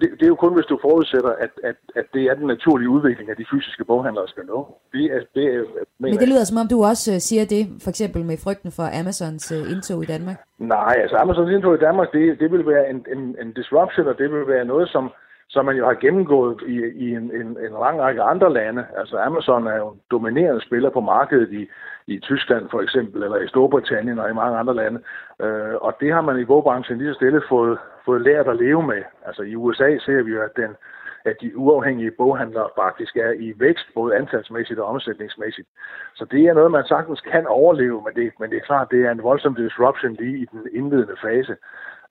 det, 0.00 0.08
det 0.18 0.22
er 0.22 0.32
jo 0.34 0.34
kun, 0.34 0.54
hvis 0.54 0.66
du 0.72 0.78
forudsætter, 0.82 1.32
at, 1.44 1.52
at, 1.70 1.76
at 1.96 2.06
det 2.14 2.22
er 2.30 2.34
den 2.34 2.46
naturlige 2.46 2.88
udvikling, 2.88 3.30
at 3.30 3.38
de 3.38 3.46
fysiske 3.52 3.84
boghandlere 3.84 4.28
skal 4.28 4.46
nå. 4.46 4.58
Det 4.92 5.04
er, 5.14 5.20
det 5.34 5.44
er, 5.54 5.64
men 5.98 6.18
det 6.22 6.28
lyder 6.28 6.44
som 6.44 6.58
om, 6.62 6.68
du 6.68 6.84
også 6.84 7.12
øh, 7.14 7.18
siger 7.28 7.44
det, 7.54 7.62
for 7.84 7.90
eksempel 7.90 8.24
med 8.24 8.36
frygten 8.44 8.70
for 8.78 8.86
Amazons 9.00 9.52
øh, 9.56 9.70
indtog 9.72 10.02
i 10.02 10.06
Danmark. 10.06 10.38
Nej, 10.58 10.96
altså 11.02 11.16
Amazons 11.16 11.50
indtog 11.50 11.74
i 11.74 11.84
Danmark, 11.86 12.08
det, 12.12 12.40
det 12.40 12.52
vil 12.52 12.66
være 12.66 12.90
en, 12.90 12.98
en, 13.14 13.22
en 13.42 13.52
disruption, 13.52 14.06
og 14.06 14.18
det 14.18 14.28
vil 14.32 14.46
være 14.54 14.64
noget, 14.64 14.88
som, 14.88 15.04
som 15.48 15.64
man 15.64 15.76
jo 15.76 15.84
har 15.86 15.94
gennemgået 15.94 16.62
i, 16.66 16.76
i 17.04 17.10
en, 17.10 17.30
en, 17.40 17.46
en 17.46 17.72
lang 17.84 18.00
række 18.00 18.22
andre 18.22 18.52
lande. 18.52 18.86
Altså 18.96 19.18
Amazon 19.18 19.66
er 19.66 19.76
jo 19.76 19.88
en 19.88 20.00
dominerende 20.10 20.62
spiller 20.66 20.90
på 20.90 21.00
markedet 21.00 21.52
i, 21.52 21.66
i 22.06 22.18
Tyskland 22.18 22.68
for 22.70 22.80
eksempel, 22.80 23.22
eller 23.22 23.36
i 23.36 23.48
Storbritannien 23.48 24.18
og 24.18 24.30
i 24.30 24.34
mange 24.34 24.58
andre 24.58 24.74
lande. 24.74 25.00
Øh, 25.42 25.74
og 25.74 25.96
det 26.00 26.12
har 26.12 26.20
man 26.20 26.38
i 26.38 26.44
bogbranchen 26.44 26.98
lige 26.98 27.12
så 27.12 27.14
stille 27.14 27.42
fået, 27.48 27.78
fået 28.04 28.20
lært 28.22 28.48
at 28.48 28.56
leve 28.56 28.82
med. 28.82 29.02
Altså 29.26 29.42
i 29.42 29.56
USA 29.56 29.98
ser 29.98 30.22
vi 30.22 30.30
jo, 30.30 30.42
at, 30.42 30.56
den, 30.56 30.76
at 31.24 31.36
de 31.40 31.58
uafhængige 31.58 32.10
boghandlere 32.10 32.68
faktisk 32.76 33.16
er 33.16 33.32
i 33.38 33.52
vækst, 33.56 33.86
både 33.94 34.16
antalsmæssigt 34.16 34.80
og 34.80 34.86
omsætningsmæssigt. 34.86 35.68
Så 36.14 36.24
det 36.24 36.46
er 36.46 36.54
noget, 36.54 36.70
man 36.70 36.84
sagtens 36.84 37.20
kan 37.20 37.46
overleve, 37.46 38.02
men 38.04 38.14
det, 38.14 38.32
men 38.40 38.50
det 38.50 38.56
er 38.56 38.66
klart, 38.66 38.90
det 38.90 39.00
er 39.06 39.10
en 39.10 39.22
voldsom 39.22 39.54
disruption 39.54 40.12
lige 40.12 40.38
i 40.38 40.44
den 40.52 40.68
indledende 40.72 41.16
fase. 41.22 41.56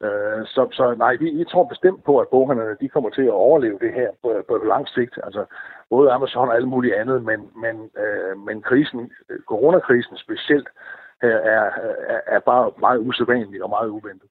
Øh, 0.06 0.42
så, 0.54 0.62
så 0.78 0.96
nej, 1.04 1.14
vi, 1.22 1.28
vi 1.40 1.46
tror 1.52 1.74
bestemt 1.74 2.04
på, 2.04 2.14
at 2.20 2.28
boghandlerne 2.32 2.78
de 2.82 2.90
kommer 2.90 3.10
til 3.10 3.26
at 3.32 3.40
overleve 3.48 3.80
det 3.86 3.94
her 4.00 4.10
på, 4.22 4.30
på 4.50 4.56
lang 4.74 4.86
sigt. 4.96 5.16
Altså 5.26 5.42
både 5.90 6.12
Amazon 6.12 6.50
og 6.50 6.56
alt 6.56 6.68
muligt 6.68 6.96
andet, 7.02 7.24
men, 7.30 7.40
men, 7.64 7.76
øh, 8.04 8.34
men 8.48 8.62
krisen, 8.62 9.00
øh, 9.30 9.40
coronakrisen 9.50 10.18
specielt, 10.26 10.68
her 11.22 11.38
er, 11.56 11.66
er, 12.14 12.22
er 12.36 12.40
bare 12.40 12.72
meget 12.80 13.00
usædvanlig 13.08 13.64
og 13.64 13.70
meget 13.70 13.90
uventet. 13.90 14.30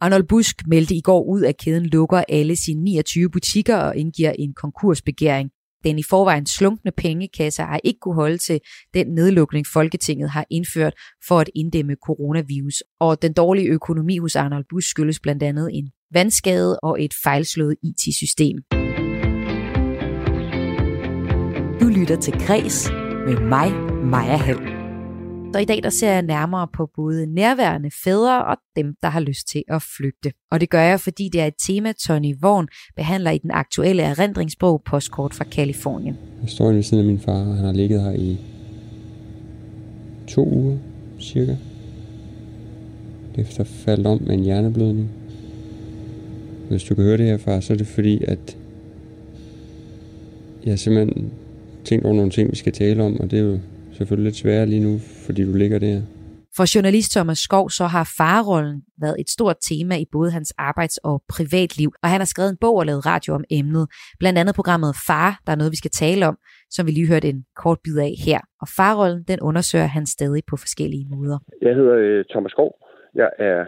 Arnold 0.00 0.26
Busk 0.28 0.56
meldte 0.66 0.94
i 0.94 1.00
går 1.00 1.22
ud, 1.34 1.42
at 1.44 1.56
kæden 1.64 1.86
lukker 1.86 2.22
alle 2.28 2.56
sine 2.56 2.84
29 2.84 3.30
butikker 3.30 3.76
og 3.76 3.96
indgiver 3.96 4.32
en 4.38 4.54
konkursbegæring. 4.54 5.50
Den 5.84 5.98
i 5.98 6.02
forvejen 6.02 6.46
slunkne 6.46 6.92
pengekasse 6.96 7.62
har 7.62 7.80
ikke 7.84 8.00
kunne 8.00 8.14
holde 8.14 8.38
til 8.38 8.60
den 8.94 9.06
nedlukning, 9.06 9.66
Folketinget 9.72 10.30
har 10.30 10.46
indført 10.50 10.94
for 11.28 11.40
at 11.40 11.50
inddæmme 11.54 11.96
coronavirus. 12.06 12.82
Og 13.00 13.22
den 13.22 13.32
dårlige 13.32 13.68
økonomi 13.68 14.18
hos 14.18 14.36
Arnold 14.36 14.64
Busk 14.70 14.88
skyldes 14.88 15.20
blandt 15.20 15.42
andet 15.42 15.70
en 15.72 15.90
vandskade 16.12 16.80
og 16.80 17.02
et 17.02 17.14
fejlslået 17.24 17.76
IT-system. 17.82 18.56
Du 21.80 21.86
lytter 21.86 22.16
til 22.20 22.32
Græs 22.32 22.90
med 23.26 23.40
mig, 23.40 23.72
Maja 24.04 24.36
Hall. 24.36 24.81
Så 25.52 25.58
i 25.58 25.64
dag 25.64 25.82
der 25.82 25.90
ser 25.90 26.12
jeg 26.12 26.22
nærmere 26.22 26.68
på 26.76 26.90
både 26.96 27.26
nærværende 27.34 27.90
fædre 28.04 28.44
og 28.44 28.56
dem, 28.76 28.94
der 29.02 29.08
har 29.08 29.20
lyst 29.20 29.48
til 29.48 29.62
at 29.68 29.82
flygte. 29.96 30.32
Og 30.50 30.60
det 30.60 30.70
gør 30.70 30.82
jeg, 30.82 31.00
fordi 31.00 31.28
det 31.32 31.40
er 31.40 31.46
et 31.46 31.54
tema, 31.66 31.92
Tony 31.92 32.34
Vaughn 32.40 32.68
behandler 32.96 33.30
i 33.30 33.38
den 33.38 33.50
aktuelle 33.50 34.02
erindringsbog 34.02 34.82
Postkort 34.84 35.34
fra 35.34 35.44
Kalifornien. 35.44 36.16
Jeg 36.42 36.50
står 36.50 36.72
ved 36.72 36.82
siden 36.82 37.04
af 37.04 37.06
min 37.06 37.20
far, 37.20 37.32
og 37.32 37.56
han 37.56 37.64
har 37.64 37.72
ligget 37.72 38.02
her 38.02 38.12
i 38.12 38.36
to 40.28 40.48
uger 40.48 40.78
cirka. 41.20 41.56
Efter 43.34 43.64
faldt 43.64 44.06
om 44.06 44.22
med 44.22 44.34
en 44.34 44.44
hjerneblødning. 44.44 45.10
Hvis 46.68 46.84
du 46.84 46.94
kan 46.94 47.04
høre 47.04 47.16
det 47.16 47.26
her, 47.26 47.36
far, 47.36 47.60
så 47.60 47.72
er 47.72 47.76
det 47.76 47.86
fordi, 47.86 48.24
at 48.24 48.56
jeg 50.64 50.78
simpelthen 50.78 51.32
tænkt 51.84 52.04
over 52.04 52.14
nogle 52.14 52.30
ting, 52.30 52.50
vi 52.50 52.56
skal 52.56 52.72
tale 52.72 53.02
om, 53.02 53.20
og 53.20 53.30
det 53.30 53.38
er 53.38 53.42
jo 53.42 53.58
selvfølgelig 53.96 54.24
lidt 54.24 54.36
sværere 54.36 54.66
lige 54.66 54.84
nu, 54.88 54.98
fordi 55.26 55.44
du 55.44 55.52
ligger 55.62 55.78
der. 55.78 56.00
For 56.56 56.64
journalist 56.74 57.10
Thomas 57.16 57.38
Skov 57.46 57.66
så 57.78 57.84
har 57.94 58.04
farrollen 58.18 58.76
været 59.04 59.16
et 59.22 59.30
stort 59.36 59.58
tema 59.68 59.94
i 60.04 60.06
både 60.12 60.30
hans 60.30 60.50
arbejds- 60.68 61.02
og 61.10 61.16
privatliv, 61.34 61.90
og 62.02 62.08
han 62.12 62.20
har 62.20 62.30
skrevet 62.32 62.50
en 62.50 62.62
bog 62.64 62.76
og 62.80 62.86
lavet 62.86 63.06
radio 63.12 63.30
om 63.38 63.44
emnet. 63.58 63.84
Blandt 64.20 64.38
andet 64.40 64.54
programmet 64.54 64.92
Far, 65.06 65.30
der 65.44 65.52
er 65.52 65.58
noget, 65.60 65.74
vi 65.74 65.82
skal 65.82 65.94
tale 66.04 66.22
om, 66.30 66.36
som 66.74 66.86
vi 66.86 66.92
lige 66.92 67.12
hørte 67.12 67.28
en 67.28 67.40
kort 67.62 67.78
bid 67.84 67.98
af 68.08 68.14
her. 68.26 68.40
Og 68.62 68.66
farrollen, 68.78 69.20
den 69.30 69.38
undersøger 69.48 69.90
han 69.96 70.06
stadig 70.06 70.42
på 70.50 70.56
forskellige 70.64 71.06
måder. 71.14 71.38
Jeg 71.66 71.74
hedder 71.78 71.96
øh, 72.04 72.24
Thomas 72.32 72.52
Skov. 72.52 72.70
Jeg 73.14 73.30
er 73.38 73.60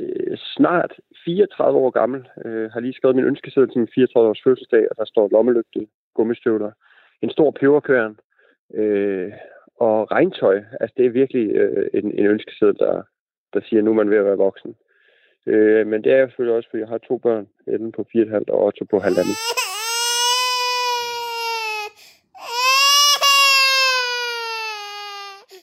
øh, 0.00 0.36
snart 0.56 0.92
34 1.24 1.78
år 1.78 1.90
gammel. 1.90 2.20
Jeg 2.44 2.70
har 2.72 2.80
lige 2.80 2.96
skrevet 2.98 3.16
min 3.16 3.30
ønskeseddel 3.30 3.70
til 3.70 3.78
min 3.78 3.94
34 3.94 4.30
års 4.30 4.44
fødselsdag, 4.46 4.84
og 4.90 4.96
der 4.96 5.04
står 5.12 5.28
lommelygte, 5.32 5.80
gummistøvler, 6.16 6.70
en 7.22 7.30
stor 7.30 7.50
peberkøren, 7.60 8.14
øh, 8.74 9.32
og 9.80 10.10
regntøj, 10.10 10.62
altså 10.80 10.94
det 10.96 11.06
er 11.06 11.10
virkelig 11.10 11.50
øh, 11.50 11.90
en, 11.94 12.18
en 12.18 12.26
ønskeseddel, 12.26 12.78
der, 12.78 13.02
der 13.52 13.60
siger, 13.60 13.80
at 13.80 13.84
nu 13.84 13.90
er 13.90 13.94
man 13.94 14.10
ved 14.10 14.18
at 14.18 14.24
være 14.24 14.36
voksen. 14.36 14.76
Øh, 15.46 15.86
men 15.86 16.04
det 16.04 16.12
er 16.12 16.16
jeg 16.16 16.28
selvfølgelig 16.28 16.56
også, 16.56 16.70
fordi 16.70 16.80
jeg 16.80 16.88
har 16.88 16.98
to 16.98 17.18
børn, 17.18 17.48
Ellen 17.66 17.92
på 17.92 18.06
4,5 18.16 18.44
og 18.48 18.64
Otto 18.64 18.84
på 18.84 18.98
halvanden. 18.98 19.36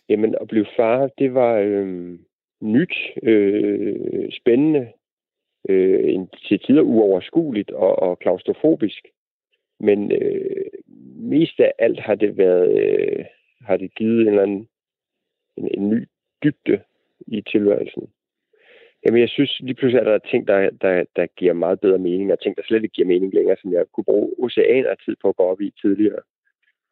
Jamen, 0.09 0.35
at 0.41 0.47
blive 0.47 0.65
far, 0.77 1.09
det 1.17 1.33
var 1.33 1.53
øh, 1.55 2.19
nyt, 2.61 2.95
øh, 3.23 4.31
spændende, 4.31 4.87
øh, 5.69 6.13
en, 6.13 6.27
til 6.47 6.59
tider 6.59 6.81
uoverskueligt 6.81 7.71
og, 7.71 7.99
og 7.99 8.19
klaustrofobisk. 8.19 9.07
Men 9.79 10.11
øh, 10.11 10.65
mest 11.15 11.59
af 11.59 11.73
alt 11.79 11.99
har 11.99 12.15
det 12.15 12.37
været, 12.37 12.81
øh, 12.81 13.25
har 13.65 13.77
det 13.77 13.95
givet 13.95 14.21
en 14.21 14.27
eller 14.27 14.41
anden 14.41 14.67
en, 15.57 15.69
en 15.77 15.89
ny 15.89 16.07
dybde 16.43 16.81
i 17.27 17.41
tilværelsen. 17.41 18.09
Jamen, 19.05 19.21
jeg 19.21 19.29
synes 19.29 19.59
lige 19.59 19.75
pludselig, 19.75 20.01
at 20.01 20.05
der 20.05 20.13
er 20.13 20.29
ting, 20.31 20.47
der, 20.47 20.69
der, 20.69 21.05
der 21.15 21.25
giver 21.25 21.53
meget 21.53 21.79
bedre 21.79 21.97
mening, 21.97 22.31
og 22.31 22.41
ting, 22.41 22.57
der 22.57 22.63
slet 22.63 22.83
ikke 22.83 22.93
giver 22.93 23.07
mening 23.07 23.33
længere, 23.33 23.57
som 23.61 23.73
jeg 23.73 23.85
kunne 23.93 24.03
bruge 24.03 24.35
oceaner 24.39 24.89
af 24.89 24.97
tid 24.97 25.15
på 25.21 25.29
at 25.29 25.35
gå 25.35 25.43
op 25.43 25.61
i 25.61 25.73
tidligere. 25.81 26.21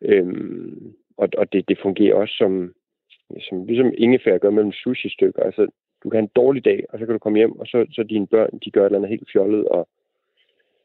Øhm, 0.02 0.94
og 1.18 1.30
og 1.38 1.54
det, 1.54 1.70
det 1.70 1.80
fungerer 1.82 2.16
også 2.16 2.36
som, 2.38 2.74
som 3.50 3.66
ligesom 3.66 3.94
ingefær 3.98 4.38
gør 4.38 4.50
mellem 4.50 4.72
sushi-stykker. 4.72 5.44
Altså, 5.44 5.68
du 6.04 6.10
kan 6.10 6.18
have 6.18 6.24
en 6.24 6.36
dårlig 6.36 6.66
dag, 6.66 6.86
og 6.90 7.00
så 7.00 7.06
kan 7.06 7.14
du 7.14 7.20
komme 7.20 7.38
hjem, 7.38 7.60
og 7.60 7.68
så, 7.68 7.86
så 7.92 8.04
dine 8.04 8.28
børn, 8.28 8.60
de 8.66 8.72
gør 8.72 8.82
et 8.82 8.86
eller 8.86 8.98
andet 8.98 9.10
helt 9.10 9.30
fjollet, 9.32 9.68
og, 9.68 9.88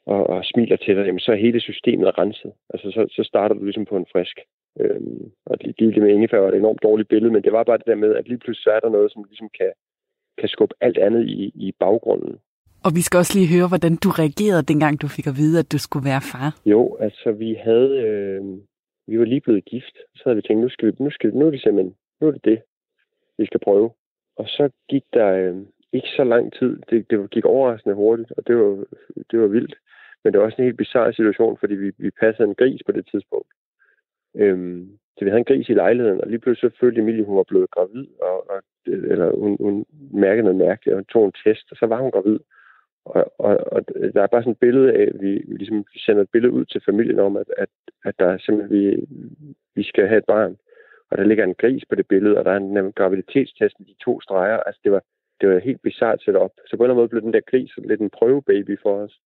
og, 0.07 0.27
og 0.27 0.45
smiler 0.45 0.77
til 0.77 0.97
dig, 0.97 1.07
jamen 1.07 1.21
så 1.21 1.33
er 1.33 1.37
hele 1.37 1.61
systemet 1.61 2.19
renset. 2.19 2.53
Altså, 2.71 2.91
så, 2.91 3.07
så 3.11 3.23
starter 3.25 3.55
du 3.55 3.65
ligesom 3.65 3.85
på 3.85 3.97
en 3.97 4.07
frisk. 4.13 4.41
Øhm, 4.81 5.31
og 5.47 5.57
lige 5.61 6.01
med 6.01 6.11
ingefær 6.15 6.39
var 6.39 6.49
et 6.49 6.55
enormt 6.55 6.83
dårligt 6.83 7.09
billede, 7.09 7.33
men 7.33 7.43
det 7.43 7.53
var 7.53 7.65
bare 7.65 7.79
det 7.79 7.87
der 7.87 7.95
med, 7.95 8.15
at 8.15 8.29
lige 8.29 8.39
pludselig 8.39 8.71
er 8.71 8.81
der 8.81 8.89
noget, 8.89 9.13
som 9.13 9.25
ligesom 9.25 9.49
kan, 9.59 9.73
kan 10.39 10.49
skubbe 10.49 10.75
alt 10.81 10.99
andet 10.99 11.25
i, 11.27 11.53
i 11.55 11.73
baggrunden. 11.81 12.39
Og 12.85 12.91
vi 12.97 13.03
skal 13.03 13.19
også 13.19 13.39
lige 13.39 13.55
høre, 13.55 13.69
hvordan 13.69 13.97
du 14.05 14.09
reagerede, 14.23 14.71
dengang 14.73 15.03
du 15.03 15.09
fik 15.17 15.27
at 15.27 15.37
vide, 15.37 15.59
at 15.59 15.73
du 15.73 15.79
skulle 15.79 16.09
være 16.11 16.23
far. 16.33 16.51
Jo, 16.67 16.97
altså 17.01 17.33
vi 17.33 17.51
havde, 17.55 17.91
øh, 18.07 18.43
vi 19.09 19.19
var 19.19 19.25
lige 19.25 19.41
blevet 19.41 19.65
gift. 19.65 19.97
Så 20.17 20.23
havde 20.25 20.37
vi 20.37 20.43
tænkt, 20.43 20.63
nu 20.63 20.69
skal 20.69 20.89
vi, 20.89 20.93
nu 20.99 21.11
skal 21.11 21.31
vi, 21.31 21.39
nu 21.39 21.47
er 21.47 21.51
det 21.51 21.63
simpelthen, 21.63 21.95
nu 22.21 22.27
er 22.27 22.31
det 22.31 22.45
det, 22.45 22.59
vi 23.39 23.47
skal 23.47 23.61
prøve. 23.61 23.91
Og 24.37 24.47
så 24.49 24.71
gik 24.89 25.05
der 25.13 25.29
øh, 25.29 25.57
ikke 25.93 26.09
så 26.17 26.25
lang 26.25 26.53
tid. 26.59 26.73
Det, 26.91 27.11
det 27.11 27.31
gik 27.31 27.45
overraskende 27.45 27.95
hurtigt, 27.97 28.33
og 28.37 28.47
det 28.47 28.57
var, 28.57 28.85
det 29.31 29.41
var 29.41 29.47
vildt. 29.47 29.75
Men 30.25 30.33
det 30.33 30.41
var 30.41 30.47
også 30.47 30.57
en 30.59 30.65
helt 30.65 30.77
bizarre 30.77 31.13
situation, 31.13 31.57
fordi 31.61 31.75
vi, 31.75 31.91
vi 31.99 32.11
passede 32.11 32.49
en 32.49 32.55
gris 32.55 32.81
på 32.87 32.93
det 32.93 33.07
tidspunkt. 33.11 33.51
Øhm, 34.39 34.99
så 35.17 35.25
vi 35.25 35.31
havde 35.31 35.39
en 35.39 35.45
gris 35.45 35.69
i 35.69 35.75
lejligheden, 35.75 36.21
og 36.21 36.29
lige 36.29 36.39
pludselig 36.39 36.71
så 36.71 36.79
følte 36.81 37.01
Emilie, 37.01 37.25
hun 37.25 37.37
var 37.37 37.43
blevet 37.49 37.71
gravid, 37.71 38.07
og, 38.21 38.51
og, 38.51 38.63
eller 38.87 39.37
hun, 39.37 39.57
hun 39.61 39.85
mærkede 40.13 40.43
noget 40.43 40.59
mærkeligt, 40.59 40.97
og 40.97 41.09
tog 41.09 41.25
en 41.27 41.33
test, 41.45 41.67
og 41.71 41.77
så 41.77 41.87
var 41.87 42.01
hun 42.01 42.11
gravid. 42.11 42.39
Og, 43.05 43.33
og, 43.39 43.73
og 43.73 43.89
der 44.15 44.23
er 44.23 44.27
bare 44.27 44.43
sådan 44.43 44.53
et 44.53 44.59
billede 44.59 44.93
af, 44.93 45.03
at 45.03 45.21
vi, 45.21 45.33
vi 45.49 45.57
ligesom 45.57 45.85
sender 45.97 46.23
et 46.23 46.31
billede 46.33 46.53
ud 46.53 46.65
til 46.65 46.83
familien 46.87 47.19
om, 47.19 47.37
at, 47.37 47.47
at, 47.57 47.69
at 48.05 48.15
der 48.19 48.39
simpelthen, 48.39 48.79
vi, 48.79 49.07
vi 49.75 49.83
skal 49.83 50.09
have 50.09 50.19
et 50.19 50.25
barn. 50.25 50.57
Og 51.11 51.19
der 51.19 51.25
ligger 51.25 51.45
en 51.45 51.55
gris 51.55 51.85
på 51.89 51.95
det 51.95 52.07
billede, 52.09 52.39
og 52.39 52.45
der 52.45 52.51
er 52.51 52.57
en 52.57 52.93
graviditetstest 52.93 53.75
med 53.79 53.87
de 53.87 53.95
to 54.05 54.21
streger. 54.21 54.57
Altså, 54.57 54.81
det 54.85 54.93
var, 54.93 55.03
det 55.41 55.49
var 55.49 55.59
helt 55.59 55.83
bizart 55.83 56.23
set 56.23 56.37
op. 56.37 56.53
Så 56.67 56.77
på 56.77 56.83
en 56.83 56.85
eller 56.85 56.95
anden 56.95 57.01
måde 57.01 57.09
blev 57.09 57.23
den 57.23 57.33
der 57.33 57.51
gris 57.51 57.73
lidt 57.77 58.01
en 58.01 58.11
prøvebaby 58.11 58.79
for 58.83 59.03
os. 59.03 59.21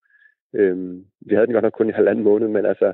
Øhm, 0.55 1.05
vi 1.21 1.35
havde 1.35 1.47
den 1.47 1.55
godt 1.55 1.63
nok 1.63 1.73
kun 1.73 1.89
i 1.89 1.93
halvanden 1.93 2.25
måned, 2.25 2.49
men 2.49 2.67
altså, 2.67 2.93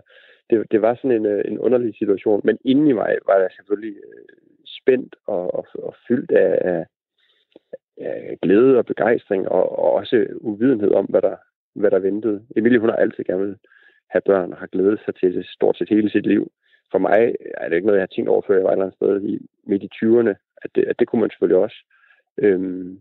det, 0.51 0.67
det 0.71 0.83
var 0.83 0.95
sådan 0.95 1.17
en, 1.17 1.27
øh, 1.27 1.45
en 1.45 1.59
underlig 1.59 1.95
situation. 1.99 2.41
Men 2.45 2.59
inden 2.65 2.87
i 2.87 2.93
mig 2.93 3.17
var 3.27 3.37
jeg 3.37 3.51
selvfølgelig 3.57 3.97
øh, 3.97 4.25
spændt 4.67 5.17
og, 5.27 5.55
og, 5.55 5.67
og 5.75 5.95
fyldt 6.09 6.31
af, 6.31 6.59
af, 6.73 6.87
af 7.99 8.39
glæde 8.43 8.79
og 8.79 8.87
begejstring, 8.87 9.49
og, 9.49 9.79
og 9.79 9.93
også 9.93 10.27
uvidenhed 10.41 10.91
om, 10.93 11.05
hvad 11.05 11.23
der, 11.23 11.37
hvad 11.75 11.91
der 11.91 11.99
ventede. 11.99 12.43
Emilie, 12.57 12.79
hun 12.79 12.89
har 12.89 12.97
altid 12.97 13.25
gerne 13.25 13.47
vil 13.47 13.57
have 14.11 14.23
børn 14.27 14.53
og 14.53 14.59
har 14.59 14.67
glædet 14.67 15.01
sig 15.05 15.15
til 15.15 15.35
det 15.35 15.47
stort 15.47 15.77
set 15.77 15.89
hele 15.89 16.11
sit 16.11 16.27
liv. 16.27 16.53
For 16.93 16.99
mig 16.99 17.35
er 17.57 17.69
det 17.69 17.77
ikke 17.77 17.87
noget, 17.87 17.99
jeg 17.99 18.07
har 18.09 18.15
tænkt 18.15 18.29
over, 18.29 18.43
før 18.47 18.55
jeg 18.55 18.65
var 18.65 18.71
et 18.71 18.73
eller 18.73 18.85
andet 18.85 18.97
sted 18.97 19.23
i, 19.23 19.47
midt 19.67 19.83
i 19.83 19.91
20'erne, 19.95 20.35
at 20.63 20.71
det, 20.75 20.85
at 20.85 20.99
det 20.99 21.09
kunne 21.09 21.21
man 21.21 21.31
selvfølgelig 21.31 21.63
også. 21.63 21.77
Øhm, 22.39 22.99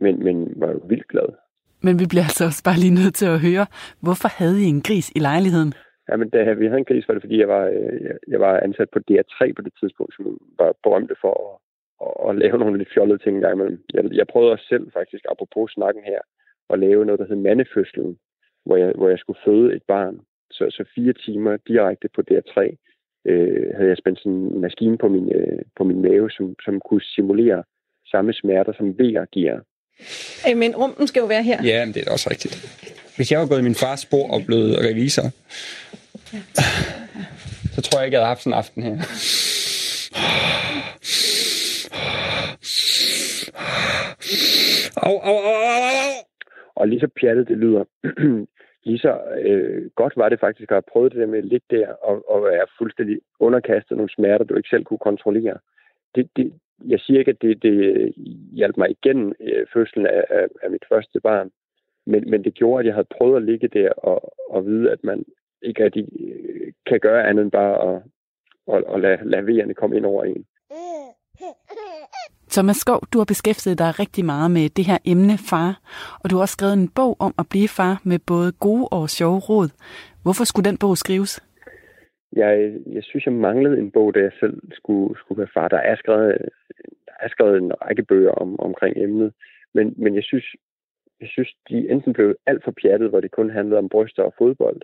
men, 0.00 0.24
men 0.24 0.52
var 0.56 0.70
jo 0.70 0.80
vildt 0.88 1.08
glad. 1.08 1.28
Men 1.82 1.98
vi 1.98 2.06
bliver 2.08 2.24
altså 2.24 2.44
også 2.44 2.62
bare 2.64 2.78
lige 2.78 2.94
nødt 3.00 3.14
til 3.14 3.26
at 3.26 3.40
høre, 3.40 3.66
hvorfor 4.00 4.28
havde 4.38 4.62
I 4.64 4.64
en 4.64 4.82
gris 4.82 5.10
i 5.16 5.18
lejligheden? 5.18 5.72
Jamen, 6.10 6.28
da 6.30 6.52
vi 6.52 6.66
havde 6.66 6.78
en 6.78 6.90
gris, 6.90 7.08
var 7.08 7.14
det 7.14 7.22
fordi, 7.22 7.38
jeg 7.38 7.48
var, 7.48 7.64
øh, 7.66 7.98
jeg, 8.06 8.16
jeg 8.28 8.40
var 8.40 8.60
ansat 8.60 8.90
på 8.90 8.98
DR3 9.10 9.52
på 9.56 9.62
det 9.62 9.72
tidspunkt, 9.80 10.14
som 10.14 10.38
var 10.58 10.74
berømte 10.82 11.16
for 11.20 11.34
at, 11.46 11.54
at, 12.06 12.12
at 12.28 12.38
lave 12.42 12.58
nogle 12.58 12.78
lidt 12.78 12.92
fjollede 12.94 13.18
ting 13.18 13.36
engang 13.36 13.54
imellem. 13.54 13.80
Jeg, 13.94 14.02
jeg 14.12 14.26
prøvede 14.26 14.52
også 14.52 14.66
selv 14.68 14.92
faktisk, 14.92 15.24
apropos 15.32 15.70
snakken 15.70 16.02
her, 16.04 16.20
at 16.70 16.78
lave 16.78 17.04
noget, 17.04 17.20
der 17.20 17.26
hed 17.26 17.36
mandefødslen, 17.36 18.18
hvor 18.66 18.76
jeg, 18.76 18.92
hvor 18.98 19.08
jeg 19.08 19.18
skulle 19.18 19.40
føde 19.44 19.76
et 19.76 19.82
barn. 19.88 20.20
Så, 20.50 20.64
så 20.70 20.84
fire 20.94 21.12
timer 21.12 21.56
direkte 21.56 22.08
på 22.14 22.22
DR3 22.30 22.58
øh, 23.30 23.66
havde 23.76 23.88
jeg 23.88 23.96
spændt 23.96 24.18
sådan 24.18 24.32
en 24.32 24.60
maskine 24.60 24.98
på 24.98 25.08
min, 25.08 25.32
øh, 25.32 25.58
på 25.76 25.84
min 25.84 26.02
mave, 26.02 26.30
som, 26.30 26.54
som 26.64 26.80
kunne 26.80 27.02
simulere 27.02 27.62
samme 28.10 28.32
smerter, 28.32 28.72
som 28.72 28.98
VR 28.98 29.24
giver. 29.24 29.60
Men 30.56 30.76
rumpen 30.76 31.06
skal 31.06 31.20
jo 31.20 31.26
være 31.26 31.42
her. 31.42 31.58
Ja, 31.64 31.84
men 31.84 31.94
det 31.94 32.02
er 32.06 32.12
også 32.12 32.30
rigtigt. 32.30 32.54
Hvis 33.16 33.32
jeg 33.32 33.40
var 33.40 33.46
gået 33.46 33.58
i 33.58 33.62
min 33.62 33.74
fars 33.74 34.00
spor 34.00 34.30
og 34.34 34.40
blevet 34.46 34.78
revisor, 34.88 35.28
ja. 36.32 36.38
så 37.74 37.80
tror 37.82 37.98
jeg 37.98 38.06
ikke, 38.06 38.14
jeg 38.14 38.20
havde 38.20 38.34
haft 38.34 38.42
sådan 38.42 38.52
en 38.52 38.58
aften 38.58 38.82
her. 38.82 38.96
Au, 45.06 45.16
au, 45.28 45.36
au, 45.50 45.58
au, 45.70 45.82
au. 46.04 46.28
Og 46.74 46.88
lige 46.88 47.00
så 47.00 47.08
pjattet 47.20 47.48
det 47.48 47.58
lyder, 47.58 47.84
lige 48.88 48.98
så 48.98 49.20
øh, 49.40 49.90
godt 49.94 50.16
var 50.16 50.28
det 50.28 50.40
faktisk 50.40 50.70
at 50.70 50.74
have 50.74 50.90
prøvet 50.92 51.12
det 51.12 51.20
der 51.20 51.26
med 51.26 51.38
at 51.38 51.44
ligge 51.44 51.66
der 51.70 51.88
og, 51.92 52.30
og 52.32 52.42
være 52.42 52.66
fuldstændig 52.78 53.20
underkastet 53.40 53.96
nogle 53.96 54.14
smerter, 54.16 54.44
du 54.44 54.56
ikke 54.56 54.68
selv 54.68 54.84
kunne 54.84 55.06
kontrollere. 55.10 55.58
Det, 56.14 56.28
det, 56.36 56.52
jeg 56.86 57.00
siger 57.00 57.18
ikke, 57.18 57.30
at 57.30 57.42
det, 57.42 57.62
det 57.62 58.12
hjalp 58.52 58.76
mig 58.76 58.90
igennem 58.90 59.32
øh, 59.40 59.66
fødslen 59.72 60.06
af, 60.06 60.24
af, 60.30 60.46
af 60.62 60.70
mit 60.70 60.84
første 60.88 61.20
barn, 61.20 61.50
men, 62.06 62.30
men 62.30 62.44
det 62.44 62.54
gjorde, 62.54 62.80
at 62.80 62.86
jeg 62.86 62.94
havde 62.94 63.14
prøvet 63.16 63.36
at 63.36 63.42
ligge 63.42 63.68
der 63.68 63.90
og, 63.92 64.34
og 64.50 64.66
vide, 64.66 64.90
at 64.90 65.04
man 65.04 65.24
ikke 65.62 65.84
rigtig 65.84 66.04
øh, 66.20 66.72
kan 66.86 67.00
gøre 67.00 67.28
andet 67.28 67.42
end 67.42 67.50
bare 67.50 67.74
at, 67.88 68.02
at, 68.74 68.84
at 68.94 69.00
lade, 69.00 69.18
lade 69.30 69.46
vejerne 69.46 69.74
komme 69.74 69.96
ind 69.96 70.06
over 70.06 70.24
en. 70.24 70.44
Thomas 72.50 72.76
Skov, 72.76 73.00
du 73.12 73.18
har 73.18 73.24
beskæftiget 73.24 73.78
dig 73.78 74.00
rigtig 74.00 74.24
meget 74.24 74.50
med 74.50 74.68
det 74.68 74.84
her 74.84 74.98
emne 75.06 75.36
far, 75.50 75.80
og 76.22 76.30
du 76.30 76.34
har 76.34 76.42
også 76.42 76.52
skrevet 76.52 76.72
en 76.72 76.88
bog 76.88 77.16
om 77.18 77.34
at 77.38 77.46
blive 77.50 77.68
far 77.68 78.00
med 78.04 78.18
både 78.26 78.52
gode 78.52 78.88
og 78.90 79.10
sjove 79.10 79.38
råd. 79.48 79.68
Hvorfor 80.22 80.44
skulle 80.44 80.70
den 80.70 80.78
bog 80.78 80.96
skrives? 80.96 81.32
Jeg, 82.32 82.52
jeg 82.96 83.04
synes, 83.04 83.24
jeg 83.26 83.32
manglede 83.32 83.78
en 83.78 83.90
bog, 83.90 84.14
da 84.14 84.20
jeg 84.20 84.32
selv 84.40 84.56
skulle, 84.72 85.18
skulle 85.18 85.38
være 85.38 85.54
far. 85.54 85.68
Der 85.68 85.76
er 85.76 85.96
skrevet, 85.96 86.38
der 87.06 87.16
er 87.20 87.28
skrevet 87.28 87.56
en 87.58 87.72
række 87.82 88.02
bøger 88.02 88.30
om, 88.30 88.60
omkring 88.60 88.96
emnet, 88.96 89.32
men, 89.74 89.94
men 89.96 90.14
jeg 90.14 90.24
synes, 90.24 90.46
jeg 91.20 91.28
synes, 91.28 91.50
de 91.68 91.90
enten 91.90 92.12
blev 92.12 92.34
alt 92.46 92.64
for 92.64 92.74
pjattet, 92.82 93.08
hvor 93.10 93.20
det 93.20 93.30
kun 93.30 93.50
handlede 93.50 93.78
om 93.78 93.88
bryster 93.88 94.22
og 94.22 94.34
fodbold, 94.38 94.80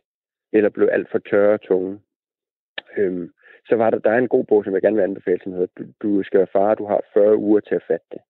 eller 0.55 0.71
blev 0.71 0.89
alt 0.93 1.09
for 1.11 1.19
tørre 1.19 1.59
tunge. 1.59 2.01
Øhm, 2.97 3.31
så 3.69 3.77
var 3.77 3.91
der, 3.91 3.99
der 3.99 4.11
er 4.11 4.19
en 4.19 4.29
god 4.29 4.45
bog, 4.45 4.65
som 4.65 4.75
jeg 4.75 4.83
gerne 4.83 4.97
vil 4.97 5.03
anbefale, 5.03 5.41
som 5.43 5.53
hedder 5.53 5.67
Du, 5.79 5.85
du 6.03 6.23
skal 6.23 6.39
være 6.39 6.55
far, 6.57 6.75
du 6.75 6.87
har 6.87 7.01
40 7.15 7.37
uger 7.37 7.61
til 7.61 7.75
at 7.75 7.85
fatte 7.89 8.07
det. 8.13 8.21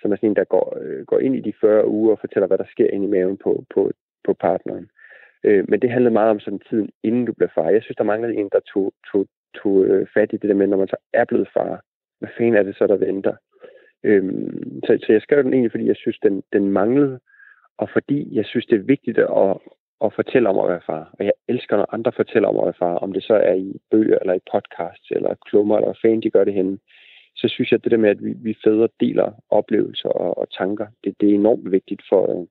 Som 0.00 0.12
er 0.12 0.16
sådan 0.16 0.30
en, 0.30 0.36
der 0.36 0.44
går, 0.44 0.78
øh, 0.80 1.06
går 1.06 1.18
ind 1.18 1.36
i 1.36 1.40
de 1.40 1.52
40 1.60 1.88
uger 1.88 2.12
og 2.12 2.20
fortæller, 2.20 2.46
hvad 2.46 2.58
der 2.58 2.64
sker 2.70 2.90
ind 2.90 3.04
i 3.04 3.12
maven 3.14 3.36
på, 3.36 3.64
på, 3.74 3.92
på 4.24 4.32
partneren. 4.34 4.90
Øh, 5.44 5.64
men 5.68 5.80
det 5.80 5.90
handlede 5.90 6.12
meget 6.12 6.30
om 6.30 6.40
sådan 6.40 6.60
tiden, 6.70 6.90
inden 7.02 7.24
du 7.24 7.32
blev 7.32 7.48
far. 7.54 7.70
Jeg 7.70 7.82
synes, 7.82 7.96
der 7.96 8.04
manglede 8.04 8.34
en, 8.34 8.48
der 8.52 8.60
tog, 8.60 8.92
tog, 9.12 9.26
tog 9.54 9.84
øh, 9.84 10.06
fat 10.14 10.32
i 10.32 10.36
det 10.36 10.48
der 10.48 10.54
med, 10.54 10.66
når 10.66 10.76
man 10.76 10.88
så 10.88 10.96
er 11.12 11.24
blevet 11.24 11.48
far. 11.54 11.82
Hvad 12.18 12.28
fanden 12.36 12.56
er 12.56 12.62
det 12.62 12.76
så, 12.76 12.86
der 12.86 12.96
venter? 12.96 13.36
Øh, 14.04 14.24
så, 14.86 14.98
så 15.06 15.12
jeg 15.12 15.22
skrev 15.22 15.42
den 15.42 15.52
egentlig, 15.52 15.70
fordi 15.70 15.86
jeg 15.86 15.96
synes, 15.96 16.18
den, 16.18 16.42
den 16.52 16.70
manglede, 16.70 17.20
og 17.78 17.88
fordi 17.92 18.36
jeg 18.36 18.44
synes, 18.44 18.66
det 18.66 18.76
er 18.76 18.92
vigtigt 18.94 19.18
at, 19.18 19.56
at 20.04 20.12
fortælle 20.12 20.48
om 20.48 20.58
at 20.58 20.68
være 20.68 20.86
far. 20.86 21.14
Og 21.18 21.24
jeg 21.24 21.32
elsker, 21.48 21.76
når 21.76 21.94
andre 21.94 22.12
fortæller 22.12 22.48
om 22.48 22.56
at 22.56 22.64
være 22.64 22.80
far, 22.84 22.94
om 22.94 23.12
det 23.12 23.22
så 23.22 23.34
er 23.34 23.54
i 23.54 23.80
bøger, 23.90 24.18
eller 24.18 24.34
i 24.34 24.48
podcasts, 24.52 25.10
eller 25.10 25.34
klummer, 25.46 25.76
eller 25.76 25.88
hvad 25.88 26.00
fanden 26.02 26.22
de 26.22 26.30
gør 26.30 26.44
det 26.44 26.54
henne. 26.54 26.78
så 27.36 27.48
synes 27.48 27.70
jeg, 27.70 27.78
at 27.78 27.84
det 27.84 27.92
der 27.92 28.04
med, 28.04 28.10
at 28.10 28.24
vi, 28.24 28.32
vi 28.32 28.56
fædre 28.64 28.88
deler 29.00 29.32
oplevelser 29.50 30.08
og, 30.08 30.38
og 30.38 30.46
tanker, 30.50 30.86
det, 31.04 31.14
det 31.20 31.30
er 31.30 31.34
enormt 31.34 31.72
vigtigt 31.72 32.02
for, 32.08 32.46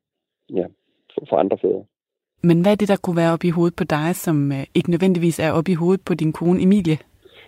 ja, 0.49 0.65
for, 1.13 1.25
for 1.29 1.37
andre 1.37 1.57
fædre. 1.61 1.85
Men 2.43 2.61
hvad 2.61 2.71
er 2.71 2.75
det, 2.75 2.87
der 2.87 2.99
kunne 3.03 3.21
være 3.21 3.33
op 3.33 3.43
i 3.43 3.49
hovedet 3.49 3.75
på 3.77 3.83
dig, 3.83 4.15
som 4.15 4.51
øh, 4.51 4.63
ikke 4.75 4.91
nødvendigvis 4.91 5.39
er 5.39 5.51
op 5.51 5.67
i 5.67 5.73
hovedet 5.73 6.01
på 6.07 6.13
din 6.13 6.33
kone 6.33 6.61
Emilie? 6.61 6.97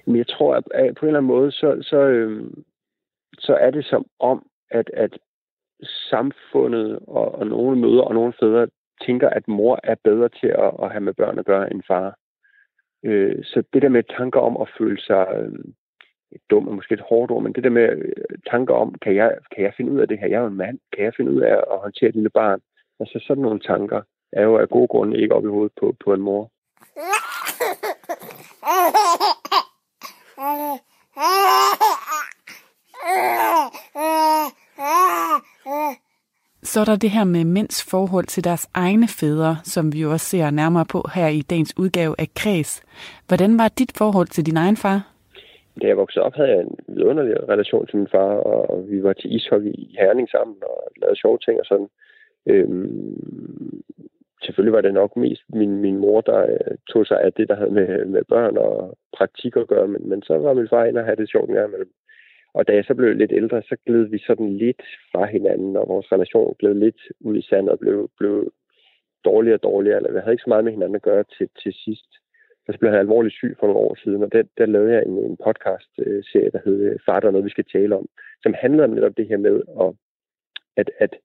Men 0.06 0.16
jeg 0.18 0.28
tror, 0.28 0.56
at 0.56 0.64
på 0.96 1.06
en 1.06 1.08
eller 1.08 1.20
anden 1.20 1.36
måde, 1.36 1.52
så, 1.52 1.78
så, 1.82 1.98
øh, 1.98 2.52
så 3.40 3.54
er 3.56 3.72
det 3.72 3.86
som 3.86 4.06
om, 4.20 4.46
at, 4.72 4.90
at 4.94 5.18
samfundet 6.10 7.00
og, 7.08 7.36
og 7.36 7.48
nogle 7.48 7.80
møder 7.80 8.02
og 8.02 8.14
nogle 8.14 8.34
fædre 8.40 8.68
tænker, 9.06 9.30
at 9.30 9.48
mor 9.48 9.80
er 9.84 9.96
bedre 10.04 10.30
til 10.30 10.48
at, 10.48 10.72
at 10.84 10.92
have 10.92 11.02
med 11.02 11.14
børn 11.14 11.40
at 11.40 11.46
gøre 11.46 11.74
end 11.74 11.84
far. 11.88 12.16
Øh, 13.06 13.44
så 13.44 13.64
det 13.74 13.82
der 13.82 13.90
med 13.90 14.04
tanker 14.18 14.40
om 14.40 14.58
at 14.62 14.70
føle 14.78 15.02
sig 15.02 15.28
øh, 15.38 15.60
dum 16.50 16.68
er 16.68 16.72
måske 16.72 16.94
et 16.94 17.08
hårdt 17.10 17.32
ord, 17.32 17.44
men 17.44 17.54
det 17.54 17.64
der 17.64 17.70
med 17.70 17.90
øh, 17.90 18.38
tanker 18.52 18.74
om, 18.74 18.96
kan 19.02 19.16
jeg, 19.16 19.38
kan 19.56 19.64
jeg 19.64 19.74
finde 19.78 19.92
ud 19.92 20.00
af 20.00 20.08
det 20.08 20.20
her? 20.20 20.28
Jeg 20.28 20.36
er 20.36 20.42
jo 20.42 20.48
en 20.48 20.64
mand. 20.66 20.80
Kan 20.96 21.06
jeg 21.06 21.14
finde 21.18 21.32
ud 21.32 21.42
af 21.42 21.54
at 21.54 21.80
håndtere 21.82 22.10
et 22.10 22.16
lille 22.16 22.30
barn? 22.30 22.60
Altså 23.00 23.20
sådan 23.28 23.42
nogle 23.42 23.60
tanker 23.60 24.02
er 24.32 24.44
jo 24.44 24.58
af 24.58 24.70
gode 24.70 24.88
grunde 24.88 25.22
ikke 25.22 25.36
op 25.36 25.46
i 25.46 25.48
hovedet 25.48 25.72
på, 25.80 25.96
på 26.04 26.14
en 26.14 26.22
mor. 26.22 26.52
Så 36.64 36.80
er 36.80 36.86
der 36.86 36.96
det 36.96 37.10
her 37.10 37.24
med 37.24 37.46
mænds 37.46 37.90
forhold 37.92 38.26
til 38.26 38.44
deres 38.44 38.70
egne 38.74 39.08
fædre, 39.08 39.56
som 39.64 39.94
vi 39.94 40.02
jo 40.02 40.12
også 40.12 40.26
ser 40.26 40.50
nærmere 40.50 40.86
på 40.92 41.00
her 41.16 41.28
i 41.28 41.42
dagens 41.42 41.74
udgave 41.78 42.16
af 42.20 42.28
Kreds. 42.36 42.84
Hvordan 43.28 43.58
var 43.58 43.68
dit 43.68 43.92
forhold 43.98 44.28
til 44.28 44.46
din 44.46 44.58
egen 44.58 44.78
far? 44.78 45.00
Da 45.82 45.88
jeg 45.88 45.98
voksede 45.98 46.26
op, 46.26 46.36
havde 46.36 46.50
jeg 46.50 46.60
en 46.62 46.76
vidunderlig 46.88 47.50
relation 47.50 47.88
til 47.88 47.98
min 47.98 48.08
far, 48.12 48.32
og 48.52 48.86
vi 48.90 49.04
var 49.04 49.14
til 49.14 49.36
ishockey 49.36 49.74
i 49.74 49.96
Herning 50.00 50.30
sammen 50.30 50.56
og 50.62 50.78
lavede 51.02 51.20
sjove 51.20 51.38
ting 51.38 51.60
og 51.60 51.66
sådan. 51.66 51.90
Øhm, 52.46 53.84
selvfølgelig 54.44 54.74
var 54.74 54.82
det 54.82 54.94
nok 54.94 55.16
mest 55.16 55.44
min, 55.50 55.82
min 55.82 55.98
mor, 55.98 56.22
der 56.22 56.40
øh, 56.42 56.78
tog 56.90 57.06
sig 57.06 57.22
af 57.22 57.34
det, 57.34 57.48
der 57.50 57.56
havde 57.56 57.72
med, 57.72 58.06
med 58.06 58.24
børn 58.30 58.58
og 58.58 58.98
praktik 59.18 59.56
at 59.56 59.68
gøre, 59.68 59.88
men, 59.88 60.10
men 60.10 60.22
så 60.22 60.38
var 60.38 60.54
min 60.54 60.70
far 60.70 60.86
inde 60.86 61.00
og 61.00 61.06
havde 61.06 61.22
det 61.22 61.32
sjovt 61.32 61.50
en 61.50 61.56
gang 61.56 61.68
imellem. 61.68 61.92
Og 62.54 62.68
da 62.68 62.74
jeg 62.74 62.86
så 62.86 62.94
blev 62.96 63.16
lidt 63.16 63.32
ældre, 63.32 63.62
så 63.62 63.76
gled 63.86 64.04
vi 64.04 64.20
sådan 64.28 64.58
lidt 64.58 64.84
fra 65.12 65.26
hinanden, 65.26 65.76
og 65.76 65.88
vores 65.88 66.12
relation 66.12 66.56
blev 66.60 66.76
lidt 66.76 67.02
ud 67.20 67.38
i 67.38 67.42
sandet 67.42 67.72
og 67.72 67.80
blev, 67.80 68.10
blev 68.18 68.54
dårligere 69.26 69.58
og 69.58 69.64
dårligere. 69.64 69.98
Eller 69.98 70.12
vi 70.12 70.20
havde 70.20 70.34
ikke 70.34 70.44
så 70.48 70.50
meget 70.50 70.64
med 70.64 70.72
hinanden 70.72 70.96
at 70.96 71.02
gøre 71.02 71.24
til, 71.38 71.50
til 71.64 71.74
sidst. 71.74 72.10
Og 72.68 72.74
så 72.74 72.80
blev 72.80 72.92
han 72.92 73.00
alvorligt 73.00 73.36
syg 73.36 73.56
for 73.60 73.68
nogle 73.68 73.80
år 73.80 73.96
siden, 74.04 74.24
og 74.24 74.32
der, 74.32 74.44
der 74.58 74.66
lavede 74.66 74.94
jeg 74.94 75.04
en, 75.06 75.18
en 75.18 75.38
podcast-serie, 75.46 76.46
øh, 76.46 76.52
der 76.52 76.60
hed 76.66 77.00
Far, 77.06 77.20
der 77.20 77.28
er 77.28 77.32
noget, 77.32 77.46
vi 77.46 77.50
skal 77.56 77.66
tale 77.72 77.96
om, 77.96 78.06
som 78.44 78.54
handlede 78.54 78.84
om 78.84 78.90
netop 78.90 79.18
det 79.18 79.28
her 79.28 79.38
med, 79.38 79.62
at, 79.82 79.94
at, 80.78 80.90
at 81.00 81.20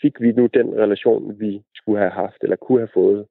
fik 0.00 0.20
vi 0.20 0.32
nu 0.32 0.46
den 0.46 0.74
relation, 0.74 1.40
vi 1.40 1.62
skulle 1.74 1.98
have 1.98 2.10
haft, 2.10 2.42
eller 2.42 2.56
kunne 2.56 2.78
have 2.78 2.94
fået. 2.94 3.26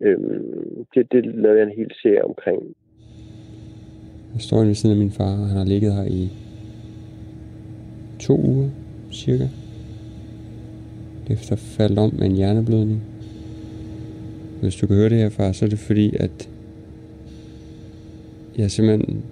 Øhm, 0.00 0.86
det, 0.94 1.12
det 1.12 1.26
lavede 1.26 1.58
jeg 1.58 1.66
en 1.66 1.78
hel 1.78 1.92
serie 2.02 2.24
omkring. 2.24 2.76
Jeg 4.34 4.42
står 4.42 4.56
inde 4.56 4.68
ved 4.68 4.74
siden 4.74 4.96
af 4.96 4.98
min 4.98 5.10
far, 5.10 5.40
og 5.40 5.48
han 5.48 5.56
har 5.56 5.64
ligget 5.64 5.94
her 5.94 6.04
i 6.04 6.30
to 8.18 8.40
uger, 8.40 8.68
cirka. 9.12 9.48
Efter 11.30 11.56
faldt 11.56 11.98
om 11.98 12.14
med 12.14 12.26
en 12.26 12.36
hjerneblødning. 12.36 13.02
Hvis 14.60 14.76
du 14.76 14.86
kan 14.86 14.96
høre 14.96 15.08
det 15.08 15.18
her, 15.18 15.28
far, 15.28 15.52
så 15.52 15.64
er 15.64 15.68
det 15.68 15.78
fordi, 15.78 16.16
at 16.20 16.48
jeg 18.56 18.64
har 18.64 18.68
simpelthen 18.68 19.22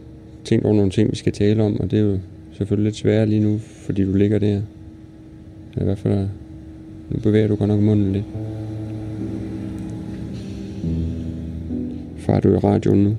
tænkt 0.45 0.65
over 0.65 0.75
nogle 0.75 0.91
ting, 0.91 1.11
vi 1.11 1.17
skal 1.17 1.33
tale 1.33 1.63
om, 1.63 1.81
og 1.81 1.91
det 1.91 1.99
er 1.99 2.03
jo 2.03 2.19
selvfølgelig 2.53 2.85
lidt 2.85 2.97
sværere 2.97 3.27
lige 3.27 3.41
nu, 3.41 3.59
fordi 3.59 4.05
du 4.05 4.13
ligger 4.13 4.39
der. 4.39 4.61
I 5.81 5.85
hvert 5.85 5.99
fald, 5.99 6.15
øh, 6.15 6.27
nu 7.11 7.21
bevæger 7.23 7.49
du 7.49 7.55
godt 7.55 7.69
nok 7.69 7.81
munden 7.81 8.13
lidt. 8.13 8.25
Far, 12.17 12.41
du 12.41 12.49
er 12.49 12.55
i 12.55 12.59
radioen 12.59 13.05
nu. 13.05 13.17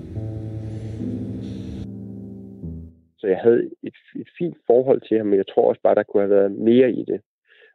Så 3.18 3.28
jeg 3.28 3.33
havde 3.44 3.72
et, 3.84 3.98
et 4.16 4.30
fint 4.38 4.58
forhold 4.68 5.02
til 5.02 5.18
ham, 5.18 5.28
men 5.28 5.38
jeg 5.38 5.48
tror 5.48 5.70
også 5.70 5.82
bare, 5.82 5.96
der 5.96 6.04
kunne 6.04 6.24
have 6.24 6.38
været 6.40 6.52
mere 6.52 6.92
i 6.92 7.04
det. 7.12 7.22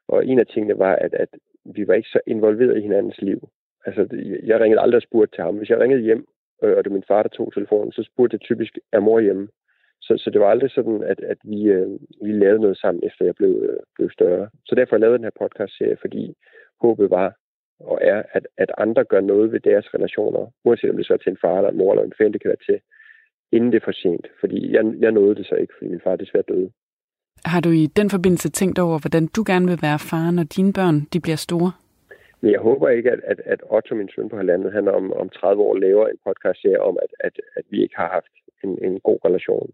Og 0.09 0.27
en 0.27 0.39
af 0.39 0.47
tingene 0.47 0.79
var, 0.79 0.97
at, 0.97 1.15
at 1.15 1.29
vi 1.65 1.89
var 1.89 1.95
ikke 1.95 2.09
så 2.09 2.21
involveret 2.27 2.79
i 2.79 2.81
hinandens 2.81 3.21
liv. 3.23 3.49
Altså, 3.87 4.03
jeg 4.45 4.61
ringede 4.61 4.81
aldrig 4.81 4.97
og 4.97 5.03
spurgte 5.03 5.37
til 5.37 5.45
ham. 5.45 5.57
Hvis 5.57 5.71
jeg 5.71 5.81
ringede 5.81 6.03
hjem, 6.03 6.27
øh, 6.63 6.77
og 6.77 6.85
det 6.85 6.91
var 6.91 6.99
min 6.99 7.11
far, 7.11 7.23
der 7.23 7.29
tog 7.29 7.53
telefonen, 7.53 7.93
så 7.93 8.03
spurgte 8.03 8.35
jeg 8.35 8.41
typisk, 8.41 8.79
er 8.93 9.01
mor 9.01 9.21
hjemme? 9.21 9.49
Så, 10.01 10.17
så 10.17 10.31
det 10.31 10.41
var 10.41 10.51
aldrig 10.51 10.71
sådan, 10.71 11.03
at, 11.03 11.21
at 11.21 11.39
vi, 11.45 11.63
øh, 11.63 11.91
vi 12.23 12.33
lavede 12.33 12.61
noget 12.61 12.79
sammen, 12.79 13.03
efter 13.07 13.25
jeg 13.25 13.35
blev, 13.35 13.53
øh, 13.69 13.79
blev 13.97 14.11
større. 14.11 14.49
Så 14.67 14.75
derfor 14.75 14.97
jeg 14.97 15.01
lavede 15.01 15.19
den 15.19 15.25
her 15.25 15.41
podcast-serie, 15.41 15.97
fordi 16.01 16.35
håbet 16.81 17.11
var 17.11 17.37
og 17.81 17.99
er, 18.03 18.23
at, 18.33 18.47
at 18.57 18.71
andre 18.79 19.05
gør 19.05 19.21
noget 19.21 19.53
ved 19.53 19.61
deres 19.61 19.95
relationer, 19.95 20.53
uanset 20.65 20.91
om 20.91 20.97
det 20.97 21.07
så 21.07 21.13
er 21.13 21.17
til 21.17 21.31
en 21.31 21.39
far 21.41 21.57
eller 21.57 21.71
en 21.71 21.77
mor 21.77 21.93
eller 21.93 22.05
en 22.05 22.19
fan, 22.19 22.33
det 22.33 22.43
kan 22.43 22.49
være 22.49 22.67
til, 22.67 22.81
inden 23.53 23.73
det 23.73 23.81
er 23.81 23.85
for 23.85 23.93
sent. 23.93 24.27
Fordi 24.41 24.73
jeg, 24.73 24.85
jeg 25.01 25.13
nåede 25.13 25.35
det 25.35 25.47
så 25.47 25.55
ikke, 25.55 25.75
fordi 25.79 25.91
min 25.91 26.01
far 26.05 26.17
desværre 26.17 26.45
døde. 26.49 26.71
Har 27.45 27.61
du 27.61 27.71
i 27.71 27.87
den 27.87 28.11
forbindelse 28.11 28.51
tænkt 28.51 28.79
over, 28.79 28.99
hvordan 28.99 29.27
du 29.27 29.45
gerne 29.47 29.67
vil 29.67 29.79
være 29.83 29.99
far, 29.99 30.31
når 30.31 30.43
dine 30.43 30.73
børn 30.73 31.01
de 31.13 31.21
bliver 31.21 31.37
store? 31.37 31.73
Men 32.41 32.51
jeg 32.53 32.61
håber 32.61 32.89
ikke, 32.89 33.11
at, 33.11 33.21
at, 33.25 33.41
at 33.45 33.61
Otto, 33.71 33.95
min 33.95 34.11
søn 34.15 34.29
på 34.29 34.37
halvandet, 34.37 34.73
han 34.73 34.89
om, 34.89 35.13
om 35.13 35.29
30 35.29 35.63
år 35.63 35.75
laver 35.75 36.09
en 36.09 36.19
podcast 36.27 36.67
om, 36.81 36.99
at, 37.03 37.13
at, 37.21 37.41
at 37.57 37.65
vi 37.71 37.83
ikke 37.83 37.97
har 37.97 38.09
haft 38.09 38.33
en, 38.65 38.85
en 38.85 39.01
god 39.01 39.19
relation. 39.25 39.71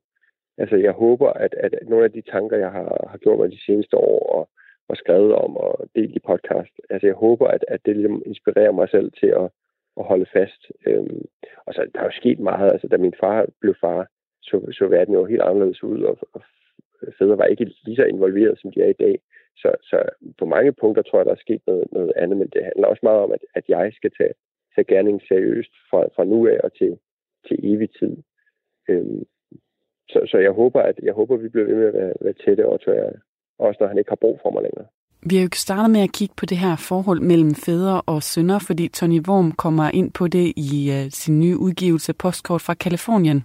Altså, 0.58 0.76
jeg 0.76 0.92
håber, 0.92 1.30
at, 1.30 1.54
at 1.54 1.74
nogle 1.88 2.04
af 2.04 2.12
de 2.12 2.20
tanker, 2.20 2.56
jeg 2.56 2.70
har, 2.70 3.06
har 3.10 3.18
gjort 3.18 3.38
mig 3.38 3.50
de 3.50 3.64
seneste 3.66 3.96
år 3.96 4.18
og, 4.37 4.48
og 4.88 4.96
skrevet 4.96 5.34
om 5.34 5.56
og 5.56 5.88
delt 5.94 6.16
i 6.16 6.26
podcast, 6.26 6.74
altså, 6.90 7.06
jeg 7.06 7.14
håber, 7.14 7.46
at, 7.46 7.64
at 7.68 7.80
det 7.87 7.96
ligesom 7.96 8.22
inspirerer 8.26 8.72
mig 8.72 8.88
selv 8.88 9.12
til 9.20 9.26
at, 9.26 9.50
at 9.96 10.04
holde 10.04 10.26
fast. 10.33 10.62
Øhm, 10.87 11.24
og 11.66 11.74
så 11.74 11.90
der 11.94 12.00
er 12.00 12.04
jo 12.04 12.11
sket 12.20 12.38
meget. 12.38 12.72
Altså, 12.72 12.88
da 12.88 12.96
min 12.96 13.14
far 13.20 13.46
blev 13.61 13.74
far, 13.80 14.09
så, 14.42 14.72
så 14.78 14.87
verden 14.87 15.14
jo 15.14 15.24
helt 15.24 15.42
anderledes 15.42 15.83
ud, 15.83 16.02
og, 16.02 16.18
og 16.33 16.42
fædre 17.18 17.38
var 17.38 17.44
ikke 17.44 17.72
lige 17.85 17.96
så 17.96 18.04
involveret, 18.04 18.59
som 18.61 18.72
de 18.72 18.83
er 18.83 18.88
i 18.88 19.00
dag. 19.04 19.18
Så, 19.57 19.74
så 19.83 20.02
på 20.38 20.44
mange 20.44 20.72
punkter 20.72 21.02
tror 21.02 21.18
jeg, 21.18 21.26
der 21.26 21.33
er 21.33 21.46
sket 21.46 21.62
noget, 21.66 21.92
noget 21.92 22.12
andet, 22.16 22.38
men 22.38 22.48
det 22.48 22.64
handler 22.64 22.88
også 22.88 23.00
meget 23.02 23.20
om, 23.20 23.33
at, 23.33 23.44
at 23.54 23.64
jeg 23.68 23.92
skal 23.94 24.11
tage, 24.18 24.35
tage 24.74 24.85
gerningen 24.85 25.20
seriøst 25.28 25.72
fra, 25.90 26.00
fra 26.16 26.24
nu 26.24 26.46
af 26.46 26.61
og 26.64 26.72
til, 26.72 26.98
til 27.48 27.57
evig 27.62 27.90
tid. 27.98 28.16
Øhm, 28.88 29.24
så, 30.09 30.26
så 30.26 30.38
jeg 30.38 30.50
håber, 30.50 30.83
at 30.83 30.98
jeg 31.02 31.12
håber, 31.12 31.35
at 31.35 31.42
vi 31.42 31.48
bliver 31.48 31.66
ved 31.66 31.74
med 31.74 31.87
at 31.87 31.94
være, 31.94 32.12
være 32.20 32.33
tætte, 32.33 32.66
og 32.68 32.80
jeg, 32.87 33.12
også 33.59 33.78
når 33.80 33.88
han 33.88 33.98
ikke 33.98 34.11
har 34.11 34.24
brug 34.24 34.40
for 34.42 34.50
mig 34.50 34.62
længere. 34.62 34.87
Vi 35.30 35.37
har 35.37 35.42
jo 35.42 35.48
startet 35.54 35.90
med 35.90 36.00
at 36.00 36.12
kigge 36.12 36.34
på 36.40 36.46
det 36.46 36.58
her 36.64 36.76
forhold 36.90 37.20
mellem 37.20 37.54
fædre 37.66 38.02
og 38.12 38.22
sønner, 38.22 38.58
fordi 38.58 38.88
Tony 38.88 39.20
Worm 39.28 39.52
kommer 39.52 39.90
ind 40.00 40.12
på 40.12 40.24
det 40.28 40.52
i 40.56 40.72
uh, 40.94 41.10
sin 41.10 41.40
nye 41.40 41.56
udgivelse 41.66 42.12
Postkort 42.22 42.62
fra 42.66 42.74
Kalifornien. 42.74 43.38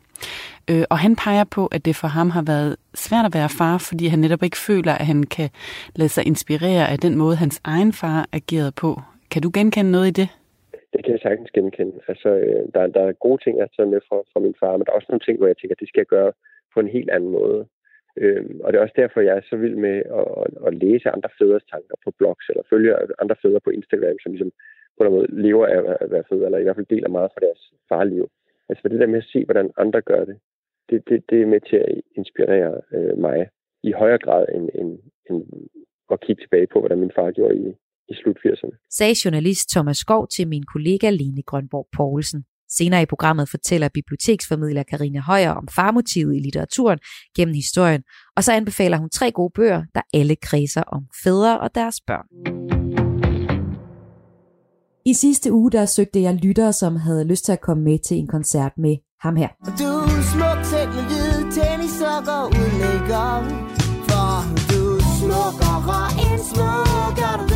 Uh, 0.71 0.77
øh, 0.77 0.83
og 0.89 0.97
han 1.05 1.15
peger 1.15 1.45
på, 1.55 1.63
at 1.75 1.85
det 1.85 1.95
for 1.95 2.07
ham 2.07 2.29
har 2.29 2.43
været 2.53 2.75
svært 3.05 3.25
at 3.25 3.33
være 3.39 3.49
far, 3.59 3.77
fordi 3.89 4.05
han 4.07 4.19
netop 4.19 4.43
ikke 4.43 4.57
føler, 4.67 4.93
at 5.01 5.05
han 5.11 5.23
kan 5.23 5.49
lade 5.95 6.09
sig 6.09 6.23
inspirere 6.27 6.89
af 6.93 6.97
den 7.05 7.15
måde, 7.15 7.35
hans 7.35 7.61
egen 7.63 7.93
far 7.93 8.27
agerede 8.39 8.73
på. 8.81 8.89
Kan 9.31 9.41
du 9.41 9.49
genkende 9.53 9.91
noget 9.91 10.07
i 10.07 10.15
det? 10.21 10.29
Det 10.93 10.99
kan 11.03 11.11
jeg 11.15 11.21
sagtens 11.23 11.51
genkende. 11.57 11.95
Altså, 12.07 12.29
øh, 12.29 12.61
der, 12.73 12.87
der 12.87 13.03
er 13.07 13.21
gode 13.25 13.39
ting, 13.43 13.53
jeg 13.57 13.67
tager 13.75 13.89
med 13.89 14.01
fra, 14.09 14.17
fra 14.31 14.39
min 14.45 14.55
far, 14.59 14.77
men 14.77 14.85
der 14.85 14.91
er 14.91 14.99
også 14.99 15.11
nogle 15.11 15.25
ting, 15.25 15.37
hvor 15.37 15.47
jeg 15.47 15.57
tænker, 15.57 15.75
at 15.75 15.81
det 15.83 15.89
skal 15.89 16.03
jeg 16.03 16.13
gøre 16.17 16.31
på 16.73 16.79
en 16.79 16.93
helt 16.95 17.09
anden 17.15 17.31
måde. 17.39 17.59
Øhm, 18.17 18.61
og 18.63 18.67
det 18.73 18.77
er 18.77 18.83
også 18.83 18.99
derfor, 19.01 19.21
jeg 19.21 19.37
er 19.37 19.41
så 19.49 19.55
vild 19.55 19.75
med 19.75 19.97
at, 20.19 20.67
at 20.67 20.73
læse 20.83 21.09
andre 21.09 21.29
fædres 21.39 21.63
tanker 21.71 21.95
på 22.03 22.11
blogs, 22.17 22.45
eller 22.49 22.63
følge 22.69 22.95
andre 23.21 23.35
fædre 23.41 23.59
på 23.59 23.69
Instagram, 23.69 24.17
som 24.21 24.31
ligesom 24.31 24.51
på 24.97 25.03
en 25.03 25.11
måde 25.11 25.27
lever 25.29 25.67
af 25.67 25.97
at 26.03 26.11
være 26.11 26.23
fædre, 26.29 26.45
eller 26.45 26.57
i 26.57 26.63
hvert 26.63 26.75
fald 26.75 26.93
deler 26.95 27.09
meget 27.09 27.31
fra 27.33 27.45
deres 27.47 27.61
farliv. 27.89 28.29
Altså 28.69 28.81
for 28.81 28.89
det 28.89 28.99
der 28.99 29.07
med 29.13 29.23
at 29.23 29.29
se, 29.33 29.45
hvordan 29.45 29.71
andre 29.77 30.01
gør 30.01 30.25
det, 30.25 30.37
det, 30.89 31.09
det, 31.09 31.23
det 31.29 31.41
er 31.41 31.45
med 31.45 31.61
til 31.69 31.75
at 31.75 32.01
inspirere 32.15 32.81
øh, 32.95 33.17
mig 33.17 33.49
i 33.83 33.91
højere 33.91 34.17
grad 34.17 34.45
end, 34.55 34.69
end, 34.79 34.99
end 35.29 35.43
at 36.11 36.21
kigge 36.21 36.43
tilbage 36.43 36.67
på, 36.73 36.79
hvordan 36.79 36.99
min 36.99 37.11
far 37.15 37.31
gjorde 37.31 37.55
i, 37.55 37.67
i 38.11 38.13
slut 38.13 38.37
80'erne. 38.45 38.75
Sagde 38.89 39.15
journalist 39.25 39.69
Thomas 39.69 39.97
Skov 39.97 40.27
til 40.27 40.47
min 40.47 40.63
kollega 40.73 41.09
Lene 41.09 41.43
Grønborg 41.49 41.87
Poulsen. 41.97 42.45
Senere 42.77 43.01
i 43.01 43.05
programmet 43.05 43.49
fortæller 43.49 43.89
biblioteksformidler 43.93 44.83
Karina 44.83 45.19
Højer 45.19 45.51
om 45.51 45.67
farmotivet 45.75 46.35
i 46.35 46.39
litteraturen 46.39 46.99
gennem 47.35 47.55
historien, 47.55 48.03
og 48.35 48.43
så 48.43 48.53
anbefaler 48.53 48.97
hun 48.97 49.09
tre 49.09 49.31
gode 49.31 49.51
bøger, 49.55 49.83
der 49.95 50.01
alle 50.13 50.35
kredser 50.35 50.81
om 50.81 51.03
fædre 51.23 51.59
og 51.59 51.75
deres 51.75 52.01
børn. 52.07 52.25
I 55.05 55.13
sidste 55.13 55.53
uge 55.53 55.71
der 55.71 55.85
søgte 55.85 56.21
jeg 56.21 56.33
lyttere, 56.35 56.73
som 56.73 56.95
havde 56.95 57.23
lyst 57.23 57.45
til 57.45 57.51
at 57.51 57.61
komme 57.61 57.83
med 57.83 57.99
til 58.07 58.17
en 58.17 58.27
koncert 58.27 58.71
med 58.77 58.95
ham 59.21 59.35
her. 59.35 59.49
Du 59.65 59.91
er 60.17 60.23
smuk 60.31 60.65
selv 60.65 60.89
med 60.95 61.03
hvide 61.09 61.41
tennissokker 61.55 62.41
make 62.81 63.13
For 64.09 64.35
du 64.69 64.81
er 64.97 65.09
smukkere 65.19 66.07
end 66.25 66.41
smuk, 66.51 67.48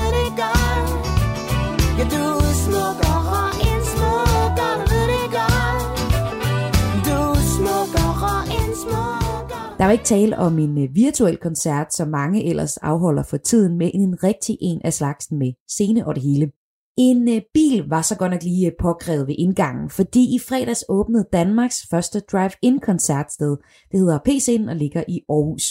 Der 9.83 9.87
var 9.87 9.91
ikke 9.91 10.03
tale 10.03 10.37
om 10.37 10.59
en 10.59 10.83
øh, 10.83 10.95
virtuel 10.95 11.37
koncert, 11.37 11.93
som 11.93 12.07
mange 12.07 12.49
ellers 12.49 12.77
afholder 12.77 13.23
for 13.23 13.37
tiden, 13.37 13.77
med 13.77 13.91
en 13.93 14.23
rigtig 14.23 14.57
en 14.61 14.81
af 14.83 14.93
slagsen 14.93 15.39
med 15.39 15.53
scene 15.69 16.07
og 16.07 16.15
det 16.15 16.23
hele. 16.23 16.51
En 16.97 17.29
øh, 17.29 17.41
bil 17.53 17.89
var 17.89 18.01
så 18.01 18.17
godt 18.17 18.31
nok 18.31 18.43
lige 18.43 18.67
øh, 18.67 18.73
påkrævet 18.81 19.27
ved 19.27 19.35
indgangen, 19.37 19.89
fordi 19.89 20.35
i 20.35 20.39
fredags 20.39 20.83
åbnede 20.89 21.25
Danmarks 21.33 21.87
første 21.91 22.19
drive-in 22.19 22.79
koncertsted. 22.79 23.57
Det 23.91 23.99
hedder 23.99 24.19
PC'en 24.29 24.69
og 24.69 24.75
ligger 24.75 25.03
i 25.07 25.21
Aarhus. 25.29 25.63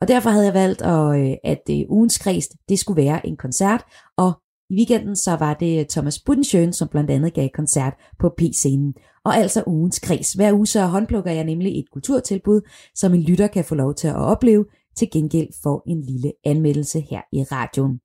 Og 0.00 0.08
derfor 0.08 0.30
havde 0.30 0.46
jeg 0.46 0.54
valgt, 0.54 0.82
at, 0.82 1.38
at 1.44 1.86
ugens 1.88 2.18
kreds, 2.18 2.48
det 2.68 2.78
skulle 2.78 3.02
være 3.02 3.26
en 3.26 3.36
koncert, 3.36 3.84
og 4.16 4.32
i 4.70 4.74
weekenden 4.74 5.16
så 5.16 5.36
var 5.36 5.54
det 5.54 5.88
Thomas 5.88 6.18
Budensjøen, 6.18 6.72
som 6.72 6.88
blandt 6.88 7.10
andet 7.10 7.34
gav 7.34 7.48
koncert 7.54 7.94
på 8.18 8.28
P-scenen. 8.38 8.94
Og 9.24 9.36
altså 9.36 9.62
ugens 9.66 9.98
kreds. 9.98 10.32
Hver 10.32 10.52
uge 10.52 10.66
så 10.66 10.86
håndplukker 10.86 11.30
jeg 11.30 11.44
nemlig 11.44 11.78
et 11.78 11.90
kulturtilbud, 11.92 12.60
som 12.94 13.14
en 13.14 13.22
lytter 13.22 13.46
kan 13.46 13.64
få 13.64 13.74
lov 13.74 13.94
til 13.94 14.08
at 14.08 14.16
opleve, 14.16 14.64
til 14.96 15.10
gengæld 15.10 15.48
for 15.62 15.82
en 15.86 16.00
lille 16.00 16.32
anmeldelse 16.44 17.00
her 17.00 17.20
i 17.32 17.42
radioen. 17.42 18.00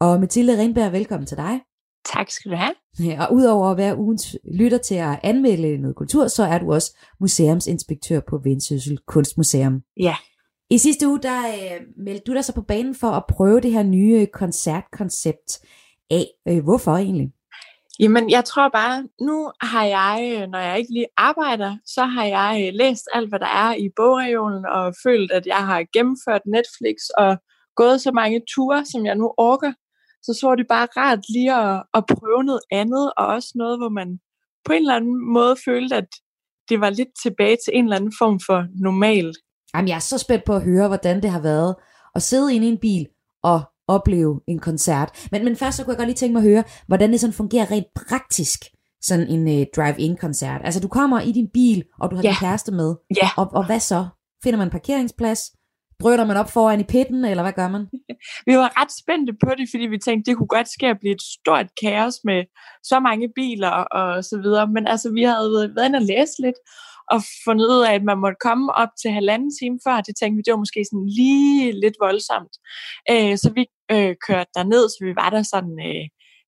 Og 0.00 0.20
Mathilde 0.20 0.58
Rindberg, 0.58 0.92
velkommen 0.92 1.26
til 1.26 1.36
dig. 1.36 1.60
Tak 2.14 2.30
skal 2.30 2.50
du 2.50 2.56
have. 2.56 2.74
Ja, 3.00 3.24
og 3.24 3.34
udover 3.34 3.70
at 3.70 3.76
være 3.76 3.98
ugens 3.98 4.36
lytter 4.52 4.78
til 4.78 4.94
at 4.94 5.20
anmelde 5.22 5.78
noget 5.78 5.96
kultur, 5.96 6.28
så 6.28 6.44
er 6.44 6.58
du 6.58 6.72
også 6.72 6.96
museumsinspektør 7.20 8.20
på 8.28 8.40
Vendsyssel 8.44 8.98
Kunstmuseum. 9.06 9.82
Ja. 9.96 10.14
I 10.70 10.78
sidste 10.78 11.08
uge, 11.08 11.22
der 11.22 11.38
øh, 11.46 12.04
meldte 12.04 12.24
du 12.26 12.34
dig 12.34 12.44
så 12.44 12.54
på 12.54 12.62
banen 12.62 12.94
for 12.94 13.10
at 13.10 13.24
prøve 13.28 13.60
det 13.60 13.72
her 13.72 13.82
nye 13.82 14.26
koncertkoncept 14.26 15.60
af. 16.10 16.26
Øh, 16.48 16.64
hvorfor 16.64 16.92
egentlig? 16.92 17.32
Jamen, 18.00 18.30
jeg 18.30 18.44
tror 18.44 18.68
bare, 18.68 19.08
nu 19.20 19.50
har 19.60 19.84
jeg, 19.84 20.16
øh, 20.32 20.48
når 20.48 20.58
jeg 20.58 20.78
ikke 20.78 20.92
lige 20.92 21.06
arbejder, 21.16 21.76
så 21.86 22.04
har 22.04 22.24
jeg 22.24 22.64
øh, 22.66 22.74
læst 22.74 23.04
alt, 23.14 23.28
hvad 23.28 23.38
der 23.38 23.46
er 23.46 23.74
i 23.74 23.88
bogreolen, 23.96 24.66
og 24.66 24.94
følt, 25.02 25.32
at 25.32 25.46
jeg 25.46 25.66
har 25.66 25.84
gennemført 25.92 26.42
Netflix 26.46 26.96
og 27.18 27.36
gået 27.76 28.00
så 28.00 28.12
mange 28.12 28.42
ture, 28.54 28.84
som 28.84 29.06
jeg 29.06 29.14
nu 29.14 29.34
orker. 29.38 29.72
Så 30.22 30.34
så 30.40 30.54
det 30.54 30.66
bare 30.68 30.88
rart 30.96 31.18
lige 31.28 31.54
at, 31.54 31.82
at 31.94 32.04
prøve 32.06 32.44
noget 32.44 32.60
andet, 32.70 33.12
og 33.16 33.26
også 33.26 33.52
noget, 33.54 33.78
hvor 33.78 33.88
man 33.88 34.18
på 34.64 34.72
en 34.72 34.82
eller 34.82 34.96
anden 34.96 35.32
måde 35.32 35.56
følte, 35.64 35.96
at 35.96 36.08
det 36.68 36.80
var 36.80 36.90
lidt 36.90 37.08
tilbage 37.22 37.56
til 37.64 37.72
en 37.76 37.84
eller 37.84 37.96
anden 37.96 38.12
form 38.18 38.40
for 38.46 38.66
normal. 38.82 39.34
Jamen, 39.74 39.88
jeg 39.88 39.94
er 39.94 40.06
så 40.12 40.18
spændt 40.18 40.44
på 40.44 40.54
at 40.56 40.62
høre, 40.62 40.88
hvordan 40.88 41.22
det 41.22 41.30
har 41.30 41.40
været 41.40 41.74
at 42.14 42.22
sidde 42.22 42.54
inde 42.54 42.66
i 42.66 42.70
en 42.70 42.78
bil 42.78 43.06
og 43.42 43.60
opleve 43.88 44.40
en 44.48 44.58
koncert. 44.58 45.28
Men, 45.32 45.44
men 45.44 45.56
først 45.56 45.76
så 45.76 45.84
kunne 45.84 45.92
jeg 45.92 45.98
godt 45.98 46.08
lige 46.08 46.16
tænke 46.16 46.32
mig 46.32 46.42
at 46.42 46.48
høre, 46.48 46.64
hvordan 46.86 47.12
det 47.12 47.20
sådan 47.20 47.34
fungerer 47.34 47.70
rent 47.70 47.86
praktisk, 48.08 48.60
sådan 49.02 49.28
en 49.28 49.42
uh, 49.60 49.66
drive-in-koncert. 49.76 50.60
Altså 50.64 50.80
du 50.80 50.88
kommer 50.88 51.20
i 51.20 51.32
din 51.32 51.48
bil, 51.52 51.84
og 52.00 52.10
du 52.10 52.16
har 52.16 52.22
ja. 52.22 52.28
din 52.28 52.36
kæreste 52.40 52.72
med. 52.72 52.94
Ja. 53.22 53.28
Og, 53.36 53.46
og 53.52 53.66
hvad 53.66 53.80
så? 53.80 54.06
Finder 54.42 54.56
man 54.56 54.66
en 54.66 54.70
parkeringsplads? 54.70 55.40
Drøner 56.02 56.24
man 56.24 56.36
op 56.36 56.50
foran 56.50 56.80
i 56.80 56.84
pitten, 56.84 57.24
eller 57.24 57.42
hvad 57.42 57.52
gør 57.52 57.68
man? 57.68 57.86
vi 58.48 58.56
var 58.56 58.80
ret 58.80 58.92
spændte 59.02 59.32
på 59.44 59.50
det, 59.58 59.66
fordi 59.72 59.86
vi 59.86 59.98
tænkte, 59.98 60.30
det 60.30 60.36
kunne 60.36 60.54
godt 60.56 60.68
ske 60.68 60.86
at 60.86 60.98
blive 61.00 61.14
et 61.14 61.22
stort 61.22 61.66
kaos 61.82 62.14
med 62.24 62.44
så 62.82 63.00
mange 63.00 63.28
biler 63.34 63.70
og 63.98 64.24
så 64.24 64.36
videre. 64.42 64.66
Men 64.66 64.86
altså, 64.86 65.08
vi 65.12 65.22
havde 65.22 65.72
været 65.76 65.88
inde 65.88 65.96
og 66.02 66.08
læse 66.12 66.34
lidt, 66.44 66.58
og 67.12 67.20
fundet 67.44 67.66
ud 67.74 67.82
af, 67.88 67.94
at 67.94 68.04
man 68.10 68.18
måtte 68.24 68.40
komme 68.48 68.66
op 68.82 68.92
til 69.00 69.10
halvanden 69.18 69.50
time 69.60 69.78
før. 69.86 69.96
Det 70.06 70.14
tænkte 70.16 70.36
vi, 70.36 70.42
det 70.44 70.52
var 70.54 70.64
måske 70.64 70.80
sådan 70.90 71.08
lige 71.20 71.80
lidt 71.82 71.96
voldsomt. 72.06 72.54
Øh, 73.12 73.34
så 73.42 73.48
vi 73.58 73.64
øh, 73.94 74.14
kørte 74.26 74.64
ned, 74.74 74.84
så 74.88 74.98
vi 75.08 75.12
var 75.22 75.30
der 75.36 75.42
sådan 75.52 75.76
øh, 75.88 76.04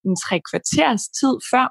en 0.06 0.14
tre 0.24 0.36
kvarters 0.50 1.02
tid 1.18 1.34
før. 1.52 1.66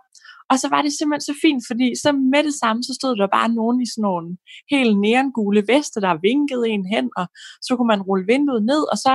Og 0.51 0.55
så 0.61 0.67
var 0.73 0.81
det 0.81 0.91
simpelthen 0.93 1.27
så 1.29 1.35
fint, 1.45 1.63
fordi 1.69 1.87
så 2.03 2.09
med 2.33 2.41
det 2.47 2.55
samme, 2.61 2.79
så 2.83 2.93
stod 2.99 3.13
der 3.15 3.35
bare 3.37 3.49
nogen 3.59 3.77
i 3.81 3.87
sådan 3.93 4.01
nogle 4.09 4.27
helt 4.73 4.93
neongule 5.05 5.61
veste, 5.73 5.97
der 6.05 6.23
vinkede 6.29 6.65
en 6.73 6.85
hen, 6.93 7.05
og 7.19 7.25
så 7.65 7.71
kunne 7.75 7.91
man 7.93 8.05
rulle 8.09 8.25
vinduet 8.33 8.63
ned, 8.71 8.83
og 8.93 8.97
så 9.05 9.13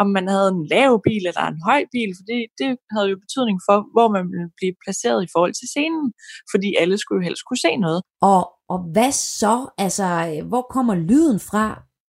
om 0.00 0.06
man 0.16 0.26
havde 0.34 0.48
en 0.56 0.62
lav 0.74 0.92
bil 1.06 1.24
eller 1.30 1.44
en 1.46 1.60
høj 1.68 1.82
bil, 1.94 2.10
for 2.16 2.24
det, 2.30 2.40
det 2.60 2.70
havde 2.92 3.08
jo 3.12 3.16
betydning 3.24 3.58
for, 3.68 3.78
hvor 3.94 4.08
man 4.16 4.24
ville 4.32 4.50
blive 4.58 4.74
placeret 4.84 5.20
i 5.24 5.32
forhold 5.34 5.54
til 5.60 5.68
scenen, 5.72 6.06
fordi 6.52 6.68
alle 6.80 6.96
skulle 6.98 7.20
jo 7.20 7.26
helst 7.28 7.42
kunne 7.44 7.64
se 7.66 7.72
noget. 7.86 8.00
Og, 8.30 8.42
og 8.72 8.78
hvad 8.94 9.12
så? 9.12 9.56
Altså, 9.84 10.06
hvor 10.50 10.64
kommer 10.74 10.94
lyden 10.94 11.40
fra? 11.50 11.66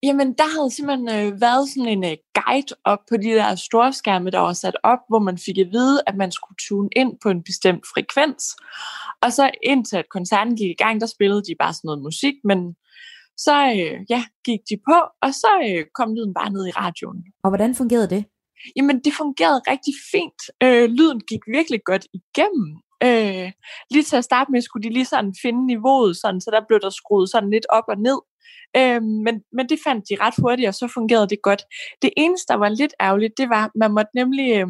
Jamen, 0.08 0.34
der 0.39 0.47
havde 0.56 0.72
simpelthen 0.76 1.10
øh, 1.18 1.41
været 1.41 1.70
sådan 1.70 1.89
en 1.95 2.04
øh, 2.12 2.18
guide 2.39 2.74
op 2.91 3.01
på 3.10 3.16
de 3.18 3.30
der 3.39 3.56
store 3.56 3.93
skærme, 3.93 4.30
der 4.30 4.39
var 4.39 4.54
sat 4.54 4.78
op, 4.84 4.99
hvor 5.10 5.20
man 5.20 5.38
fik 5.45 5.58
at 5.58 5.72
vide, 5.72 6.01
at 6.08 6.16
man 6.16 6.32
skulle 6.32 6.58
tune 6.68 6.89
ind 6.95 7.12
på 7.24 7.30
en 7.30 7.43
bestemt 7.43 7.84
frekvens. 7.93 8.43
Og 9.24 9.34
så 9.34 9.51
indtil 9.64 9.97
at 9.97 10.10
koncerten 10.10 10.56
gik 10.58 10.70
i 10.70 10.82
gang, 10.84 11.01
der 11.01 11.08
spillede 11.08 11.43
de 11.47 11.56
bare 11.60 11.74
sådan 11.74 11.88
noget 11.88 12.01
musik, 12.10 12.36
men 12.43 12.60
så 13.45 13.56
øh, 13.78 13.95
ja, 14.14 14.22
gik 14.47 14.62
de 14.70 14.78
på, 14.89 14.97
og 15.26 15.32
så 15.41 15.51
øh, 15.68 15.86
kom 15.97 16.10
lyden 16.16 16.34
bare 16.39 16.54
ned 16.56 16.68
i 16.68 16.78
radioen. 16.82 17.20
Og 17.43 17.49
hvordan 17.51 17.76
fungerede 17.76 18.10
det? 18.16 18.24
Jamen, 18.76 18.97
det 19.06 19.14
fungerede 19.22 19.62
rigtig 19.72 19.93
fint. 20.12 20.41
Øh, 20.64 20.86
lyden 20.97 21.20
gik 21.30 21.43
virkelig 21.58 21.82
godt 21.91 22.06
igennem. 22.20 22.68
Øh, 23.06 23.51
lige 23.91 24.04
til 24.04 24.16
at 24.16 24.24
starte 24.24 24.51
med 24.51 24.62
skulle 24.62 24.89
de 24.89 24.93
lige 24.93 25.06
sådan 25.06 25.34
finde 25.41 25.66
niveauet, 25.66 26.18
sådan, 26.18 26.41
så 26.41 26.49
der 26.51 26.62
blev 26.68 26.80
der 26.80 26.89
skruet 26.89 27.30
sådan 27.30 27.49
lidt 27.49 27.66
op 27.70 27.84
og 27.88 27.97
ned. 27.97 28.20
Øh, 28.78 29.01
men, 29.26 29.36
men 29.58 29.70
det 29.70 29.80
fandt 29.86 30.10
de 30.10 30.16
ret 30.24 30.34
hurtigt, 30.41 30.68
og 30.68 30.74
så 30.74 30.88
fungerede 30.88 31.28
det 31.28 31.41
godt. 31.41 31.62
Det 32.01 32.12
eneste, 32.18 32.54
der 32.54 32.60
var 32.60 32.70
lidt 32.70 32.93
ærgerligt, 33.01 33.38
det 33.38 33.49
var, 33.49 33.72
man 33.76 33.91
måtte 33.91 34.12
nemlig, 34.16 34.47
øh, 34.60 34.68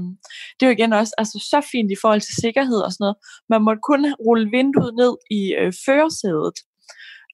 det 0.58 0.64
var 0.68 0.74
igen 0.74 0.94
også 0.94 1.14
altså, 1.18 1.38
så 1.52 1.68
fint 1.72 1.92
i 1.92 2.02
forhold 2.02 2.22
til 2.22 2.36
sikkerhed 2.42 2.80
og 2.86 2.92
sådan 2.92 3.04
noget, 3.06 3.18
man 3.50 3.62
måtte 3.62 3.82
kun 3.90 4.02
rulle 4.26 4.48
vinduet 4.58 4.94
ned 5.02 5.14
i 5.32 5.42
øh, 5.60 5.74
førersædet 5.86 6.58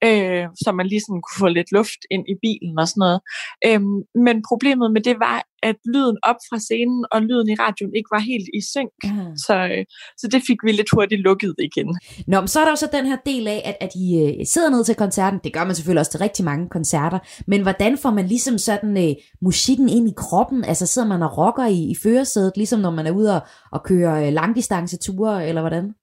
øh, 0.07 0.45
så 0.63 0.69
man 0.71 0.87
lige 0.87 1.03
sådan 1.05 1.21
kunne 1.21 1.39
få 1.43 1.47
lidt 1.47 1.71
luft 1.71 2.01
ind 2.11 2.25
i 2.33 2.35
bilen 2.43 2.79
og 2.81 2.87
sådan 2.87 3.01
noget. 3.05 3.19
Øhm, 3.67 3.97
men 4.25 4.35
problemet 4.49 4.87
med 4.95 5.01
det 5.01 5.17
var, 5.27 5.37
at 5.63 5.77
lyden 5.93 6.17
op 6.23 6.39
fra 6.49 6.59
scenen 6.59 7.05
og 7.11 7.21
lyden 7.21 7.49
i 7.49 7.55
radioen 7.63 7.95
ikke 7.95 8.11
var 8.15 8.23
helt 8.31 8.49
i 8.59 8.61
synk. 8.73 8.95
Mm. 9.03 9.37
Så, 9.45 9.55
øh, 9.73 9.83
så 10.21 10.25
det 10.33 10.41
fik 10.47 10.59
vi 10.65 10.71
lidt 10.71 10.89
hurtigt 10.93 11.21
lukket 11.21 11.55
igen. 11.69 11.89
Nå, 12.27 12.37
men 12.41 12.47
så 12.47 12.59
er 12.59 12.65
der 12.65 12.71
jo 12.71 12.75
så 12.75 12.89
den 12.97 13.05
her 13.05 13.17
del 13.25 13.47
af, 13.47 13.61
at, 13.65 13.75
at 13.85 13.91
I 13.95 14.05
øh, 14.23 14.45
sidder 14.53 14.69
ned 14.69 14.83
til 14.83 14.95
koncerten. 14.95 15.39
Det 15.43 15.53
gør 15.53 15.63
man 15.63 15.75
selvfølgelig 15.75 15.99
også 15.99 16.11
til 16.11 16.19
rigtig 16.19 16.45
mange 16.45 16.69
koncerter. 16.69 17.19
Men 17.47 17.61
hvordan 17.61 17.97
får 17.97 18.11
man 18.11 18.27
ligesom 18.27 18.57
sådan 18.57 18.97
øh, 19.05 19.15
musikken 19.41 19.89
ind 19.89 20.09
i 20.09 20.13
kroppen? 20.17 20.63
Altså 20.65 20.85
sidder 20.85 21.07
man 21.07 21.21
og 21.23 21.37
rocker 21.37 21.65
i, 21.65 21.81
i 21.93 21.95
førersædet, 22.03 22.57
ligesom 22.57 22.79
når 22.79 22.91
man 22.91 23.07
er 23.07 23.11
ude 23.11 23.35
og, 23.35 23.41
og 23.71 23.83
køre 23.83 24.27
øh, 24.27 24.33
langdistanceture, 24.33 25.47
eller 25.47 25.61
hvordan? 25.61 25.93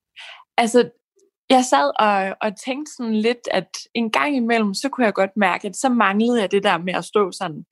Altså, 0.59 0.91
jeg 1.51 1.65
sad 1.65 1.91
og, 1.99 2.37
og 2.43 2.51
tænkte 2.67 2.93
sådan 2.97 3.15
lidt, 3.15 3.49
at 3.51 3.71
en 3.95 4.11
gang 4.11 4.37
imellem, 4.37 4.75
så 4.75 4.89
kunne 4.89 5.07
jeg 5.07 5.15
godt 5.15 5.37
mærke, 5.37 5.69
at 5.69 5.77
så 5.77 5.89
manglede 5.89 6.41
jeg 6.41 6.51
det 6.51 6.63
der 6.63 6.79
med 6.79 6.95
at 6.95 7.05
stå 7.05 7.33
sådan 7.33 7.65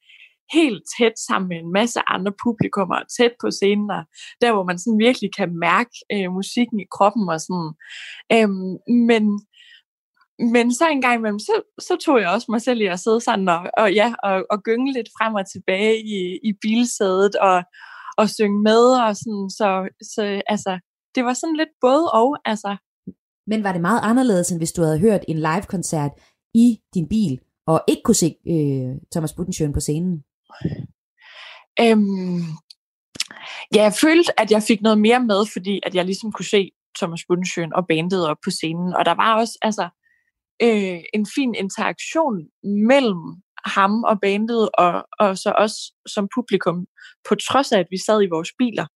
helt 0.52 0.82
tæt 0.98 1.16
sammen 1.26 1.48
med 1.48 1.56
en 1.56 1.72
masse 1.72 2.00
andre 2.06 2.32
publikummer, 2.44 2.98
tæt 3.16 3.34
på 3.40 3.50
scenen, 3.50 3.90
og 3.90 4.02
der 4.40 4.52
hvor 4.52 4.64
man 4.64 4.78
sådan 4.78 4.98
virkelig 4.98 5.30
kan 5.38 5.58
mærke 5.58 5.94
øh, 6.12 6.32
musikken 6.32 6.80
i 6.80 6.86
kroppen 6.96 7.28
og 7.28 7.40
sådan. 7.40 7.72
Øhm, 8.34 8.72
men, 9.10 9.24
men 10.54 10.74
så 10.74 10.84
en 10.88 11.02
gang 11.02 11.16
imellem, 11.18 11.38
så, 11.38 11.54
så 11.86 11.96
tog 12.04 12.20
jeg 12.20 12.28
også 12.30 12.46
mig 12.50 12.62
selv 12.62 12.80
i 12.80 12.86
at 12.86 13.00
sidde 13.00 13.20
sådan 13.20 13.48
og, 13.48 13.62
og, 13.78 13.94
ja, 13.94 14.14
og, 14.22 14.46
og 14.50 14.62
gynge 14.62 14.92
lidt 14.92 15.10
frem 15.18 15.34
og 15.34 15.50
tilbage 15.54 15.96
i, 16.16 16.20
i 16.48 16.52
bilsædet 16.62 17.34
og, 17.36 17.62
og 18.16 18.30
synge 18.30 18.62
med 18.62 18.82
og 19.04 19.16
sådan, 19.16 19.48
så, 19.58 19.68
så 20.14 20.42
altså, 20.46 20.78
det 21.14 21.24
var 21.24 21.34
sådan 21.34 21.56
lidt 21.56 21.74
både 21.80 22.10
og, 22.12 22.38
altså, 22.44 22.76
men 23.46 23.64
var 23.64 23.72
det 23.72 23.80
meget 23.80 24.00
anderledes, 24.02 24.50
end 24.50 24.60
hvis 24.60 24.72
du 24.72 24.82
havde 24.82 24.98
hørt 24.98 25.24
en 25.28 25.36
live-koncert 25.36 26.10
i 26.54 26.80
din 26.94 27.08
bil, 27.08 27.40
og 27.66 27.84
ikke 27.88 28.02
kunne 28.04 28.14
se 28.14 28.34
øh, 28.48 28.96
Thomas 29.12 29.32
Budensjøen 29.32 29.72
på 29.72 29.80
scenen? 29.80 30.24
Øhm, 31.80 32.40
ja, 33.74 33.82
jeg 33.82 33.92
følte, 34.00 34.40
at 34.40 34.50
jeg 34.50 34.62
fik 34.62 34.80
noget 34.82 34.98
mere 34.98 35.20
med, 35.20 35.46
fordi 35.52 35.80
at 35.86 35.94
jeg 35.94 36.04
ligesom 36.04 36.32
kunne 36.32 36.44
se 36.44 36.70
Thomas 36.98 37.24
Budensjøen 37.28 37.74
og 37.74 37.86
bandet 37.88 38.28
op 38.28 38.36
på 38.44 38.50
scenen. 38.50 38.94
Og 38.94 39.04
der 39.04 39.14
var 39.14 39.36
også 39.40 39.58
altså, 39.62 39.88
øh, 40.62 41.00
en 41.14 41.26
fin 41.34 41.54
interaktion 41.54 42.36
mellem 42.88 43.22
ham 43.66 44.04
og 44.04 44.16
bandet, 44.22 44.68
og, 44.78 44.92
og 45.18 45.38
så 45.38 45.54
også 45.58 45.78
som 46.14 46.28
publikum, 46.36 46.86
på 47.28 47.34
trods 47.34 47.72
af, 47.72 47.78
at 47.78 47.86
vi 47.90 47.98
sad 48.06 48.22
i 48.22 48.32
vores 48.36 48.50
biler. 48.58 48.86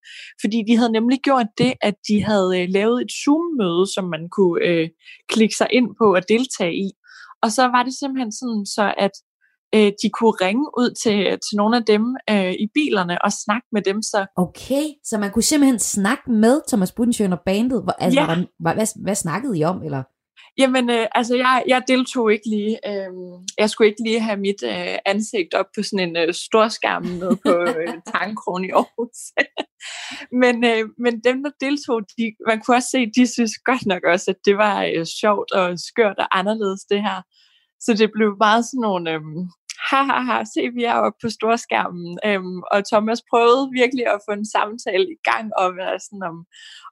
Fordi 0.41 0.63
de 0.67 0.77
havde 0.77 0.91
nemlig 0.91 1.19
gjort 1.23 1.49
det, 1.57 1.73
at 1.81 1.95
de 2.07 2.23
havde 2.23 2.51
øh, 2.59 2.67
lavet 2.69 3.01
et 3.01 3.11
Zoom-møde, 3.21 3.85
som 3.93 4.05
man 4.15 4.23
kunne 4.35 4.59
øh, 4.67 4.89
klikke 5.29 5.55
sig 5.55 5.67
ind 5.71 5.87
på 5.99 6.15
og 6.15 6.21
deltage 6.29 6.75
i. 6.75 6.89
Og 7.43 7.51
så 7.51 7.63
var 7.63 7.83
det 7.83 7.93
simpelthen 7.99 8.31
sådan, 8.31 8.65
så 8.65 8.93
at 8.97 9.15
øh, 9.75 9.91
de 10.03 10.09
kunne 10.17 10.35
ringe 10.45 10.65
ud 10.81 10.89
til, 11.03 11.17
til 11.45 11.55
nogle 11.57 11.77
af 11.77 11.83
dem 11.93 12.03
øh, 12.29 12.53
i 12.53 12.67
bilerne 12.73 13.21
og 13.25 13.31
snakke 13.45 13.67
med 13.71 13.81
dem. 13.81 14.01
Så. 14.01 14.25
Okay, 14.35 14.85
så 15.03 15.17
man 15.17 15.31
kunne 15.31 15.43
simpelthen 15.43 15.79
snakke 15.79 16.31
med 16.31 16.61
Thomas 16.67 16.91
Budensjøen 16.91 17.33
og 17.33 17.41
bandet? 17.45 17.83
Altså, 17.99 18.19
ja. 18.19 18.25
der, 18.25 18.45
hvad, 18.59 19.03
hvad 19.03 19.15
snakkede 19.15 19.59
I 19.59 19.63
om? 19.63 19.83
Eller? 19.83 20.03
Jamen, 20.57 20.89
øh, 20.89 21.07
altså, 21.15 21.35
jeg, 21.35 21.63
jeg 21.67 21.83
deltog 21.87 22.33
ikke 22.33 22.49
lige. 22.49 22.79
Øh, 22.87 23.11
jeg 23.57 23.69
skulle 23.69 23.89
ikke 23.89 24.03
lige 24.03 24.19
have 24.19 24.39
mit 24.39 24.63
øh, 24.63 24.97
ansigt 25.05 25.53
op 25.53 25.65
på 25.75 25.83
sådan 25.83 26.09
en 26.09 26.17
øh, 26.17 26.33
storskærm 26.33 27.03
nede 27.03 27.37
på 27.45 27.51
øh, 27.51 27.93
tankronen 28.13 28.69
i 28.69 28.71
Aarhus. 28.71 29.21
men, 30.43 30.55
øh, 30.63 30.89
men 30.97 31.21
dem, 31.27 31.43
der 31.43 31.51
deltog, 31.59 32.01
de, 32.17 32.23
man 32.47 32.59
kunne 32.61 32.77
også 32.77 32.89
se, 32.91 33.11
de 33.17 33.27
synes 33.27 33.53
godt 33.65 33.85
nok 33.85 34.03
også, 34.03 34.31
at 34.31 34.37
det 34.45 34.57
var 34.57 34.83
øh, 34.83 35.05
sjovt 35.21 35.51
og 35.51 35.79
skørt 35.79 36.17
og 36.17 36.39
anderledes, 36.39 36.81
det 36.81 37.01
her. 37.01 37.21
Så 37.79 37.93
det 37.93 38.09
blev 38.11 38.35
meget 38.39 38.65
sådan 38.65 38.81
nogle 38.81 39.11
øh, 39.13 39.21
ha, 39.87 40.01
ha, 40.09 40.19
ha, 40.29 40.43
se, 40.53 40.61
vi 40.77 40.83
er 40.83 40.97
oppe 41.05 41.17
på 41.23 41.29
storskærmen. 41.29 42.19
Øhm, 42.25 42.59
og 42.71 42.79
Thomas 42.91 43.21
prøvede 43.31 43.69
virkelig 43.81 44.05
at 44.07 44.23
få 44.27 44.31
en 44.39 44.49
samtale 44.55 45.05
i 45.15 45.19
gang, 45.29 45.45
og 45.61 45.67
være 45.81 45.99
sådan 45.99 46.23
om, 46.31 46.37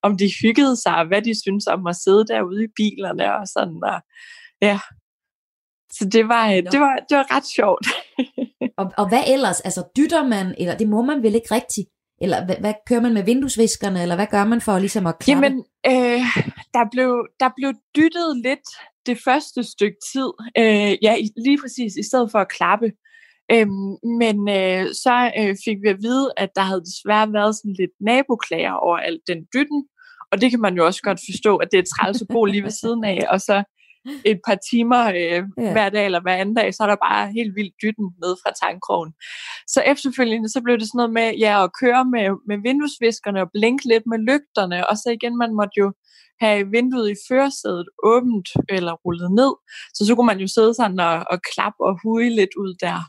om 0.05 0.17
de 0.21 0.27
hyggede 0.41 0.75
sig, 0.83 0.95
og 1.01 1.07
hvad 1.07 1.21
de 1.21 1.41
synes 1.43 1.67
om 1.67 1.87
at 1.87 1.95
sidde 1.95 2.23
derude 2.33 2.63
i 2.63 2.73
bilerne, 2.75 3.25
og 3.37 3.47
sådan, 3.55 3.79
og 3.91 3.99
ja. 4.61 4.79
Så 5.97 6.09
det 6.13 6.27
var, 6.27 6.45
øh, 6.53 6.63
det 6.73 6.79
var, 6.79 6.95
det 7.09 7.17
var 7.17 7.27
ret 7.35 7.47
sjovt. 7.57 7.87
og, 8.79 8.85
og 8.97 9.09
hvad 9.09 9.23
ellers? 9.27 9.61
Altså, 9.61 9.81
dytter 9.97 10.23
man, 10.27 10.55
eller 10.57 10.77
det 10.77 10.87
må 10.89 11.01
man 11.01 11.23
vel 11.23 11.35
ikke 11.35 11.55
rigtigt? 11.55 11.87
Eller 12.21 12.45
hvad, 12.45 12.55
hvad 12.59 12.73
kører 12.87 13.01
man 13.01 13.13
med 13.13 13.23
vinduesviskerne, 13.23 14.01
eller 14.01 14.15
hvad 14.15 14.27
gør 14.27 14.45
man 14.45 14.61
for 14.61 14.79
ligesom 14.79 15.07
at 15.07 15.19
klappe? 15.19 15.45
Jamen, 15.45 15.65
øh, 15.91 16.21
der, 16.75 16.85
blev, 16.91 17.09
der 17.39 17.49
blev 17.57 17.73
dyttet 17.95 18.29
lidt 18.47 18.67
det 19.07 19.17
første 19.27 19.63
stykke 19.63 19.97
tid. 20.13 20.29
Øh, 20.61 20.93
ja, 21.05 21.13
lige 21.45 21.59
præcis, 21.63 21.93
i 21.95 22.03
stedet 22.09 22.31
for 22.31 22.39
at 22.39 22.49
klappe. 22.57 22.91
Øhm, 23.51 23.93
men 24.21 24.37
øh, 24.59 24.85
så 25.03 25.31
øh, 25.39 25.55
fik 25.65 25.77
vi 25.83 25.89
at 25.89 26.01
vide, 26.01 26.27
at 26.37 26.49
der 26.55 26.61
havde 26.61 26.87
desværre 26.89 27.33
været 27.33 27.55
sådan 27.55 27.75
lidt 27.79 27.95
naboklager 28.01 28.73
over 28.85 28.97
alt 28.97 29.21
den 29.27 29.39
dytten. 29.53 29.81
Og 30.31 30.41
det 30.41 30.49
kan 30.51 30.61
man 30.61 30.75
jo 30.75 30.85
også 30.85 31.01
godt 31.01 31.19
forstå, 31.31 31.57
at 31.57 31.67
det 31.71 31.79
er 31.79 31.91
træls 31.93 32.21
at 32.21 32.27
bo 32.33 32.45
lige 32.45 32.63
ved 32.63 32.75
siden 32.81 33.03
af. 33.03 33.19
Og 33.29 33.41
så 33.41 33.63
et 34.25 34.39
par 34.47 34.57
timer 34.71 35.03
øh, 35.19 35.41
ja. 35.63 35.71
hver 35.75 35.89
dag 35.89 36.05
eller 36.05 36.21
hver 36.21 36.35
anden 36.35 36.55
dag, 36.55 36.73
så 36.73 36.83
er 36.83 36.87
der 36.87 37.05
bare 37.09 37.31
helt 37.31 37.55
vildt 37.55 37.75
dytten 37.83 38.07
ned 38.23 38.33
fra 38.41 38.51
tankkrogen. 38.63 39.11
Så 39.67 39.79
efterfølgende, 39.81 40.49
så 40.49 40.59
blev 40.63 40.75
det 40.79 40.87
sådan 40.87 40.97
noget 40.97 41.13
med 41.19 41.27
ja, 41.45 41.63
at 41.63 41.69
køre 41.81 42.05
med, 42.05 42.25
med 42.49 42.57
vinduesviskerne 42.67 43.41
og 43.41 43.49
blinke 43.53 43.87
lidt 43.91 44.05
med 44.11 44.19
lygterne, 44.29 44.89
og 44.89 44.95
så 44.97 45.07
igen, 45.17 45.37
man 45.37 45.51
måtte 45.59 45.75
jo 45.83 45.87
have 46.39 46.67
vinduet 46.71 47.11
i 47.11 47.15
førersædet 47.27 47.87
åbent 48.03 48.49
eller 48.69 48.93
rullet 48.93 49.31
ned, 49.31 49.53
så 49.93 50.05
så 50.05 50.15
kunne 50.15 50.25
man 50.25 50.39
jo 50.39 50.47
sidde 50.47 50.73
sådan 50.73 50.99
og, 50.99 51.25
og 51.31 51.37
klappe 51.53 51.81
og 51.89 51.99
huge 52.03 52.29
lidt 52.29 52.55
ud 52.63 52.73
der. 52.81 52.99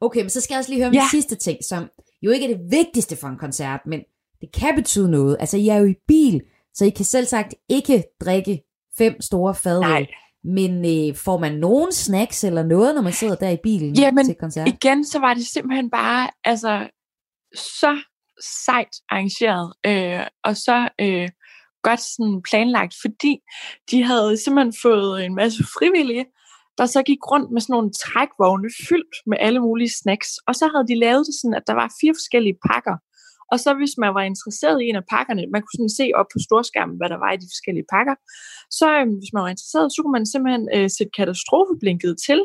Okay, 0.00 0.20
men 0.20 0.30
så 0.30 0.40
skal 0.40 0.54
jeg 0.54 0.58
også 0.58 0.70
lige 0.70 0.80
høre 0.80 0.88
om 0.88 0.94
ja. 0.94 1.00
den 1.00 1.10
sidste 1.10 1.36
ting, 1.36 1.58
som 1.64 1.88
jo 2.22 2.30
ikke 2.30 2.44
er 2.46 2.56
det 2.56 2.66
vigtigste 2.70 3.16
for 3.16 3.28
en 3.28 3.38
koncert, 3.38 3.80
men 3.86 4.00
det 4.40 4.48
kan 4.60 4.74
betyde 4.74 5.10
noget. 5.10 5.36
Altså, 5.40 5.56
I 5.56 5.68
er 5.68 5.76
jo 5.76 5.86
i 5.86 5.94
bil, 6.08 6.42
så 6.74 6.84
I 6.84 6.90
kan 6.90 7.04
selv 7.04 7.26
sagt 7.26 7.54
ikke 7.68 8.04
drikke 8.24 8.62
fem 8.98 9.20
store 9.20 9.54
fadøl. 9.54 10.08
Men 10.44 10.84
øh, 10.84 11.16
får 11.16 11.38
man 11.38 11.52
nogen 11.52 11.92
snacks 11.92 12.44
eller 12.44 12.62
noget, 12.62 12.94
når 12.94 13.02
man 13.02 13.12
sidder 13.12 13.34
der 13.34 13.50
i 13.50 13.56
bilen 13.62 13.94
Jamen, 13.94 14.26
til 14.26 14.34
koncert? 14.40 14.68
igen, 14.68 15.04
så 15.04 15.18
var 15.18 15.34
det 15.34 15.46
simpelthen 15.46 15.90
bare 15.90 16.30
altså, 16.44 16.88
så 17.54 18.00
sejt 18.64 18.94
arrangeret, 19.08 19.72
øh, 19.86 20.26
og 20.44 20.56
så 20.56 20.88
øh, 21.00 21.28
godt 21.88 22.02
sådan 22.14 22.42
planlagt, 22.48 22.94
fordi 23.04 23.32
de 23.90 23.98
havde 24.10 24.36
simpelthen 24.42 24.74
fået 24.82 25.24
en 25.24 25.34
masse 25.34 25.62
frivillige, 25.76 26.26
der 26.78 26.86
så 26.86 27.00
gik 27.10 27.22
rundt 27.32 27.50
med 27.50 27.60
sådan 27.60 27.74
nogle 27.76 27.96
trækvogne 28.04 28.70
fyldt 28.88 29.16
med 29.30 29.38
alle 29.46 29.60
mulige 29.66 29.92
snacks. 30.00 30.30
Og 30.48 30.54
så 30.60 30.64
havde 30.72 30.86
de 30.90 31.02
lavet 31.04 31.26
det 31.28 31.34
sådan, 31.40 31.58
at 31.60 31.66
der 31.68 31.76
var 31.80 31.96
fire 32.00 32.14
forskellige 32.20 32.58
pakker. 32.68 32.96
Og 33.52 33.56
så 33.64 33.70
hvis 33.80 33.94
man 34.02 34.12
var 34.18 34.24
interesseret 34.32 34.76
i 34.80 34.88
en 34.90 35.00
af 35.02 35.06
pakkerne, 35.14 35.42
man 35.54 35.62
kunne 35.62 35.78
sådan 35.78 35.98
se 36.00 36.06
op 36.20 36.28
på 36.32 36.38
storskærmen, 36.46 36.96
hvad 36.98 37.08
der 37.12 37.18
var 37.24 37.32
i 37.32 37.42
de 37.42 37.52
forskellige 37.54 37.90
pakker, 37.94 38.16
så 38.78 38.86
øhm, 38.98 39.14
hvis 39.20 39.32
man 39.34 39.42
var 39.44 39.52
interesseret, 39.54 39.92
så 39.92 39.98
kunne 40.00 40.16
man 40.18 40.26
simpelthen 40.32 40.64
øh, 40.76 40.88
sætte 40.96 41.12
katastrofeblinket 41.18 42.14
til, 42.26 42.40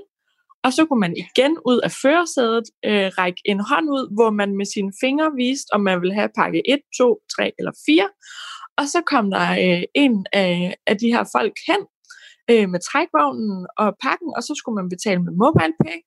og 0.66 0.72
så 0.74 0.82
kunne 0.86 1.04
man 1.06 1.16
igen 1.26 1.54
ud 1.70 1.80
af 1.88 1.92
førersædet 2.02 2.68
øh, 2.90 3.08
række 3.20 3.42
en 3.52 3.60
hånd 3.70 3.88
ud, 3.96 4.06
hvor 4.16 4.30
man 4.40 4.50
med 4.60 4.68
sine 4.74 4.92
fingre 5.02 5.30
viste, 5.44 5.70
om 5.76 5.82
man 5.82 6.02
ville 6.02 6.16
have 6.20 6.30
pakke 6.40 6.62
1, 6.70 6.80
2, 6.98 7.20
3 7.36 7.52
eller 7.60 7.74
4. 7.86 8.10
Og 8.80 8.86
så 8.94 9.00
kom 9.12 9.26
der 9.36 9.48
øh, 9.66 9.84
en 10.04 10.26
af, 10.34 10.76
af 10.88 10.96
de 11.02 11.08
her 11.14 11.24
folk 11.36 11.56
hen 11.70 11.82
øh, 12.52 12.68
med 12.74 12.80
trækvognen 12.90 13.68
og 13.82 13.90
pakken, 14.06 14.30
og 14.38 14.42
så 14.48 14.54
skulle 14.58 14.78
man 14.80 14.90
betale 14.96 15.22
med 15.26 15.34
MobilePay. 15.42 16.00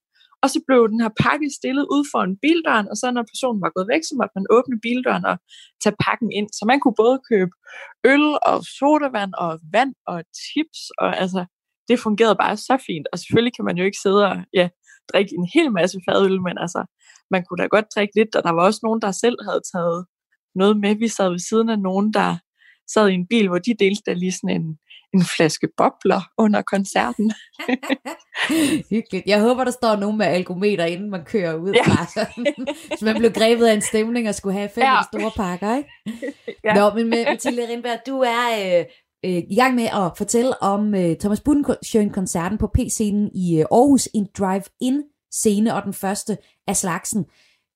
Og 0.43 0.49
så 0.51 0.59
blev 0.67 0.81
den 0.93 1.01
her 1.05 1.13
pakke 1.25 1.49
stillet 1.59 1.87
ud 1.95 2.03
for 2.13 2.21
en 2.23 2.37
bildøren, 2.45 2.87
og 2.91 2.97
så 3.01 3.07
når 3.11 3.25
personen 3.33 3.61
var 3.65 3.73
gået 3.77 3.89
væk, 3.93 4.03
så 4.05 4.15
måtte 4.19 4.35
man 4.39 4.47
åbne 4.57 4.79
bildøren 4.87 5.25
og 5.31 5.37
tage 5.83 5.97
pakken 6.07 6.31
ind. 6.39 6.49
Så 6.59 6.63
man 6.71 6.81
kunne 6.81 6.99
både 7.05 7.19
købe 7.31 7.55
øl 8.13 8.27
og 8.51 8.57
sodavand 8.79 9.33
og 9.45 9.51
vand 9.75 9.95
og 10.11 10.19
chips, 10.43 10.81
og 11.03 11.11
altså, 11.23 11.43
det 11.89 12.05
fungerede 12.07 12.37
bare 12.45 12.57
så 12.69 12.77
fint. 12.89 13.07
Og 13.13 13.17
selvfølgelig 13.19 13.55
kan 13.57 13.65
man 13.69 13.77
jo 13.79 13.85
ikke 13.89 14.03
sidde 14.05 14.23
og 14.31 14.37
ja, 14.59 14.67
drikke 15.11 15.33
en 15.39 15.47
hel 15.55 15.69
masse 15.79 15.99
fadøl, 16.07 16.39
men 16.47 16.57
altså, 16.65 16.81
man 17.33 17.43
kunne 17.45 17.61
da 17.63 17.67
godt 17.75 17.93
drikke 17.95 18.15
lidt, 18.19 18.33
og 18.37 18.43
der 18.47 18.53
var 18.57 18.63
også 18.69 18.81
nogen, 18.83 19.01
der 19.05 19.13
selv 19.25 19.39
havde 19.49 19.63
taget 19.73 20.01
noget 20.61 20.75
med. 20.83 20.93
Vi 21.05 21.09
sad 21.17 21.29
ved 21.31 21.43
siden 21.51 21.69
af 21.75 21.79
nogen, 21.89 22.09
der 22.19 22.31
sad 22.89 23.09
i 23.09 23.15
en 23.15 23.27
bil, 23.27 23.49
hvor 23.49 23.59
de 23.59 23.75
delte 23.75 24.03
der 24.07 24.15
lige 24.15 24.33
sådan 24.33 24.61
en, 24.61 24.79
en 25.15 25.25
flaske 25.37 25.69
bobler 25.77 26.21
under 26.39 26.63
koncerten. 26.63 27.33
Hyggeligt. 28.91 29.27
Jeg 29.27 29.41
håber, 29.41 29.65
der 29.65 29.71
står 29.71 29.97
nogen 29.97 30.19
med 30.19 30.27
algometer, 30.27 30.85
inden 30.85 31.11
man 31.11 31.25
kører 31.25 31.55
ud. 31.55 31.73
Ja. 31.73 32.07
så 32.07 32.27
man 33.05 33.19
blev 33.19 33.33
grebet 33.33 33.67
af 33.67 33.75
en 33.75 33.81
stemning 33.81 34.29
og 34.29 34.35
skulle 34.35 34.59
have 34.59 34.69
fem 34.69 34.85
ja. 34.85 35.01
store 35.13 35.31
pakker, 35.37 35.77
ikke? 35.77 35.89
ja. 36.65 36.75
Nå, 36.75 36.95
men 36.95 37.09
Mathilde 37.09 37.69
Rindberg, 37.69 37.99
du 38.07 38.19
er 38.21 38.79
øh, 38.79 38.85
øh, 39.25 39.43
i 39.51 39.57
gang 39.57 39.75
med 39.75 39.85
at 39.85 40.13
fortælle 40.17 40.63
om 40.63 40.95
øh, 40.95 41.17
Thomas 41.17 41.41
Budensjøen-koncerten 41.41 42.59
på 42.59 42.67
P-scenen 42.67 43.31
i 43.35 43.59
øh, 43.59 43.67
Aarhus, 43.71 44.09
en 44.15 44.29
drive-in 44.39 45.03
scene, 45.31 45.75
og 45.75 45.83
den 45.83 45.95
første 45.95 46.37
af 46.67 46.77
slagsen, 46.77 47.25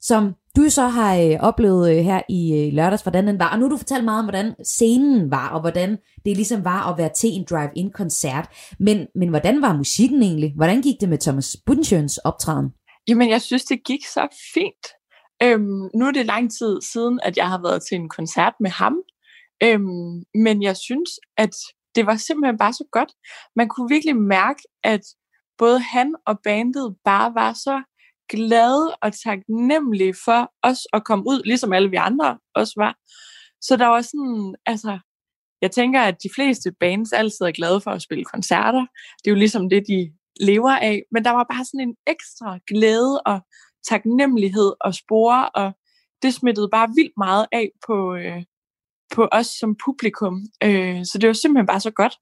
som 0.01 0.35
du 0.57 0.71
så 0.71 0.83
har 0.83 1.17
øh, 1.17 1.37
oplevet 1.41 1.91
øh, 1.91 2.05
her 2.05 2.23
i 2.29 2.55
øh, 2.55 2.73
lørdags, 2.73 3.03
hvordan 3.03 3.27
den 3.27 3.39
var. 3.39 3.51
Og 3.53 3.59
nu 3.59 3.65
har 3.65 3.71
du 3.71 3.77
fortalt 3.77 4.05
meget 4.05 4.19
om, 4.19 4.25
hvordan 4.25 4.55
scenen 4.65 5.31
var, 5.31 5.49
og 5.49 5.61
hvordan 5.61 5.91
det 6.25 6.37
ligesom 6.37 6.65
var 6.65 6.91
at 6.91 6.99
være 6.99 7.11
til 7.17 7.31
en 7.31 7.47
drive-in-koncert. 7.51 8.49
Men, 8.79 9.07
men 9.15 9.29
hvordan 9.29 9.63
var 9.63 9.77
musikken 9.77 10.23
egentlig? 10.23 10.53
Hvordan 10.57 10.83
gik 10.83 11.01
det 11.01 11.09
med 11.09 11.19
Thomas 11.19 11.57
Budensjøns 11.67 12.19
optræden? 12.19 12.69
Jamen, 13.09 13.31
jeg 13.31 13.43
synes, 13.43 13.65
det 13.65 13.85
gik 13.85 14.07
så 14.07 14.29
fint. 14.55 14.87
Øhm, 15.43 15.91
nu 15.95 16.07
er 16.07 16.11
det 16.11 16.27
lang 16.27 16.53
tid 16.53 16.81
siden, 16.93 17.21
at 17.23 17.37
jeg 17.37 17.49
har 17.49 17.63
været 17.63 17.83
til 17.89 17.97
en 17.97 18.09
koncert 18.09 18.55
med 18.61 18.71
ham. 18.71 18.95
Øhm, 19.63 20.23
men 20.35 20.63
jeg 20.63 20.77
synes, 20.77 21.11
at 21.37 21.55
det 21.95 22.07
var 22.07 22.17
simpelthen 22.17 22.59
bare 22.59 22.73
så 22.73 22.85
godt. 22.93 23.13
Man 23.57 23.69
kunne 23.69 23.89
virkelig 23.89 24.17
mærke, 24.17 24.63
at 24.85 25.01
både 25.59 25.79
han 25.81 26.15
og 26.27 26.39
bandet 26.45 26.97
bare 27.05 27.35
var 27.35 27.53
så 27.53 27.83
glade 28.29 28.97
og 29.03 29.13
taknemmelige 29.13 30.15
for 30.25 30.53
os 30.63 30.79
at 30.93 31.05
komme 31.05 31.25
ud, 31.29 31.43
ligesom 31.45 31.73
alle 31.73 31.91
vi 31.91 31.97
andre 31.97 32.39
også 32.55 32.73
var. 32.77 32.97
Så 33.61 33.77
der 33.77 33.87
var 33.87 34.01
sådan, 34.01 34.55
altså, 34.67 34.99
jeg 35.63 35.71
tænker, 35.71 36.01
at 36.03 36.23
de 36.23 36.29
fleste 36.35 36.73
bands 36.81 37.13
altid 37.13 37.47
er 37.47 37.53
glade 37.53 37.81
for 37.81 37.91
at 37.91 38.03
spille 38.03 38.25
koncerter. 38.25 38.87
Det 39.19 39.27
er 39.27 39.35
jo 39.35 39.43
ligesom 39.45 39.69
det, 39.69 39.83
de 39.89 40.13
lever 40.41 40.77
af. 40.77 41.03
Men 41.13 41.25
der 41.25 41.31
var 41.31 41.47
bare 41.53 41.65
sådan 41.65 41.89
en 41.89 41.97
ekstra 42.07 42.59
glæde 42.69 43.21
og 43.21 43.41
taknemmelighed 43.89 44.73
og 44.81 44.95
spore, 44.95 45.49
og 45.49 45.73
det 46.23 46.35
smittede 46.35 46.69
bare 46.73 46.89
vildt 46.97 47.17
meget 47.17 47.47
af 47.53 47.71
på, 47.87 48.15
øh, 48.15 48.43
på 49.15 49.29
os 49.33 49.47
som 49.47 49.77
publikum. 49.85 50.35
Øh, 50.65 51.05
så 51.05 51.19
det 51.21 51.27
var 51.27 51.33
simpelthen 51.33 51.67
bare 51.67 51.81
så 51.81 51.91
godt. 51.91 52.17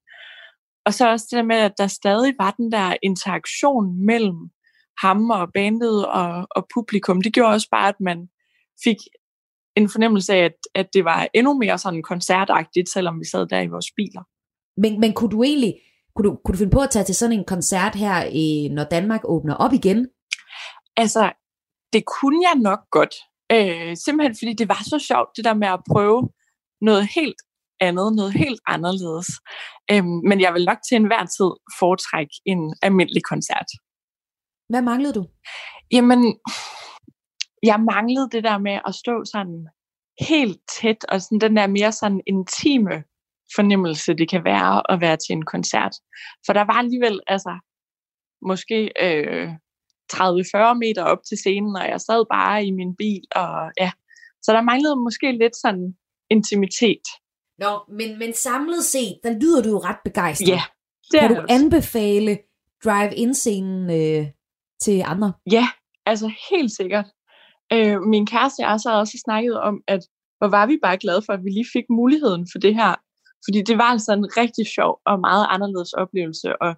Og 0.86 0.94
så 0.94 1.10
også 1.10 1.26
det 1.30 1.36
der 1.36 1.42
med, 1.42 1.56
at 1.56 1.78
der 1.78 1.86
stadig 1.86 2.34
var 2.38 2.50
den 2.50 2.72
der 2.72 2.96
interaktion 3.02 4.06
mellem 4.06 4.50
ham 5.02 5.30
og 5.30 5.48
bandet 5.54 6.06
og, 6.06 6.46
og 6.50 6.66
publikum, 6.74 7.22
det 7.22 7.34
gjorde 7.34 7.52
også 7.52 7.68
bare, 7.70 7.88
at 7.88 8.00
man 8.00 8.28
fik 8.84 8.96
en 9.76 9.88
fornemmelse 9.88 10.34
af, 10.34 10.44
at, 10.44 10.56
at 10.74 10.86
det 10.92 11.04
var 11.04 11.28
endnu 11.34 11.58
mere 11.58 11.78
sådan 11.78 12.02
koncertagtigt, 12.02 12.88
selvom 12.88 13.20
vi 13.20 13.24
sad 13.24 13.46
der 13.46 13.60
i 13.60 13.66
vores 13.66 13.86
biler. 13.96 14.22
Men, 14.80 15.00
men 15.00 15.12
kunne 15.12 15.30
du 15.30 15.42
egentlig 15.42 15.74
kunne 16.14 16.28
du, 16.28 16.38
kunne 16.44 16.52
du 16.52 16.58
finde 16.58 16.70
på 16.70 16.80
at 16.80 16.90
tage 16.90 17.04
til 17.04 17.14
sådan 17.14 17.38
en 17.38 17.44
koncert 17.44 17.94
her, 17.94 18.24
i, 18.24 18.68
når 18.68 18.84
Danmark 18.84 19.20
åbner 19.24 19.54
op 19.54 19.72
igen? 19.72 20.08
Altså, 20.96 21.32
det 21.92 22.04
kunne 22.04 22.40
jeg 22.48 22.54
nok 22.60 22.80
godt. 22.90 23.14
Øh, 23.52 23.96
simpelthen 24.04 24.36
fordi 24.40 24.52
det 24.52 24.68
var 24.68 24.82
så 24.82 24.98
sjovt, 25.08 25.28
det 25.36 25.44
der 25.44 25.54
med 25.54 25.68
at 25.68 25.80
prøve 25.92 26.28
noget 26.80 27.08
helt 27.14 27.40
andet, 27.80 28.16
noget 28.16 28.32
helt 28.32 28.60
anderledes. 28.66 29.28
Øh, 29.90 30.04
men 30.28 30.40
jeg 30.40 30.54
vil 30.54 30.64
nok 30.64 30.78
til 30.88 30.96
enhver 30.96 31.24
tid 31.36 31.50
foretrække 31.78 32.34
en 32.46 32.74
almindelig 32.82 33.22
koncert. 33.32 33.70
Hvad 34.74 34.82
manglede 34.82 35.14
du? 35.14 35.24
Jamen, 35.92 36.20
jeg 37.62 37.78
manglede 37.92 38.28
det 38.34 38.44
der 38.44 38.58
med 38.58 38.78
at 38.88 38.94
stå 38.94 39.14
sådan 39.34 39.56
helt 40.30 40.60
tæt, 40.76 41.04
og 41.08 41.22
sådan 41.22 41.40
den 41.40 41.56
der 41.56 41.66
mere 41.66 41.92
sådan 41.92 42.20
intime 42.26 42.96
fornemmelse, 43.56 44.14
det 44.20 44.30
kan 44.30 44.44
være 44.44 44.92
at 44.92 45.00
være 45.00 45.16
til 45.16 45.32
en 45.32 45.44
koncert. 45.54 45.94
For 46.46 46.52
der 46.52 46.64
var 46.70 46.78
alligevel, 46.82 47.20
altså, 47.26 47.54
måske 48.50 48.78
øh, 49.06 49.48
30-40 50.12 50.74
meter 50.84 51.02
op 51.12 51.22
til 51.28 51.38
scenen, 51.38 51.76
og 51.76 51.86
jeg 51.92 52.00
sad 52.00 52.24
bare 52.36 52.66
i 52.66 52.70
min 52.70 52.96
bil, 52.96 53.24
og 53.42 53.52
ja, 53.80 53.90
så 54.42 54.52
der 54.52 54.62
manglede 54.70 54.96
måske 54.96 55.28
lidt 55.42 55.56
sådan 55.56 55.86
intimitet. 56.30 57.06
Nå, 57.58 57.72
men, 57.98 58.18
men 58.18 58.32
samlet 58.32 58.84
set, 58.84 59.16
der 59.24 59.32
lyder 59.42 59.62
du 59.62 59.68
jo 59.68 59.78
ret 59.78 60.00
begejstret. 60.04 60.48
Ja, 60.48 60.62
det 61.12 61.20
Kan 61.20 61.30
du 61.30 61.40
også. 61.40 61.54
anbefale 61.54 62.38
drive-in-scenen 62.84 63.90
øh, 64.00 64.26
til 64.84 65.02
andre? 65.12 65.32
Ja, 65.50 65.66
altså 66.06 66.26
helt 66.50 66.72
sikkert. 66.80 67.06
Øh, 67.72 67.96
min 68.12 68.26
kæreste 68.26 68.60
og 68.60 68.70
jeg 68.70 68.80
så 68.80 68.90
også 69.00 69.16
snakket 69.24 69.60
om, 69.60 69.74
at 69.88 70.02
hvor 70.38 70.48
var 70.48 70.66
vi 70.66 70.76
bare 70.82 70.98
glade 70.98 71.22
for, 71.26 71.32
at 71.32 71.44
vi 71.44 71.50
lige 71.50 71.72
fik 71.72 71.84
muligheden 71.90 72.48
for 72.52 72.58
det 72.58 72.74
her. 72.74 72.94
Fordi 73.46 73.62
det 73.68 73.76
var 73.78 73.90
altså 73.94 74.12
en 74.12 74.28
rigtig 74.36 74.66
sjov 74.76 74.92
og 75.06 75.20
meget 75.20 75.46
anderledes 75.54 75.92
oplevelse, 75.92 76.48
og 76.62 76.70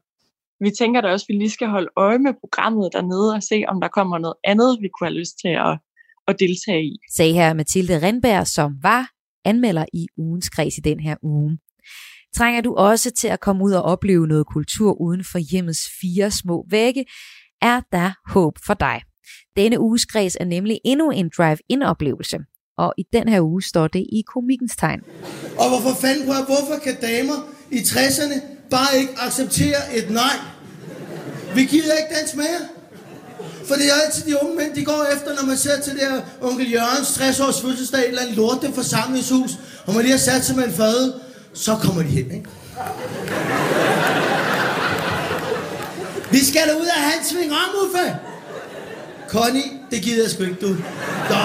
vi 0.65 0.71
tænker 0.79 1.01
da 1.01 1.09
også, 1.13 1.25
at 1.25 1.33
vi 1.33 1.39
lige 1.39 1.51
skal 1.51 1.69
holde 1.69 1.91
øje 1.97 2.19
med 2.19 2.33
programmet 2.43 2.93
dernede 2.93 3.35
og 3.35 3.43
se, 3.43 3.65
om 3.69 3.81
der 3.81 3.89
kommer 3.89 4.19
noget 4.19 4.39
andet, 4.45 4.79
vi 4.83 4.89
kunne 4.89 5.09
have 5.09 5.19
lyst 5.19 5.35
til 5.43 5.53
at, 5.69 5.75
at 6.29 6.35
deltage 6.39 6.85
i. 6.85 6.97
Sagde 7.17 7.35
her 7.35 7.55
Mathilde 7.55 8.07
Rindberg, 8.07 8.47
som 8.47 8.69
var 8.83 9.11
anmelder 9.45 9.85
i 9.93 10.07
ugens 10.17 10.49
kreds 10.49 10.79
i 10.79 10.81
den 10.81 11.01
her 11.01 11.17
uge. 11.23 11.59
Trænger 12.37 12.61
du 12.61 12.75
også 12.75 13.11
til 13.11 13.29
at 13.29 13.41
komme 13.41 13.65
ud 13.65 13.73
og 13.73 13.83
opleve 13.83 14.27
noget 14.27 14.47
kultur 14.47 15.01
uden 15.01 15.25
for 15.25 15.39
hjemmets 15.51 15.83
fire 16.01 16.31
små 16.31 16.67
vægge, 16.71 17.05
er 17.63 17.81
der 17.93 18.11
håb 18.33 18.59
for 18.67 18.75
dig. 18.75 19.01
Denne 19.57 19.81
uges 19.81 20.05
kreds 20.05 20.37
er 20.41 20.45
nemlig 20.45 20.81
endnu 20.85 21.11
en 21.11 21.31
drive-in-oplevelse, 21.37 22.39
og 22.79 22.95
i 22.99 23.05
den 23.13 23.29
her 23.29 23.41
uge 23.41 23.63
står 23.63 23.87
det 23.89 24.01
i 24.13 24.23
komikens 24.35 24.77
tegn. 24.77 25.01
Og 25.59 25.69
hvorfor 25.69 26.01
fanden 26.01 26.27
på, 26.27 26.33
hvorfor 26.33 26.79
kan 26.85 26.97
damer 27.03 27.49
i 27.71 27.79
60'erne 27.79 28.41
bare 28.71 28.99
ikke 28.99 29.13
acceptere 29.19 29.97
et 29.97 30.11
nej? 30.11 30.37
Vi 31.55 31.65
gider 31.65 31.95
ikke 31.95 32.15
dans 32.21 32.35
mere. 32.35 32.61
For 33.69 33.75
det 33.75 33.87
er 33.87 34.07
altid 34.07 34.31
de 34.31 34.43
unge 34.43 34.57
mænd, 34.57 34.75
de 34.75 34.85
går 34.85 35.07
efter, 35.15 35.35
når 35.41 35.47
man 35.47 35.57
ser 35.57 35.81
til 35.81 35.93
det 35.93 36.01
her 36.01 36.21
onkel 36.41 36.73
Jørgens 36.73 37.15
60 37.15 37.41
års 37.41 37.61
fødselsdag, 37.61 38.09
eller 38.09 38.23
andet 38.23 38.37
lorte 38.37 38.73
forsamlingshus, 38.73 39.59
og 39.87 39.95
man 39.95 40.03
lige 40.03 40.13
har 40.13 40.19
sat 40.19 40.45
sig 40.45 40.57
med 40.57 40.65
en 40.65 40.73
fad, 40.73 41.13
så 41.55 41.77
kommer 41.83 42.03
de 42.03 42.09
hen, 42.09 42.31
ikke? 42.31 42.49
Vi 46.31 46.41
skal 46.45 46.63
da 46.69 46.75
ud 46.83 46.87
af 46.97 47.03
hans 47.11 47.27
sving 47.29 47.53
om, 47.53 47.71
Uffe! 47.83 48.17
Connie, 49.29 49.71
det 49.91 50.03
gider 50.03 50.23
jeg 50.23 50.31
sgu 50.31 50.43
ikke, 50.43 50.61
du. 50.61 50.71
Nå, 51.33 51.43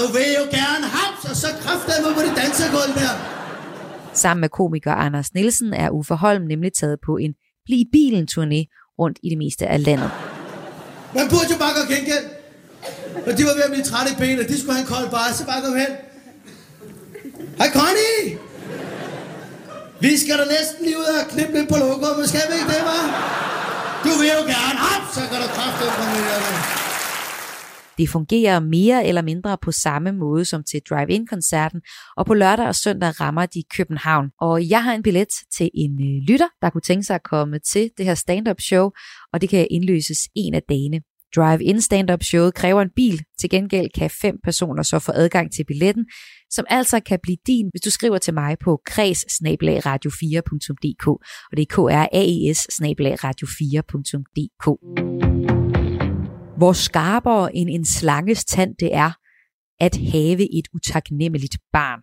du 0.00 0.06
vil 0.16 0.28
jo 0.38 0.44
gerne 0.58 0.86
haps, 0.96 1.30
og 1.30 1.36
så 1.36 1.48
kraftedeme 1.60 2.14
på 2.14 2.20
det 2.26 2.32
dansegulv 2.36 2.94
der. 2.94 3.14
Sammen 4.14 4.40
med 4.40 4.48
komiker 4.48 4.92
Anders 4.92 5.34
Nielsen 5.34 5.74
er 5.74 5.90
Uffe 5.90 6.14
Holm 6.14 6.42
nemlig 6.42 6.72
taget 6.72 6.98
på 7.06 7.16
en 7.16 7.32
Bliv 7.66 7.84
bilen 7.92 8.28
turné 8.32 8.60
rundt 8.98 9.18
i 9.22 9.28
det 9.30 9.38
meste 9.38 9.66
af 9.66 9.84
landet. 9.84 10.10
Man 11.14 11.26
burde 11.30 11.48
jo 11.52 11.58
bare 11.58 11.74
gå 11.78 11.94
gengæld. 11.94 12.26
Og 13.26 13.32
de 13.38 13.42
var 13.48 13.54
ved 13.54 13.62
at 13.68 13.70
blive 13.70 13.84
trætte 13.84 14.12
i 14.12 14.16
benene. 14.18 14.48
De 14.48 14.60
skulle 14.60 14.74
have 14.76 14.84
en 14.86 14.92
kold 14.94 15.10
bare, 15.10 15.32
så 15.34 15.46
bare 15.46 15.60
kom 15.64 15.74
hen. 15.84 15.92
Hej 17.58 17.68
Connie! 17.78 18.38
Vi 20.00 20.12
skal 20.22 20.34
da 20.40 20.44
næsten 20.56 20.80
lige 20.86 20.98
ud 20.98 21.10
og 21.22 21.24
knippe 21.32 21.52
lidt 21.58 21.68
på 21.68 21.76
men 22.18 22.26
skal 22.28 22.40
vi 22.50 22.54
ikke 22.60 22.70
det, 22.74 22.82
var? 22.90 23.04
Du 24.06 24.12
vil 24.20 24.28
jo 24.38 24.42
gerne 24.54 24.78
op, 24.92 25.04
så 25.14 25.20
kan 25.30 25.38
du 25.42 25.48
kraftedeme 25.56 25.94
komme 25.98 26.14
ind. 26.18 26.82
Det 27.98 28.08
fungerer 28.08 28.60
mere 28.60 29.06
eller 29.06 29.22
mindre 29.22 29.58
på 29.62 29.72
samme 29.72 30.12
måde 30.12 30.44
som 30.44 30.64
til 30.64 30.80
drive-in-koncerten, 30.90 31.80
og 32.16 32.26
på 32.26 32.34
lørdag 32.34 32.66
og 32.66 32.74
søndag 32.74 33.20
rammer 33.20 33.46
de 33.46 33.62
København. 33.76 34.30
Og 34.40 34.68
jeg 34.68 34.84
har 34.84 34.94
en 34.94 35.02
billet 35.02 35.28
til 35.56 35.70
en 35.74 35.92
øh, 36.02 36.22
lytter, 36.28 36.48
der 36.62 36.70
kunne 36.70 36.80
tænke 36.80 37.04
sig 37.04 37.14
at 37.14 37.22
komme 37.22 37.58
til 37.58 37.90
det 37.98 38.06
her 38.06 38.14
stand-up 38.14 38.60
show, 38.60 38.90
og 39.32 39.40
det 39.40 39.48
kan 39.48 39.66
indløses 39.70 40.18
en 40.36 40.54
af 40.54 40.62
dagene. 40.68 41.00
Drive-in 41.36 41.80
stand-up 41.80 42.22
showet 42.22 42.54
kræver 42.54 42.82
en 42.82 42.90
bil. 42.96 43.22
Til 43.40 43.50
gengæld 43.50 43.88
kan 43.94 44.10
fem 44.10 44.36
personer 44.44 44.82
så 44.82 44.98
få 44.98 45.12
adgang 45.14 45.52
til 45.52 45.64
billetten, 45.64 46.06
som 46.54 46.64
altså 46.68 47.00
kan 47.00 47.18
blive 47.22 47.36
din, 47.46 47.68
hvis 47.72 47.80
du 47.80 47.90
skriver 47.90 48.18
til 48.18 48.34
mig 48.34 48.56
på 48.64 48.80
kreds 48.86 49.24
radio4.dk, 49.24 51.06
og 51.50 51.56
det 51.56 51.62
er 51.62 51.66
k 51.66 51.78
r 51.78 52.08
a 52.12 52.24
e 52.50 52.54
s 52.54 52.66
radio4.dk 53.24 54.66
hvor 56.56 56.72
skarpere 56.72 57.56
end 57.56 57.70
en 57.70 57.84
slanges 57.84 58.44
tand 58.44 58.74
det 58.80 58.94
er 58.94 59.12
at 59.80 59.96
have 59.96 60.58
et 60.58 60.68
utaknemmeligt 60.74 61.56
barn. 61.72 62.00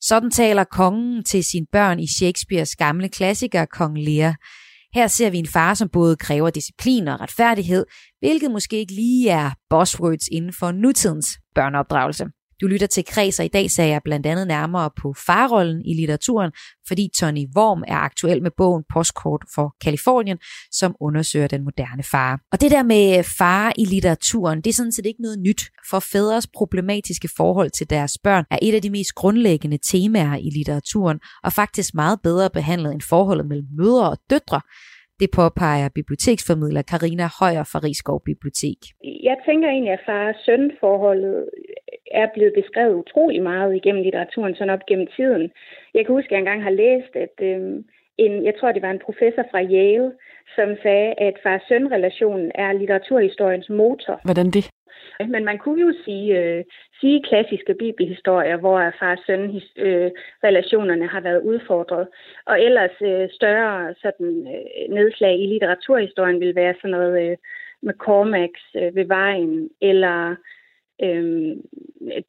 Sådan 0.00 0.30
taler 0.30 0.64
kongen 0.64 1.24
til 1.24 1.44
sine 1.44 1.66
børn 1.72 2.00
i 2.00 2.06
Shakespeares 2.06 2.76
gamle 2.76 3.08
klassiker 3.08 3.64
Kong 3.64 3.98
Lear. 3.98 4.36
Her 4.94 5.06
ser 5.06 5.30
vi 5.30 5.38
en 5.38 5.46
far, 5.46 5.74
som 5.74 5.88
både 5.88 6.16
kræver 6.16 6.50
disciplin 6.50 7.08
og 7.08 7.20
retfærdighed, 7.20 7.86
hvilket 8.18 8.50
måske 8.50 8.76
ikke 8.76 8.94
lige 8.94 9.30
er 9.30 9.50
buzzwords 9.70 10.28
inden 10.32 10.52
for 10.52 10.72
nutidens 10.72 11.38
børneopdragelse. 11.54 12.24
Du 12.60 12.66
lytter 12.66 12.86
til 12.86 13.04
Kreds, 13.04 13.38
i 13.38 13.48
dag 13.48 13.70
sagde 13.70 13.90
jeg 13.90 14.00
blandt 14.04 14.26
andet 14.26 14.46
nærmere 14.46 14.90
på 15.02 15.14
farrollen 15.26 15.82
i 15.84 15.94
litteraturen, 15.94 16.52
fordi 16.88 17.08
Tony 17.18 17.46
Worm 17.56 17.84
er 17.88 17.96
aktuel 17.96 18.42
med 18.42 18.50
bogen 18.56 18.84
Postkort 18.92 19.42
for 19.54 19.74
Kalifornien, 19.80 20.38
som 20.72 20.96
undersøger 21.00 21.46
den 21.46 21.64
moderne 21.64 22.02
far. 22.02 22.40
Og 22.52 22.60
det 22.60 22.70
der 22.70 22.82
med 22.82 23.24
far 23.38 23.72
i 23.78 23.84
litteraturen, 23.84 24.60
det 24.60 24.70
er 24.70 24.74
sådan 24.74 24.92
set 24.92 25.06
ikke 25.06 25.22
noget 25.22 25.38
nyt, 25.38 25.62
for 25.90 25.98
fædres 25.98 26.46
problematiske 26.46 27.28
forhold 27.36 27.70
til 27.70 27.90
deres 27.90 28.18
børn 28.24 28.44
er 28.50 28.58
et 28.62 28.74
af 28.74 28.82
de 28.82 28.90
mest 28.90 29.14
grundlæggende 29.14 29.78
temaer 29.78 30.36
i 30.36 30.50
litteraturen, 30.50 31.18
og 31.44 31.52
faktisk 31.52 31.94
meget 31.94 32.18
bedre 32.22 32.50
behandlet 32.50 32.92
end 32.92 33.00
forholdet 33.00 33.46
mellem 33.46 33.66
mødre 33.76 34.10
og 34.10 34.18
døtre. 34.30 34.60
Det 35.20 35.28
påpeger 35.38 35.88
biblioteksformidler 35.98 36.82
Karina 36.92 37.26
Højer 37.40 37.64
fra 37.70 37.78
Rigskov 37.86 38.18
Bibliotek. 38.30 38.80
Jeg 39.28 39.36
tænker 39.46 39.68
egentlig, 39.68 39.92
at 39.92 40.06
far-søn-forholdet 40.06 41.50
er 42.22 42.26
blevet 42.34 42.54
beskrevet 42.60 42.94
utrolig 43.02 43.42
meget 43.42 43.76
igennem 43.76 44.02
litteraturen, 44.02 44.54
sådan 44.54 44.74
op 44.76 44.86
gennem 44.88 45.08
tiden. 45.16 45.44
Jeg 45.94 46.02
kan 46.06 46.14
huske, 46.14 46.28
at 46.28 46.32
jeg 46.32 46.38
engang 46.38 46.62
har 46.62 46.76
læst, 46.84 47.12
at 47.24 47.36
øh, 47.50 47.60
en, 48.18 48.44
jeg 48.44 48.54
tror, 48.60 48.72
det 48.72 48.82
var 48.82 48.90
en 48.90 49.04
professor 49.04 49.44
fra 49.50 49.62
Yale, 49.62 50.12
som 50.56 50.76
sagde, 50.82 51.14
at 51.18 51.34
far-søn-relationen 51.42 52.52
er 52.54 52.72
litteraturhistoriens 52.72 53.68
motor. 53.68 54.20
Hvordan 54.24 54.50
det? 54.50 54.70
Men 55.28 55.44
man 55.44 55.58
kunne 55.58 55.80
jo 55.80 55.92
sige, 56.04 56.38
øh, 56.38 56.64
sige 57.00 57.22
klassiske 57.22 57.74
bibelhistorier, 57.74 58.56
hvor 58.56 58.92
far-søn-relationerne 58.98 61.04
øh, 61.04 61.10
har 61.10 61.20
været 61.20 61.42
udfordret. 61.42 62.08
Og 62.46 62.62
ellers 62.62 62.90
øh, 63.02 63.28
større 63.30 63.94
sådan, 64.02 64.48
øh, 64.54 64.88
nedslag 64.94 65.40
i 65.40 65.46
litteraturhistorien 65.46 66.40
vil 66.40 66.54
være 66.54 66.74
sådan 66.74 66.90
noget 66.90 67.30
øh, 67.30 67.36
med 67.82 67.94
Cormacs 67.94 68.62
øh, 68.76 68.96
ved 68.96 69.04
vejen, 69.04 69.70
eller 69.80 70.36
øh, 71.02 71.56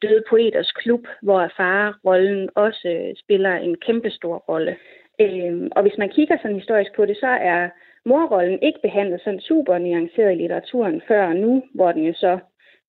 Døde 0.02 0.22
Poeters 0.28 0.72
Klub, 0.72 1.06
hvor 1.22 1.52
farrollen 1.56 2.50
også 2.54 3.14
spiller 3.24 3.54
en 3.54 3.76
kæmpestor 3.76 4.36
rolle. 4.36 4.76
Øh, 5.20 5.70
og 5.76 5.82
hvis 5.82 5.98
man 5.98 6.08
kigger 6.08 6.36
sådan 6.38 6.58
historisk 6.60 6.90
på 6.96 7.06
det, 7.06 7.16
så 7.16 7.26
er 7.26 7.68
morrollen 8.04 8.58
ikke 8.62 8.78
behandlet 8.82 9.20
sådan 9.24 9.40
super 9.40 9.78
nuanceret 9.78 10.32
i 10.32 10.34
litteraturen 10.34 11.02
før 11.08 11.32
nu, 11.32 11.62
hvor 11.74 11.92
den 11.92 12.02
jo 12.02 12.14
så 12.14 12.38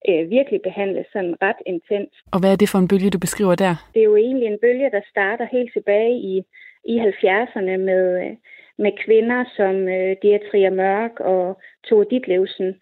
øh, 0.09 0.29
virkelig 0.29 0.61
behandles 0.61 1.07
sådan 1.13 1.35
ret 1.41 1.61
intens. 1.65 2.13
Og 2.33 2.39
hvad 2.39 2.51
er 2.51 2.55
det 2.55 2.69
for 2.69 2.79
en 2.79 2.87
bølge, 2.87 3.09
du 3.09 3.19
beskriver 3.19 3.55
der? 3.55 3.73
Det 3.93 3.99
er 3.99 4.11
jo 4.11 4.15
egentlig 4.15 4.47
en 4.47 4.59
bølge, 4.61 4.89
der 4.91 5.01
starter 5.11 5.45
helt 5.51 5.73
tilbage 5.73 6.15
i, 6.31 6.43
i 6.85 6.99
70'erne 6.99 7.75
med, 7.89 8.35
med 8.77 8.91
kvinder 9.05 9.43
som 9.57 9.75
øh, 9.87 10.15
Dietrich 10.21 10.71
Mørk 10.71 11.19
og 11.19 11.59
Tove 11.87 12.05
Ditlevsen, 12.11 12.75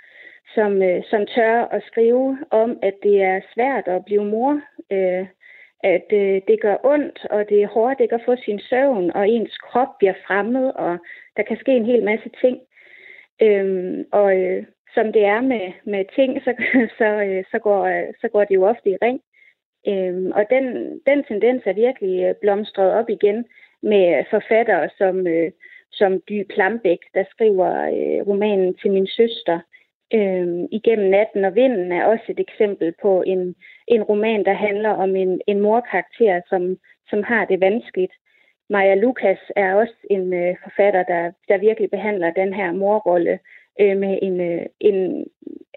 som, 0.56 0.82
øh, 0.82 1.04
som 1.10 1.22
tør 1.36 1.58
at 1.76 1.84
skrive 1.90 2.38
om, 2.52 2.80
at 2.82 2.96
det 3.04 3.22
er 3.22 3.40
svært 3.54 3.88
at 3.88 4.06
blive 4.06 4.26
mor, 4.26 4.62
øh, 4.92 5.26
at 5.94 6.08
øh, 6.14 6.42
det 6.48 6.62
gør 6.62 6.78
ondt, 6.84 7.26
og 7.30 7.50
det 7.50 7.64
er 7.64 7.68
hårdt 7.68 8.00
ikke 8.00 8.16
at 8.16 8.26
få 8.26 8.36
sin 8.46 8.60
søvn, 8.60 9.12
og 9.12 9.30
ens 9.30 9.58
krop 9.58 9.92
bliver 10.00 10.14
fremmed, 10.28 10.68
og 10.76 10.98
der 11.38 11.44
kan 11.44 11.58
ske 11.58 11.72
en 11.72 11.86
hel 11.86 12.04
masse 12.04 12.30
ting. 12.42 12.58
Øhm, 13.42 14.06
og 14.12 14.38
øh, 14.38 14.64
som 14.94 15.14
det 15.14 15.24
er 15.26 15.42
med, 15.42 15.66
med 15.86 16.06
ting, 16.16 16.42
så, 16.44 16.52
så, 17.00 17.10
øh, 17.28 17.44
så, 17.52 17.60
går, 17.60 17.82
øh, 17.86 18.14
så 18.22 18.28
går 18.28 18.44
det 18.44 18.56
jo 18.56 18.64
ofte 18.64 18.90
i 18.90 18.98
ring. 19.02 19.22
Øhm, 19.88 20.32
og 20.32 20.44
den, 20.50 20.66
den 21.08 21.24
tendens 21.24 21.62
er 21.66 21.74
virkelig 21.74 22.24
øh, 22.24 22.36
blomstret 22.42 22.92
op 22.92 23.10
igen 23.10 23.46
med 23.82 24.24
forfattere 24.30 24.90
som, 24.98 25.28
øh, 25.28 25.52
som 25.92 26.22
Dy 26.30 26.46
Plambæk, 26.54 27.02
der 27.14 27.24
skriver 27.30 27.72
øh, 27.98 28.28
romanen 28.28 28.74
til 28.74 28.92
min 28.92 29.08
søster, 29.08 29.60
øh, 30.18 30.48
igennem 30.72 31.10
natten 31.10 31.46
og 31.46 31.56
vinden 31.56 31.92
er 31.92 32.06
også 32.06 32.26
et 32.30 32.40
eksempel 32.40 32.94
på 33.02 33.22
en, 33.22 33.56
en 33.88 34.04
roman, 34.04 34.46
der 34.46 34.54
handler 34.54 34.90
om 34.90 35.16
en, 35.16 35.42
en 35.48 35.60
morkarakter, 35.60 36.42
som, 36.50 36.78
som 37.10 37.24
har 37.24 37.46
det 37.46 37.62
vanskeligt. 37.62 38.14
Maja 38.70 38.96
Lukas 38.96 39.40
er 39.56 39.76
også 39.76 39.94
en 40.10 40.34
øh, 40.34 40.56
forfatter, 40.64 41.04
der, 41.04 41.32
der 41.48 41.58
virkelig 41.58 41.90
behandler 41.90 42.32
den 42.32 42.54
her 42.54 42.72
morrolle 42.72 43.40
øh, 43.82 43.98
med 43.98 44.20
en, 44.22 44.42
øh, 44.42 44.66
en 44.80 45.26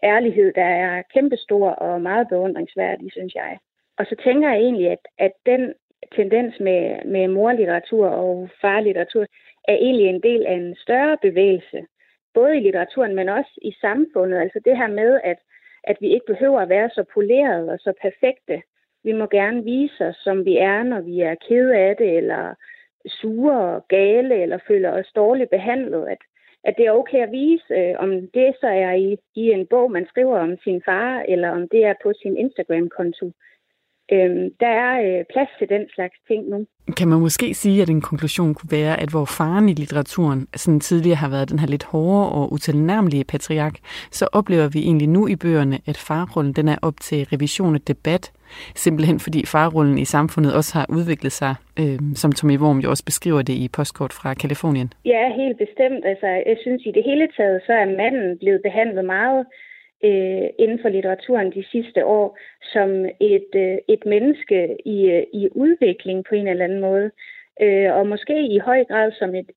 ærlighed, 0.03 0.53
der 0.53 0.65
er 0.65 1.03
kæmpestor 1.15 1.71
og 1.71 2.03
meget 2.03 2.29
beundringsværdig, 2.29 3.13
synes 3.13 3.35
jeg. 3.35 3.59
Og 3.99 4.07
så 4.07 4.17
tænker 4.25 4.49
jeg 4.49 4.59
egentlig, 4.59 4.91
at, 4.91 5.05
at 5.19 5.33
den 5.47 5.75
tendens 6.17 6.61
med, 6.61 7.05
med 7.05 7.29
morlitteratur 7.29 8.07
og 8.09 8.49
farlitteratur 8.61 9.27
er 9.69 9.75
egentlig 9.75 10.07
en 10.07 10.23
del 10.23 10.47
af 10.47 10.55
en 10.55 10.75
større 10.75 11.17
bevægelse, 11.23 11.87
både 12.39 12.57
i 12.57 12.61
litteraturen, 12.61 13.15
men 13.15 13.29
også 13.29 13.55
i 13.63 13.73
samfundet. 13.81 14.39
Altså 14.45 14.59
det 14.65 14.77
her 14.77 14.91
med, 15.01 15.21
at, 15.25 15.39
at 15.91 15.97
vi 16.01 16.09
ikke 16.15 16.31
behøver 16.33 16.61
at 16.61 16.69
være 16.69 16.91
så 16.91 17.05
polerede 17.15 17.69
og 17.75 17.79
så 17.79 17.93
perfekte. 18.03 18.63
Vi 19.05 19.13
må 19.13 19.27
gerne 19.27 19.65
vise 19.65 20.01
os, 20.09 20.17
som 20.27 20.45
vi 20.45 20.55
er, 20.57 20.83
når 20.83 21.01
vi 21.01 21.21
er 21.21 21.35
kede 21.49 21.77
af 21.77 21.97
det, 21.97 22.17
eller 22.17 22.55
sure 23.07 23.59
og 23.77 23.89
gale, 23.89 24.43
eller 24.43 24.59
føler 24.69 24.91
os 24.91 25.13
dårligt 25.17 25.51
behandlet. 25.51 26.05
At, 26.09 26.23
at 26.65 26.75
det 26.79 26.87
er 26.87 26.99
okay 27.01 27.23
at 27.23 27.33
vise, 27.33 27.75
øh, 27.75 27.95
om 27.99 28.11
det 28.11 28.57
så 28.61 28.67
er 28.67 28.93
i, 28.93 29.17
i 29.35 29.45
en 29.51 29.67
bog, 29.67 29.91
man 29.91 30.07
skriver 30.07 30.39
om 30.39 30.59
sin 30.65 30.83
far, 30.85 31.25
eller 31.29 31.51
om 31.51 31.69
det 31.69 31.85
er 31.85 31.95
på 32.03 32.13
sin 32.23 32.37
Instagram-konto. 32.37 33.33
Øh, 34.13 34.51
der 34.61 34.73
er 34.87 34.93
øh, 35.07 35.25
plads 35.33 35.49
til 35.59 35.69
den 35.69 35.85
slags 35.95 36.17
ting 36.29 36.49
nu. 36.49 36.67
Kan 36.97 37.09
man 37.09 37.21
måske 37.21 37.55
sige, 37.55 37.83
at 37.83 37.89
en 37.89 38.01
konklusion 38.01 38.55
kunne 38.55 38.73
være, 38.79 39.01
at 39.03 39.11
hvor 39.11 39.25
faren 39.25 39.69
i 39.69 39.73
litteraturen 39.73 40.49
sådan 40.57 40.81
tidligere 40.81 41.17
har 41.17 41.31
været 41.31 41.51
den 41.51 41.59
her 41.59 41.67
lidt 41.67 41.85
hårde 41.85 42.33
og 42.33 42.53
utilnærmelige 42.53 43.25
patriark, 43.25 43.77
så 44.11 44.29
oplever 44.33 44.69
vi 44.69 44.79
egentlig 44.79 45.09
nu 45.09 45.29
i 45.29 45.37
bøgerne, 45.37 45.79
at 45.87 45.97
farrollen 46.09 46.53
den 46.53 46.69
er 46.69 46.79
op 46.83 46.95
til 47.01 47.29
revision 47.33 47.75
og 47.75 47.89
debat, 47.89 48.33
simpelthen 48.75 49.19
fordi 49.21 49.47
farrollen 49.47 49.99
i 49.99 50.05
samfundet 50.05 50.55
også 50.55 50.79
har 50.79 50.87
udviklet 50.89 51.33
sig, 51.33 51.55
øh, 51.81 51.99
som 52.15 52.33
Tommy 52.33 52.59
Worm 52.59 52.79
jo 52.79 52.91
også 52.91 53.05
beskriver 53.05 53.43
det 53.43 53.53
i 53.65 53.69
postkort 53.69 54.13
fra 54.13 54.35
Kalifornien. 54.35 54.93
Ja, 55.05 55.23
helt 55.41 55.59
bestemt. 55.59 56.03
Altså, 56.05 56.27
jeg 56.27 56.57
synes 56.63 56.83
i 56.87 56.93
det 56.97 57.05
hele 57.05 57.29
taget, 57.37 57.63
så 57.67 57.73
er 57.73 57.87
manden 58.01 58.39
blevet 58.39 58.61
behandlet 58.63 59.05
meget 59.05 59.47
øh, 60.05 60.49
inden 60.59 60.79
for 60.83 60.89
litteraturen 60.89 61.53
de 61.53 61.65
sidste 61.73 62.05
år 62.05 62.39
som 62.73 63.05
et, 63.21 63.51
øh, 63.55 63.79
et 63.89 64.07
menneske 64.07 64.77
i, 64.85 65.11
øh, 65.11 65.23
i 65.33 65.49
udvikling 65.55 66.25
på 66.29 66.35
en 66.35 66.49
eller 66.49 66.65
anden 66.65 66.81
måde. 66.81 67.11
Øh, 67.61 67.95
og 67.95 68.07
måske 68.07 68.47
i 68.47 68.59
høj 68.59 68.85
grad 68.85 69.13
som 69.13 69.35
et, 69.35 69.51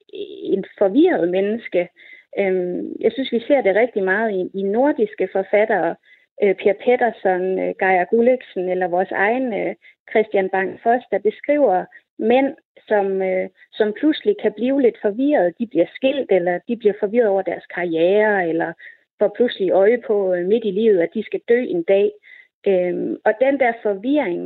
en 0.53 0.65
forvirret 0.77 1.29
menneske. 1.29 1.89
Øh, 2.39 2.83
jeg 2.99 3.11
synes, 3.11 3.31
vi 3.31 3.43
ser 3.47 3.61
det 3.61 3.75
rigtig 3.75 4.03
meget 4.03 4.31
i, 4.31 4.59
i 4.59 4.63
nordiske 4.63 5.29
forfattere. 5.31 5.95
Øh, 6.43 6.55
Per 6.55 6.73
Pettersson, 6.85 7.59
øh, 7.59 7.73
Geir 7.79 8.05
Gulliksen 8.09 8.69
eller 8.69 8.87
vores 8.87 9.11
egen 9.11 9.53
øh, 9.53 9.75
Christian 10.11 10.49
Bang-Foss, 10.55 11.07
der 11.11 11.19
beskriver 11.19 11.85
mænd, 12.19 12.55
som, 12.87 13.21
øh, 13.21 13.49
som 13.71 13.93
pludselig 13.99 14.35
kan 14.41 14.53
blive 14.53 14.81
lidt 14.81 14.97
forvirret. 15.01 15.53
De 15.59 15.67
bliver 15.67 15.85
skilt, 15.95 16.31
eller 16.31 16.59
de 16.67 16.77
bliver 16.77 16.93
forvirret 16.99 17.27
over 17.27 17.41
deres 17.41 17.65
karriere, 17.65 18.49
eller 18.49 18.73
får 19.21 19.31
pludselig 19.37 19.69
øje 19.83 19.99
på 20.07 20.15
øh, 20.33 20.41
midt 20.51 20.65
i 20.65 20.71
livet, 20.81 20.99
at 21.05 21.13
de 21.15 21.23
skal 21.23 21.41
dø 21.51 21.59
en 21.75 21.83
dag. 21.93 22.07
Øh, 22.69 22.95
og 23.27 23.33
den 23.45 23.55
der 23.63 23.71
forvirring 23.85 24.41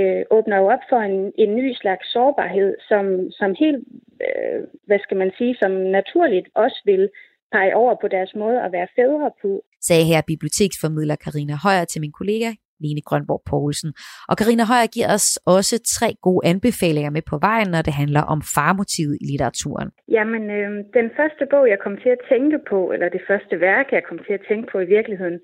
øh, 0.00 0.22
åbner 0.36 0.56
jo 0.62 0.66
op 0.74 0.84
for 0.90 1.00
en, 1.08 1.32
en 1.42 1.50
ny 1.60 1.66
slags 1.80 2.04
sårbarhed, 2.12 2.70
som, 2.88 3.04
som 3.38 3.50
helt, 3.62 3.80
øh, 4.26 4.60
hvad 4.86 4.98
skal 5.04 5.16
man 5.22 5.30
sige, 5.38 5.56
som 5.62 5.72
naturligt 5.98 6.48
også 6.54 6.78
vil 6.84 7.10
pege 7.52 7.76
over 7.76 7.94
på 8.00 8.08
deres 8.08 8.32
måde 8.34 8.58
at 8.66 8.72
være 8.72 8.88
fædre 8.96 9.30
på. 9.42 9.50
Sagde 9.88 10.04
her 10.04 10.20
biblioteksformidler 10.32 11.16
Karina 11.24 11.54
Højer 11.64 11.84
til 11.84 12.00
min 12.00 12.12
kollega 12.12 12.50
Lene 12.82 13.02
Grønborg 13.08 13.42
Poulsen. 13.50 13.90
Og 14.30 14.34
Karina 14.38 14.64
Højer 14.72 14.86
giver 14.96 15.08
os 15.16 15.28
også 15.56 15.74
tre 15.96 16.08
gode 16.26 16.42
anbefalinger 16.52 17.10
med 17.16 17.22
på 17.30 17.36
vejen, 17.48 17.68
når 17.74 17.82
det 17.88 17.94
handler 18.02 18.22
om 18.34 18.40
farmotivet 18.56 19.16
i 19.20 19.24
litteraturen. 19.30 19.88
Jamen, 20.16 20.44
øh, 20.58 20.70
den 20.98 21.08
første 21.18 21.44
bog, 21.52 21.64
jeg 21.68 21.78
kom 21.84 21.96
til 21.96 22.10
at 22.16 22.24
tænke 22.32 22.58
på, 22.70 22.78
eller 22.92 23.08
det 23.08 23.22
første 23.28 23.54
værk, 23.60 23.86
jeg 23.92 24.04
kom 24.08 24.18
til 24.26 24.32
at 24.38 24.46
tænke 24.48 24.66
på 24.72 24.78
i 24.80 24.88
virkeligheden, 24.96 25.38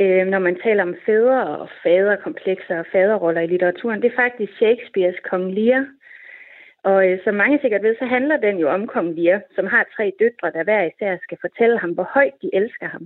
øh, 0.00 0.26
når 0.32 0.38
man 0.38 0.56
taler 0.64 0.82
om 0.82 0.94
fædre 1.06 1.42
og 1.62 1.68
faderkomplekser 1.82 2.78
og 2.78 2.86
faderroller 2.92 3.40
i 3.40 3.46
litteraturen, 3.46 4.02
det 4.02 4.12
er 4.12 4.22
faktisk 4.24 4.52
Shakespeares 4.52 5.18
Kong 5.30 5.46
Lear. 5.58 5.84
Og 6.90 6.98
øh, 7.08 7.18
som 7.24 7.34
mange 7.34 7.58
sikkert 7.60 7.82
ved, 7.82 7.94
så 7.98 8.06
handler 8.16 8.36
den 8.36 8.56
jo 8.62 8.68
om 8.76 8.86
Kong 8.86 9.08
Lear, 9.18 9.40
som 9.54 9.66
har 9.66 9.84
tre 9.96 10.12
døtre, 10.20 10.48
der 10.56 10.64
hver 10.64 10.82
især 10.90 11.12
skal 11.22 11.38
fortælle 11.40 11.78
ham, 11.78 11.90
hvor 11.90 12.08
højt 12.14 12.36
de 12.42 12.50
elsker 12.52 12.88
ham, 12.94 13.04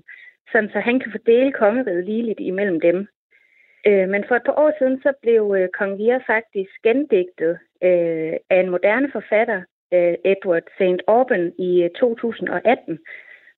sådan 0.53 0.71
så 0.73 0.79
han 0.81 1.01
kan 1.01 1.11
fordele 1.13 1.53
kongeriget 1.53 2.05
ligeligt 2.05 2.41
imellem 2.41 2.81
dem. 2.81 2.99
Øh, 3.87 4.09
men 4.09 4.25
for 4.29 4.35
et 4.37 4.43
par 4.45 4.59
år 4.65 4.73
siden, 4.79 5.03
så 5.03 5.13
blev 5.23 5.55
øh, 5.59 5.69
Kong 5.79 6.01
Lear 6.01 6.23
faktisk 6.27 6.73
gendigtet 6.83 7.59
øh, 7.83 8.35
af 8.51 8.61
en 8.61 8.71
moderne 8.71 9.11
forfatter, 9.13 9.63
øh, 9.93 10.15
Edward 10.25 10.67
St. 10.77 11.03
Auburn, 11.07 11.53
i 11.59 11.83
øh, 11.83 11.91
2018, 11.91 12.99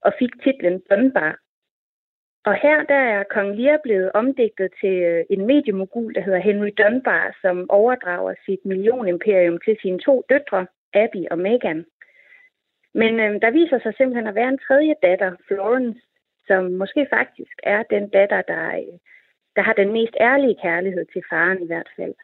og 0.00 0.12
fik 0.18 0.30
titlen 0.44 0.82
Dunbar. 0.90 1.38
Og 2.44 2.54
her 2.54 2.82
der 2.82 3.02
er 3.14 3.22
Kong 3.30 3.56
Lear 3.56 3.78
blevet 3.82 4.10
omdigtet 4.14 4.70
til 4.80 4.96
øh, 5.10 5.24
en 5.30 5.46
mediemogul, 5.46 6.14
der 6.14 6.20
hedder 6.20 6.38
Henry 6.38 6.70
Dunbar, 6.78 7.36
som 7.40 7.70
overdrager 7.70 8.34
sit 8.46 8.64
millionimperium 8.64 9.58
til 9.64 9.76
sine 9.82 9.98
to 9.98 10.24
døtre, 10.30 10.66
Abby 10.94 11.22
og 11.30 11.38
Meghan. 11.38 11.84
Men 12.94 13.20
øh, 13.20 13.40
der 13.42 13.50
viser 13.50 13.78
sig 13.78 13.94
simpelthen 13.96 14.26
at 14.26 14.34
være 14.34 14.48
en 14.48 14.64
tredje 14.66 14.94
datter, 15.02 15.32
Florence, 15.46 16.00
som 16.46 16.62
måske 16.64 17.06
faktisk 17.10 17.54
er 17.62 17.82
den 17.82 18.08
datter, 18.08 18.42
der 18.42 18.66
øh, 18.68 18.98
der 19.56 19.62
har 19.62 19.72
den 19.72 19.92
mest 19.92 20.14
ærlige 20.20 20.56
kærlighed 20.62 21.04
til 21.12 21.22
faren 21.30 21.62
i 21.62 21.66
hvert 21.66 21.90
fald. 21.96 22.14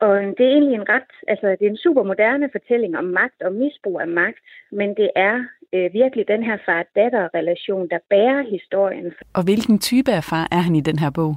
Og 0.00 0.14
det 0.36 0.44
er 0.46 0.54
egentlig 0.56 0.74
en 0.74 0.88
ret, 0.88 1.12
altså 1.28 1.46
det 1.58 1.64
er 1.66 1.70
en 1.70 1.84
super 1.86 2.02
moderne 2.02 2.48
fortælling 2.52 2.98
om 2.98 3.04
magt 3.04 3.42
og 3.42 3.52
misbrug 3.52 4.00
af 4.00 4.08
magt, 4.08 4.38
men 4.72 4.88
det 5.00 5.10
er 5.16 5.44
øh, 5.74 5.92
virkelig 5.92 6.28
den 6.28 6.42
her 6.42 6.56
far-datter-relation, 6.66 7.88
der 7.88 7.98
bærer 8.10 8.42
historien. 8.50 9.12
Og 9.34 9.42
hvilken 9.44 9.78
type 9.78 10.10
af 10.12 10.24
far 10.24 10.48
er 10.56 10.62
han 10.66 10.74
i 10.76 10.80
den 10.80 10.98
her 10.98 11.10
bog? 11.10 11.34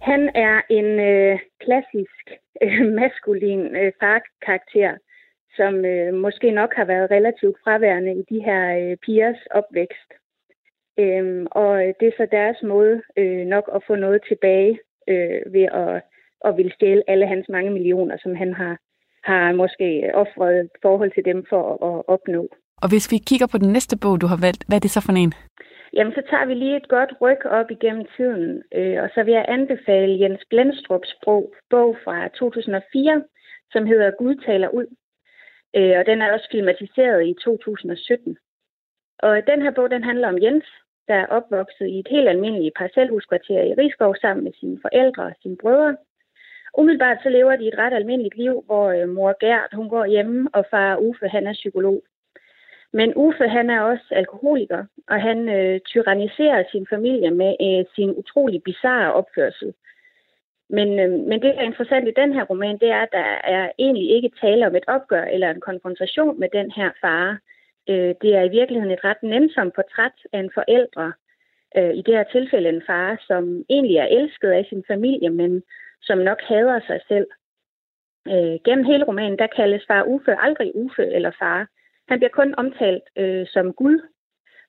Han 0.00 0.30
er 0.34 0.60
en 0.70 0.88
øh, 1.10 1.38
klassisk 1.64 2.24
øh, 2.62 2.86
maskulin 3.00 3.76
øh, 3.76 3.92
farkarakter, 4.00 4.92
som 5.56 5.84
øh, 5.84 6.14
måske 6.14 6.50
nok 6.50 6.74
har 6.74 6.84
været 6.84 7.10
relativt 7.10 7.56
fraværende 7.64 8.12
i 8.20 8.22
de 8.30 8.40
her 8.44 8.62
øh, 8.80 8.96
pigers 8.96 9.42
opvækst. 9.50 10.10
Øhm, 10.98 11.46
og 11.50 11.72
det 12.00 12.08
er 12.08 12.16
så 12.16 12.26
deres 12.30 12.56
måde 12.62 13.02
øh, 13.16 13.46
nok 13.54 13.70
at 13.74 13.82
få 13.86 13.94
noget 13.94 14.20
tilbage 14.28 14.78
øh, 15.08 15.40
ved 15.54 15.66
at, 15.82 16.02
at 16.44 16.56
ville 16.56 16.72
stjæle 16.74 17.02
alle 17.10 17.26
hans 17.26 17.46
mange 17.48 17.70
millioner, 17.70 18.16
som 18.22 18.34
han 18.34 18.54
har, 18.54 18.78
har 19.24 19.52
måske 19.52 20.10
offret 20.14 20.68
forhold 20.82 21.12
til 21.14 21.24
dem 21.24 21.46
for 21.48 21.62
at 21.88 22.02
opnå. 22.14 22.48
Og 22.82 22.88
hvis 22.88 23.12
vi 23.12 23.18
kigger 23.28 23.46
på 23.52 23.58
den 23.58 23.72
næste 23.72 23.98
bog, 24.02 24.20
du 24.20 24.26
har 24.26 24.40
valgt, 24.46 24.64
hvad 24.66 24.76
er 24.76 24.80
det 24.80 24.90
så 24.90 25.00
for 25.06 25.12
en? 25.12 25.32
Jamen, 25.92 26.12
så 26.12 26.22
tager 26.30 26.46
vi 26.46 26.54
lige 26.54 26.76
et 26.76 26.88
godt 26.88 27.12
ryg 27.20 27.46
op 27.46 27.70
igennem 27.70 28.06
tiden, 28.16 28.62
øh, 28.74 29.02
og 29.02 29.08
så 29.14 29.22
vil 29.22 29.34
jeg 29.34 29.44
anbefale 29.48 30.20
Jens 30.20 30.42
Blendstrups 30.50 31.14
bog, 31.24 31.54
bog 31.70 31.96
fra 32.04 32.28
2004, 32.28 33.22
som 33.72 33.86
hedder 33.86 34.10
Gud 34.18 34.34
taler 34.46 34.68
ud. 34.68 34.86
Øh, 35.76 35.94
og 35.98 36.06
den 36.06 36.22
er 36.22 36.32
også 36.32 36.48
filmatiseret 36.52 37.26
i 37.26 37.34
2017. 37.44 38.36
Og 39.18 39.46
den 39.46 39.62
her 39.62 39.70
bog, 39.70 39.90
den 39.90 40.04
handler 40.04 40.28
om 40.28 40.42
Jens, 40.42 40.66
der 41.08 41.14
er 41.14 41.26
opvokset 41.26 41.86
i 41.86 41.98
et 41.98 42.08
helt 42.10 42.28
almindeligt 42.28 42.76
parcelhuskvarter 42.78 43.62
i 43.62 43.74
Rigskov 43.74 44.16
sammen 44.20 44.44
med 44.44 44.52
sine 44.60 44.78
forældre 44.82 45.22
og 45.22 45.34
sine 45.42 45.56
brødre. 45.56 45.96
Umiddelbart 46.78 47.18
så 47.22 47.28
lever 47.28 47.56
de 47.56 47.68
et 47.68 47.78
ret 47.78 47.94
almindeligt 47.94 48.36
liv, 48.36 48.62
hvor 48.66 48.86
øh, 48.88 49.08
mor 49.08 49.36
Gert 49.40 49.72
hun 49.72 49.88
går 49.88 50.04
hjemme, 50.04 50.48
og 50.52 50.64
far 50.70 50.96
Uffe 50.96 51.28
han 51.28 51.46
er 51.46 51.52
psykolog. 51.52 52.02
Men 52.92 53.12
Uffe 53.16 53.48
han 53.48 53.70
er 53.70 53.80
også 53.80 54.06
alkoholiker, 54.10 54.84
og 55.08 55.22
han 55.22 55.48
øh, 55.48 55.80
tyranniserer 55.80 56.64
sin 56.70 56.86
familie 56.90 57.30
med 57.30 57.52
øh, 57.60 57.84
sin 57.94 58.10
utrolig 58.10 58.62
bizarre 58.62 59.12
opførsel. 59.12 59.74
Men, 60.70 60.98
øh, 60.98 61.10
men 61.10 61.42
det, 61.42 61.54
der 61.54 61.60
er 61.60 61.70
interessant 61.70 62.08
i 62.08 62.18
den 62.20 62.32
her 62.32 62.44
roman, 62.44 62.78
det 62.78 62.90
er, 62.90 63.02
at 63.02 63.12
der 63.12 63.28
er 63.44 63.70
egentlig 63.78 64.10
ikke 64.10 64.30
tale 64.40 64.66
om 64.66 64.76
et 64.76 64.84
opgør 64.86 65.24
eller 65.24 65.50
en 65.50 65.60
konfrontation 65.60 66.40
med 66.40 66.48
den 66.52 66.70
her 66.70 66.90
far. 67.00 67.38
Øh, 67.88 68.14
det 68.22 68.30
er 68.34 68.42
i 68.42 68.54
virkeligheden 68.58 68.94
et 68.94 69.04
ret 69.04 69.22
nænsomt 69.22 69.74
portræt 69.74 70.18
af 70.32 70.40
en 70.40 70.50
forældre, 70.54 71.12
øh, 71.76 71.94
i 71.94 72.02
det 72.02 72.14
her 72.14 72.24
tilfælde 72.24 72.68
en 72.68 72.82
far, 72.86 73.24
som 73.26 73.64
egentlig 73.70 73.96
er 73.96 74.06
elsket 74.06 74.50
af 74.50 74.66
sin 74.68 74.84
familie, 74.86 75.30
men 75.30 75.62
som 76.02 76.18
nok 76.18 76.40
hader 76.42 76.80
sig 76.86 77.00
selv. 77.08 77.26
Øh, 78.28 78.56
gennem 78.64 78.84
hele 78.84 79.04
romanen, 79.04 79.38
der 79.38 79.46
kaldes 79.46 79.84
far 79.88 80.02
Uffe 80.04 80.36
aldrig 80.36 80.72
Uffe 80.74 81.06
eller 81.06 81.30
far. 81.38 81.68
Han 82.08 82.18
bliver 82.18 82.30
kun 82.30 82.54
omtalt 82.54 83.02
øh, 83.16 83.46
som 83.46 83.72
Gud. 83.72 83.98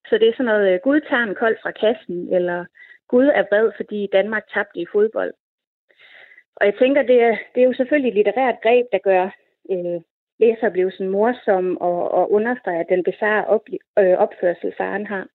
Så 0.09 0.17
det 0.17 0.27
er 0.27 0.33
sådan 0.33 0.45
noget, 0.45 0.73
øh, 0.73 0.79
Gud 0.83 0.99
tager 1.09 1.23
en 1.23 1.35
kold 1.35 1.57
fra 1.61 1.71
kassen, 1.71 2.33
eller 2.33 2.65
Gud 3.07 3.25
er 3.25 3.43
vred, 3.49 3.71
fordi 3.77 4.07
Danmark 4.11 4.43
tabte 4.53 4.79
i 4.79 4.85
fodbold. 4.91 5.33
Og 6.55 6.65
jeg 6.65 6.75
tænker, 6.79 7.01
det 7.01 7.21
er, 7.21 7.37
det 7.55 7.61
er 7.63 7.67
jo 7.67 7.73
selvfølgelig 7.73 8.09
et 8.09 8.15
litterært 8.15 8.61
greb, 8.63 8.85
der 8.91 8.97
gør 8.97 9.23
øh, 9.71 10.01
læseroplevelsen 10.39 11.09
morsom 11.09 11.77
og, 11.77 12.11
og 12.11 12.31
understreger 12.31 12.83
den 12.83 13.03
bizarre 13.03 13.45
op, 13.45 13.65
øh, 13.99 14.15
opførsel, 14.25 14.73
faren 14.77 15.07
har. 15.07 15.25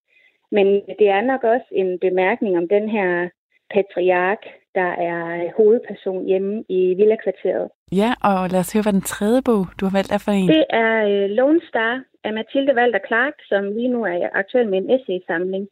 Men 0.56 0.66
det 0.98 1.08
er 1.08 1.20
nok 1.20 1.44
også 1.44 1.68
en 1.72 1.98
bemærkning 1.98 2.56
om 2.56 2.68
den 2.68 2.88
her 2.88 3.28
patriark, 3.74 4.42
der 4.74 4.90
er 5.10 5.52
hovedperson 5.56 6.24
hjemme 6.26 6.64
i 6.68 6.94
villakvarteret. 6.94 7.68
Ja, 8.00 8.10
og 8.28 8.50
lad 8.52 8.60
os 8.60 8.72
høre, 8.72 8.86
hvad 8.86 8.92
den 8.92 9.10
tredje 9.14 9.42
bog, 9.48 9.62
du 9.78 9.82
har 9.86 9.94
valgt 9.98 10.12
er 10.12 10.22
for 10.24 10.32
en. 10.32 10.48
Det 10.48 10.64
er 10.84 10.94
øh, 11.10 11.30
Lone 11.38 11.60
Star 11.68 11.94
af 12.24 12.32
Mathilde 12.32 12.74
Walter 12.78 13.02
Clark, 13.08 13.36
som 13.50 13.62
lige 13.76 13.92
nu 13.94 14.00
er 14.04 14.28
aktuel 14.32 14.68
med 14.68 14.78
en 14.78 14.90
essay-samling. 14.94 15.66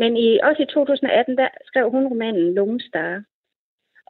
Men 0.00 0.16
i, 0.16 0.28
også 0.42 0.62
i 0.62 0.72
2018, 0.74 1.36
der 1.36 1.48
skrev 1.68 1.90
hun 1.90 2.06
romanen 2.06 2.54
Lone 2.54 2.80
Star. 2.80 3.22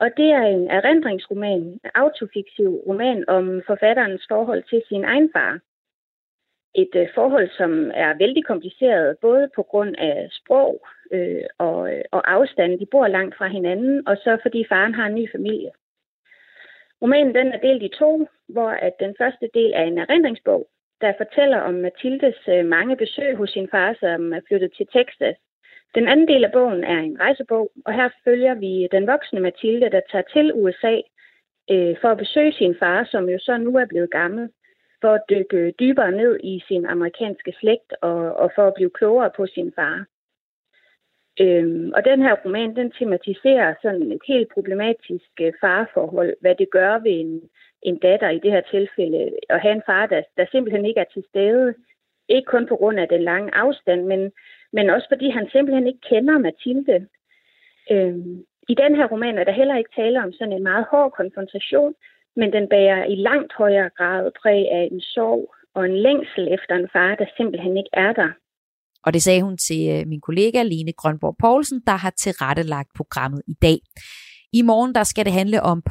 Og 0.03 0.11
det 0.17 0.31
er 0.31 0.43
en 0.43 0.71
erindringsroman, 0.71 1.61
en 1.61 1.81
autofiktiv 1.95 2.69
roman 2.89 3.25
om 3.29 3.63
forfatterens 3.67 4.25
forhold 4.29 4.63
til 4.63 4.83
sin 4.89 5.05
egen 5.05 5.31
far. 5.33 5.61
Et 6.75 6.95
øh, 6.95 7.09
forhold, 7.15 7.49
som 7.51 7.91
er 7.95 8.19
vældig 8.19 8.45
kompliceret, 8.45 9.19
både 9.19 9.51
på 9.57 9.63
grund 9.63 9.95
af 9.99 10.29
sprog 10.31 10.87
øh, 11.13 11.45
og, 11.59 11.93
øh, 11.93 12.03
og 12.11 12.33
afstand. 12.33 12.79
De 12.79 12.87
bor 12.87 13.07
langt 13.07 13.37
fra 13.37 13.49
hinanden, 13.49 14.09
og 14.09 14.17
så 14.17 14.39
fordi 14.43 14.65
faren 14.69 14.95
har 14.95 15.07
en 15.07 15.15
ny 15.15 15.33
familie. 15.33 15.71
Romanen 17.03 17.35
den 17.35 17.53
er 17.53 17.61
delt 17.61 17.83
i 17.83 17.97
to, 17.99 18.29
hvor 18.49 18.71
at 18.71 18.95
den 19.01 19.15
første 19.19 19.49
del 19.55 19.73
er 19.75 19.85
en 19.85 19.99
erindringsbog, 19.99 20.69
der 21.01 21.13
fortæller 21.17 21.61
om 21.61 21.75
Mathildes 21.75 22.49
øh, 22.49 22.65
mange 22.65 22.97
besøg 22.97 23.37
hos 23.37 23.51
sin 23.51 23.69
far, 23.71 23.97
som 24.01 24.33
er 24.33 24.41
flyttet 24.49 24.73
til 24.77 24.87
Texas 24.87 25.37
den 25.95 26.09
anden 26.09 26.29
del 26.29 26.45
af 26.45 26.53
bogen 26.53 26.85
er 26.85 26.99
en 26.99 27.21
rejsebog, 27.21 27.73
og 27.87 27.95
her 27.95 28.09
følger 28.25 28.55
vi 28.55 28.89
den 28.93 29.07
voksne 29.07 29.41
Mathilde, 29.41 29.91
der 29.91 30.01
tager 30.13 30.25
til 30.33 30.53
USA 30.55 30.97
øh, 31.71 31.97
for 32.01 32.09
at 32.09 32.19
besøge 32.19 32.53
sin 32.53 32.75
far, 32.79 33.05
som 33.05 33.29
jo 33.29 33.39
så 33.39 33.57
nu 33.59 33.77
er 33.77 33.87
blevet 33.87 34.11
gammel, 34.11 34.49
for 35.01 35.11
at 35.15 35.23
dykke 35.31 35.75
dybere 35.81 36.13
ned 36.13 36.41
i 36.45 36.63
sin 36.69 36.87
amerikanske 36.87 37.53
slægt 37.61 37.93
og, 38.03 38.35
og 38.37 38.51
for 38.55 38.67
at 38.67 38.75
blive 38.75 38.91
klogere 38.91 39.31
på 39.37 39.47
sin 39.47 39.73
far. 39.77 40.07
Øhm, 41.41 41.93
og 41.97 42.05
den 42.05 42.23
her 42.23 42.35
roman, 42.45 42.77
den 42.77 42.91
tematiserer 42.91 43.75
sådan 43.83 44.13
et 44.13 44.23
helt 44.29 44.49
problematisk 44.55 45.31
øh, 45.41 45.53
farforhold, 45.61 46.35
hvad 46.41 46.55
det 46.55 46.71
gør 46.71 46.99
ved 46.99 47.21
en, 47.21 47.41
en 47.83 47.99
datter 47.99 48.31
i 48.31 48.39
det 48.39 48.51
her 48.51 48.61
tilfælde, 48.61 49.31
at 49.49 49.61
have 49.61 49.75
en 49.75 49.83
far, 49.87 50.07
der, 50.07 50.23
der 50.37 50.47
simpelthen 50.51 50.85
ikke 50.87 51.01
er 51.01 51.13
til 51.15 51.25
stede. 51.29 51.75
Ikke 52.29 52.47
kun 52.47 52.67
på 52.67 52.77
grund 52.77 53.01
af 53.01 53.09
den 53.09 53.23
lange 53.23 53.55
afstand, 53.55 54.05
men, 54.05 54.33
men 54.73 54.91
også 54.91 55.07
fordi 55.13 55.27
han 55.31 55.47
simpelthen 55.53 55.87
ikke 55.87 56.05
kender 56.11 56.39
Mathilde. 56.39 57.07
Øhm, 57.93 58.35
I 58.73 58.75
den 58.83 58.93
her 58.99 59.07
roman 59.13 59.39
er 59.39 59.45
der 59.45 59.61
heller 59.61 59.77
ikke 59.79 59.97
tale 59.97 60.23
om 60.25 60.33
sådan 60.33 60.53
en 60.53 60.63
meget 60.63 60.87
hård 60.91 61.13
konfrontation, 61.21 61.95
men 62.37 62.53
den 62.53 62.69
bærer 62.69 63.05
i 63.05 63.15
langt 63.15 63.53
højere 63.53 63.91
grad 63.99 64.31
præg 64.43 64.63
af 64.79 64.89
en 64.93 65.01
sorg 65.01 65.55
og 65.75 65.85
en 65.85 65.97
længsel 66.07 66.45
efter 66.57 66.75
en 66.75 66.89
far, 66.93 67.15
der 67.15 67.27
simpelthen 67.37 67.77
ikke 67.77 67.95
er 68.07 68.13
der. 68.13 68.31
Og 69.05 69.13
det 69.15 69.23
sagde 69.23 69.43
hun 69.43 69.57
til 69.57 69.83
øh, 69.95 70.07
min 70.07 70.21
kollega 70.21 70.63
Lene 70.63 70.93
Grønborg 70.93 71.37
Poulsen, 71.41 71.83
der 71.87 71.97
har 72.05 72.11
tilrettelagt 72.11 72.91
programmet 72.97 73.43
i 73.49 73.55
dag. 73.63 73.79
I 74.53 74.63
morgen 74.63 74.95
der 74.95 75.03
skal 75.03 75.25
det 75.25 75.33
handle 75.33 75.63
om 75.63 75.83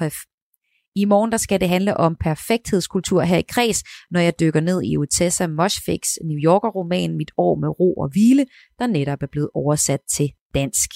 i 0.96 1.06
morgen 1.06 1.32
der 1.32 1.38
skal 1.38 1.62
det 1.62 1.70
handle 1.70 1.98
om 1.98 2.16
perfekthedskultur 2.20 3.22
her 3.22 3.38
i 3.38 3.46
Kreds, 3.50 3.84
når 4.12 4.20
jeg 4.20 4.40
dykker 4.40 4.60
ned 4.60 4.82
i 4.84 4.98
Utessa 4.98 5.48
Moshfiks 5.48 6.10
New 6.26 6.38
Yorker-roman 6.38 7.18
Mit 7.18 7.32
år 7.38 7.56
med 7.56 7.80
ro 7.80 7.94
og 7.94 8.10
hvile, 8.12 8.46
der 8.80 8.88
netop 8.88 9.24
er 9.24 9.28
blevet 9.32 9.50
oversat 9.54 10.00
til 10.16 10.30
dansk. 10.54 10.90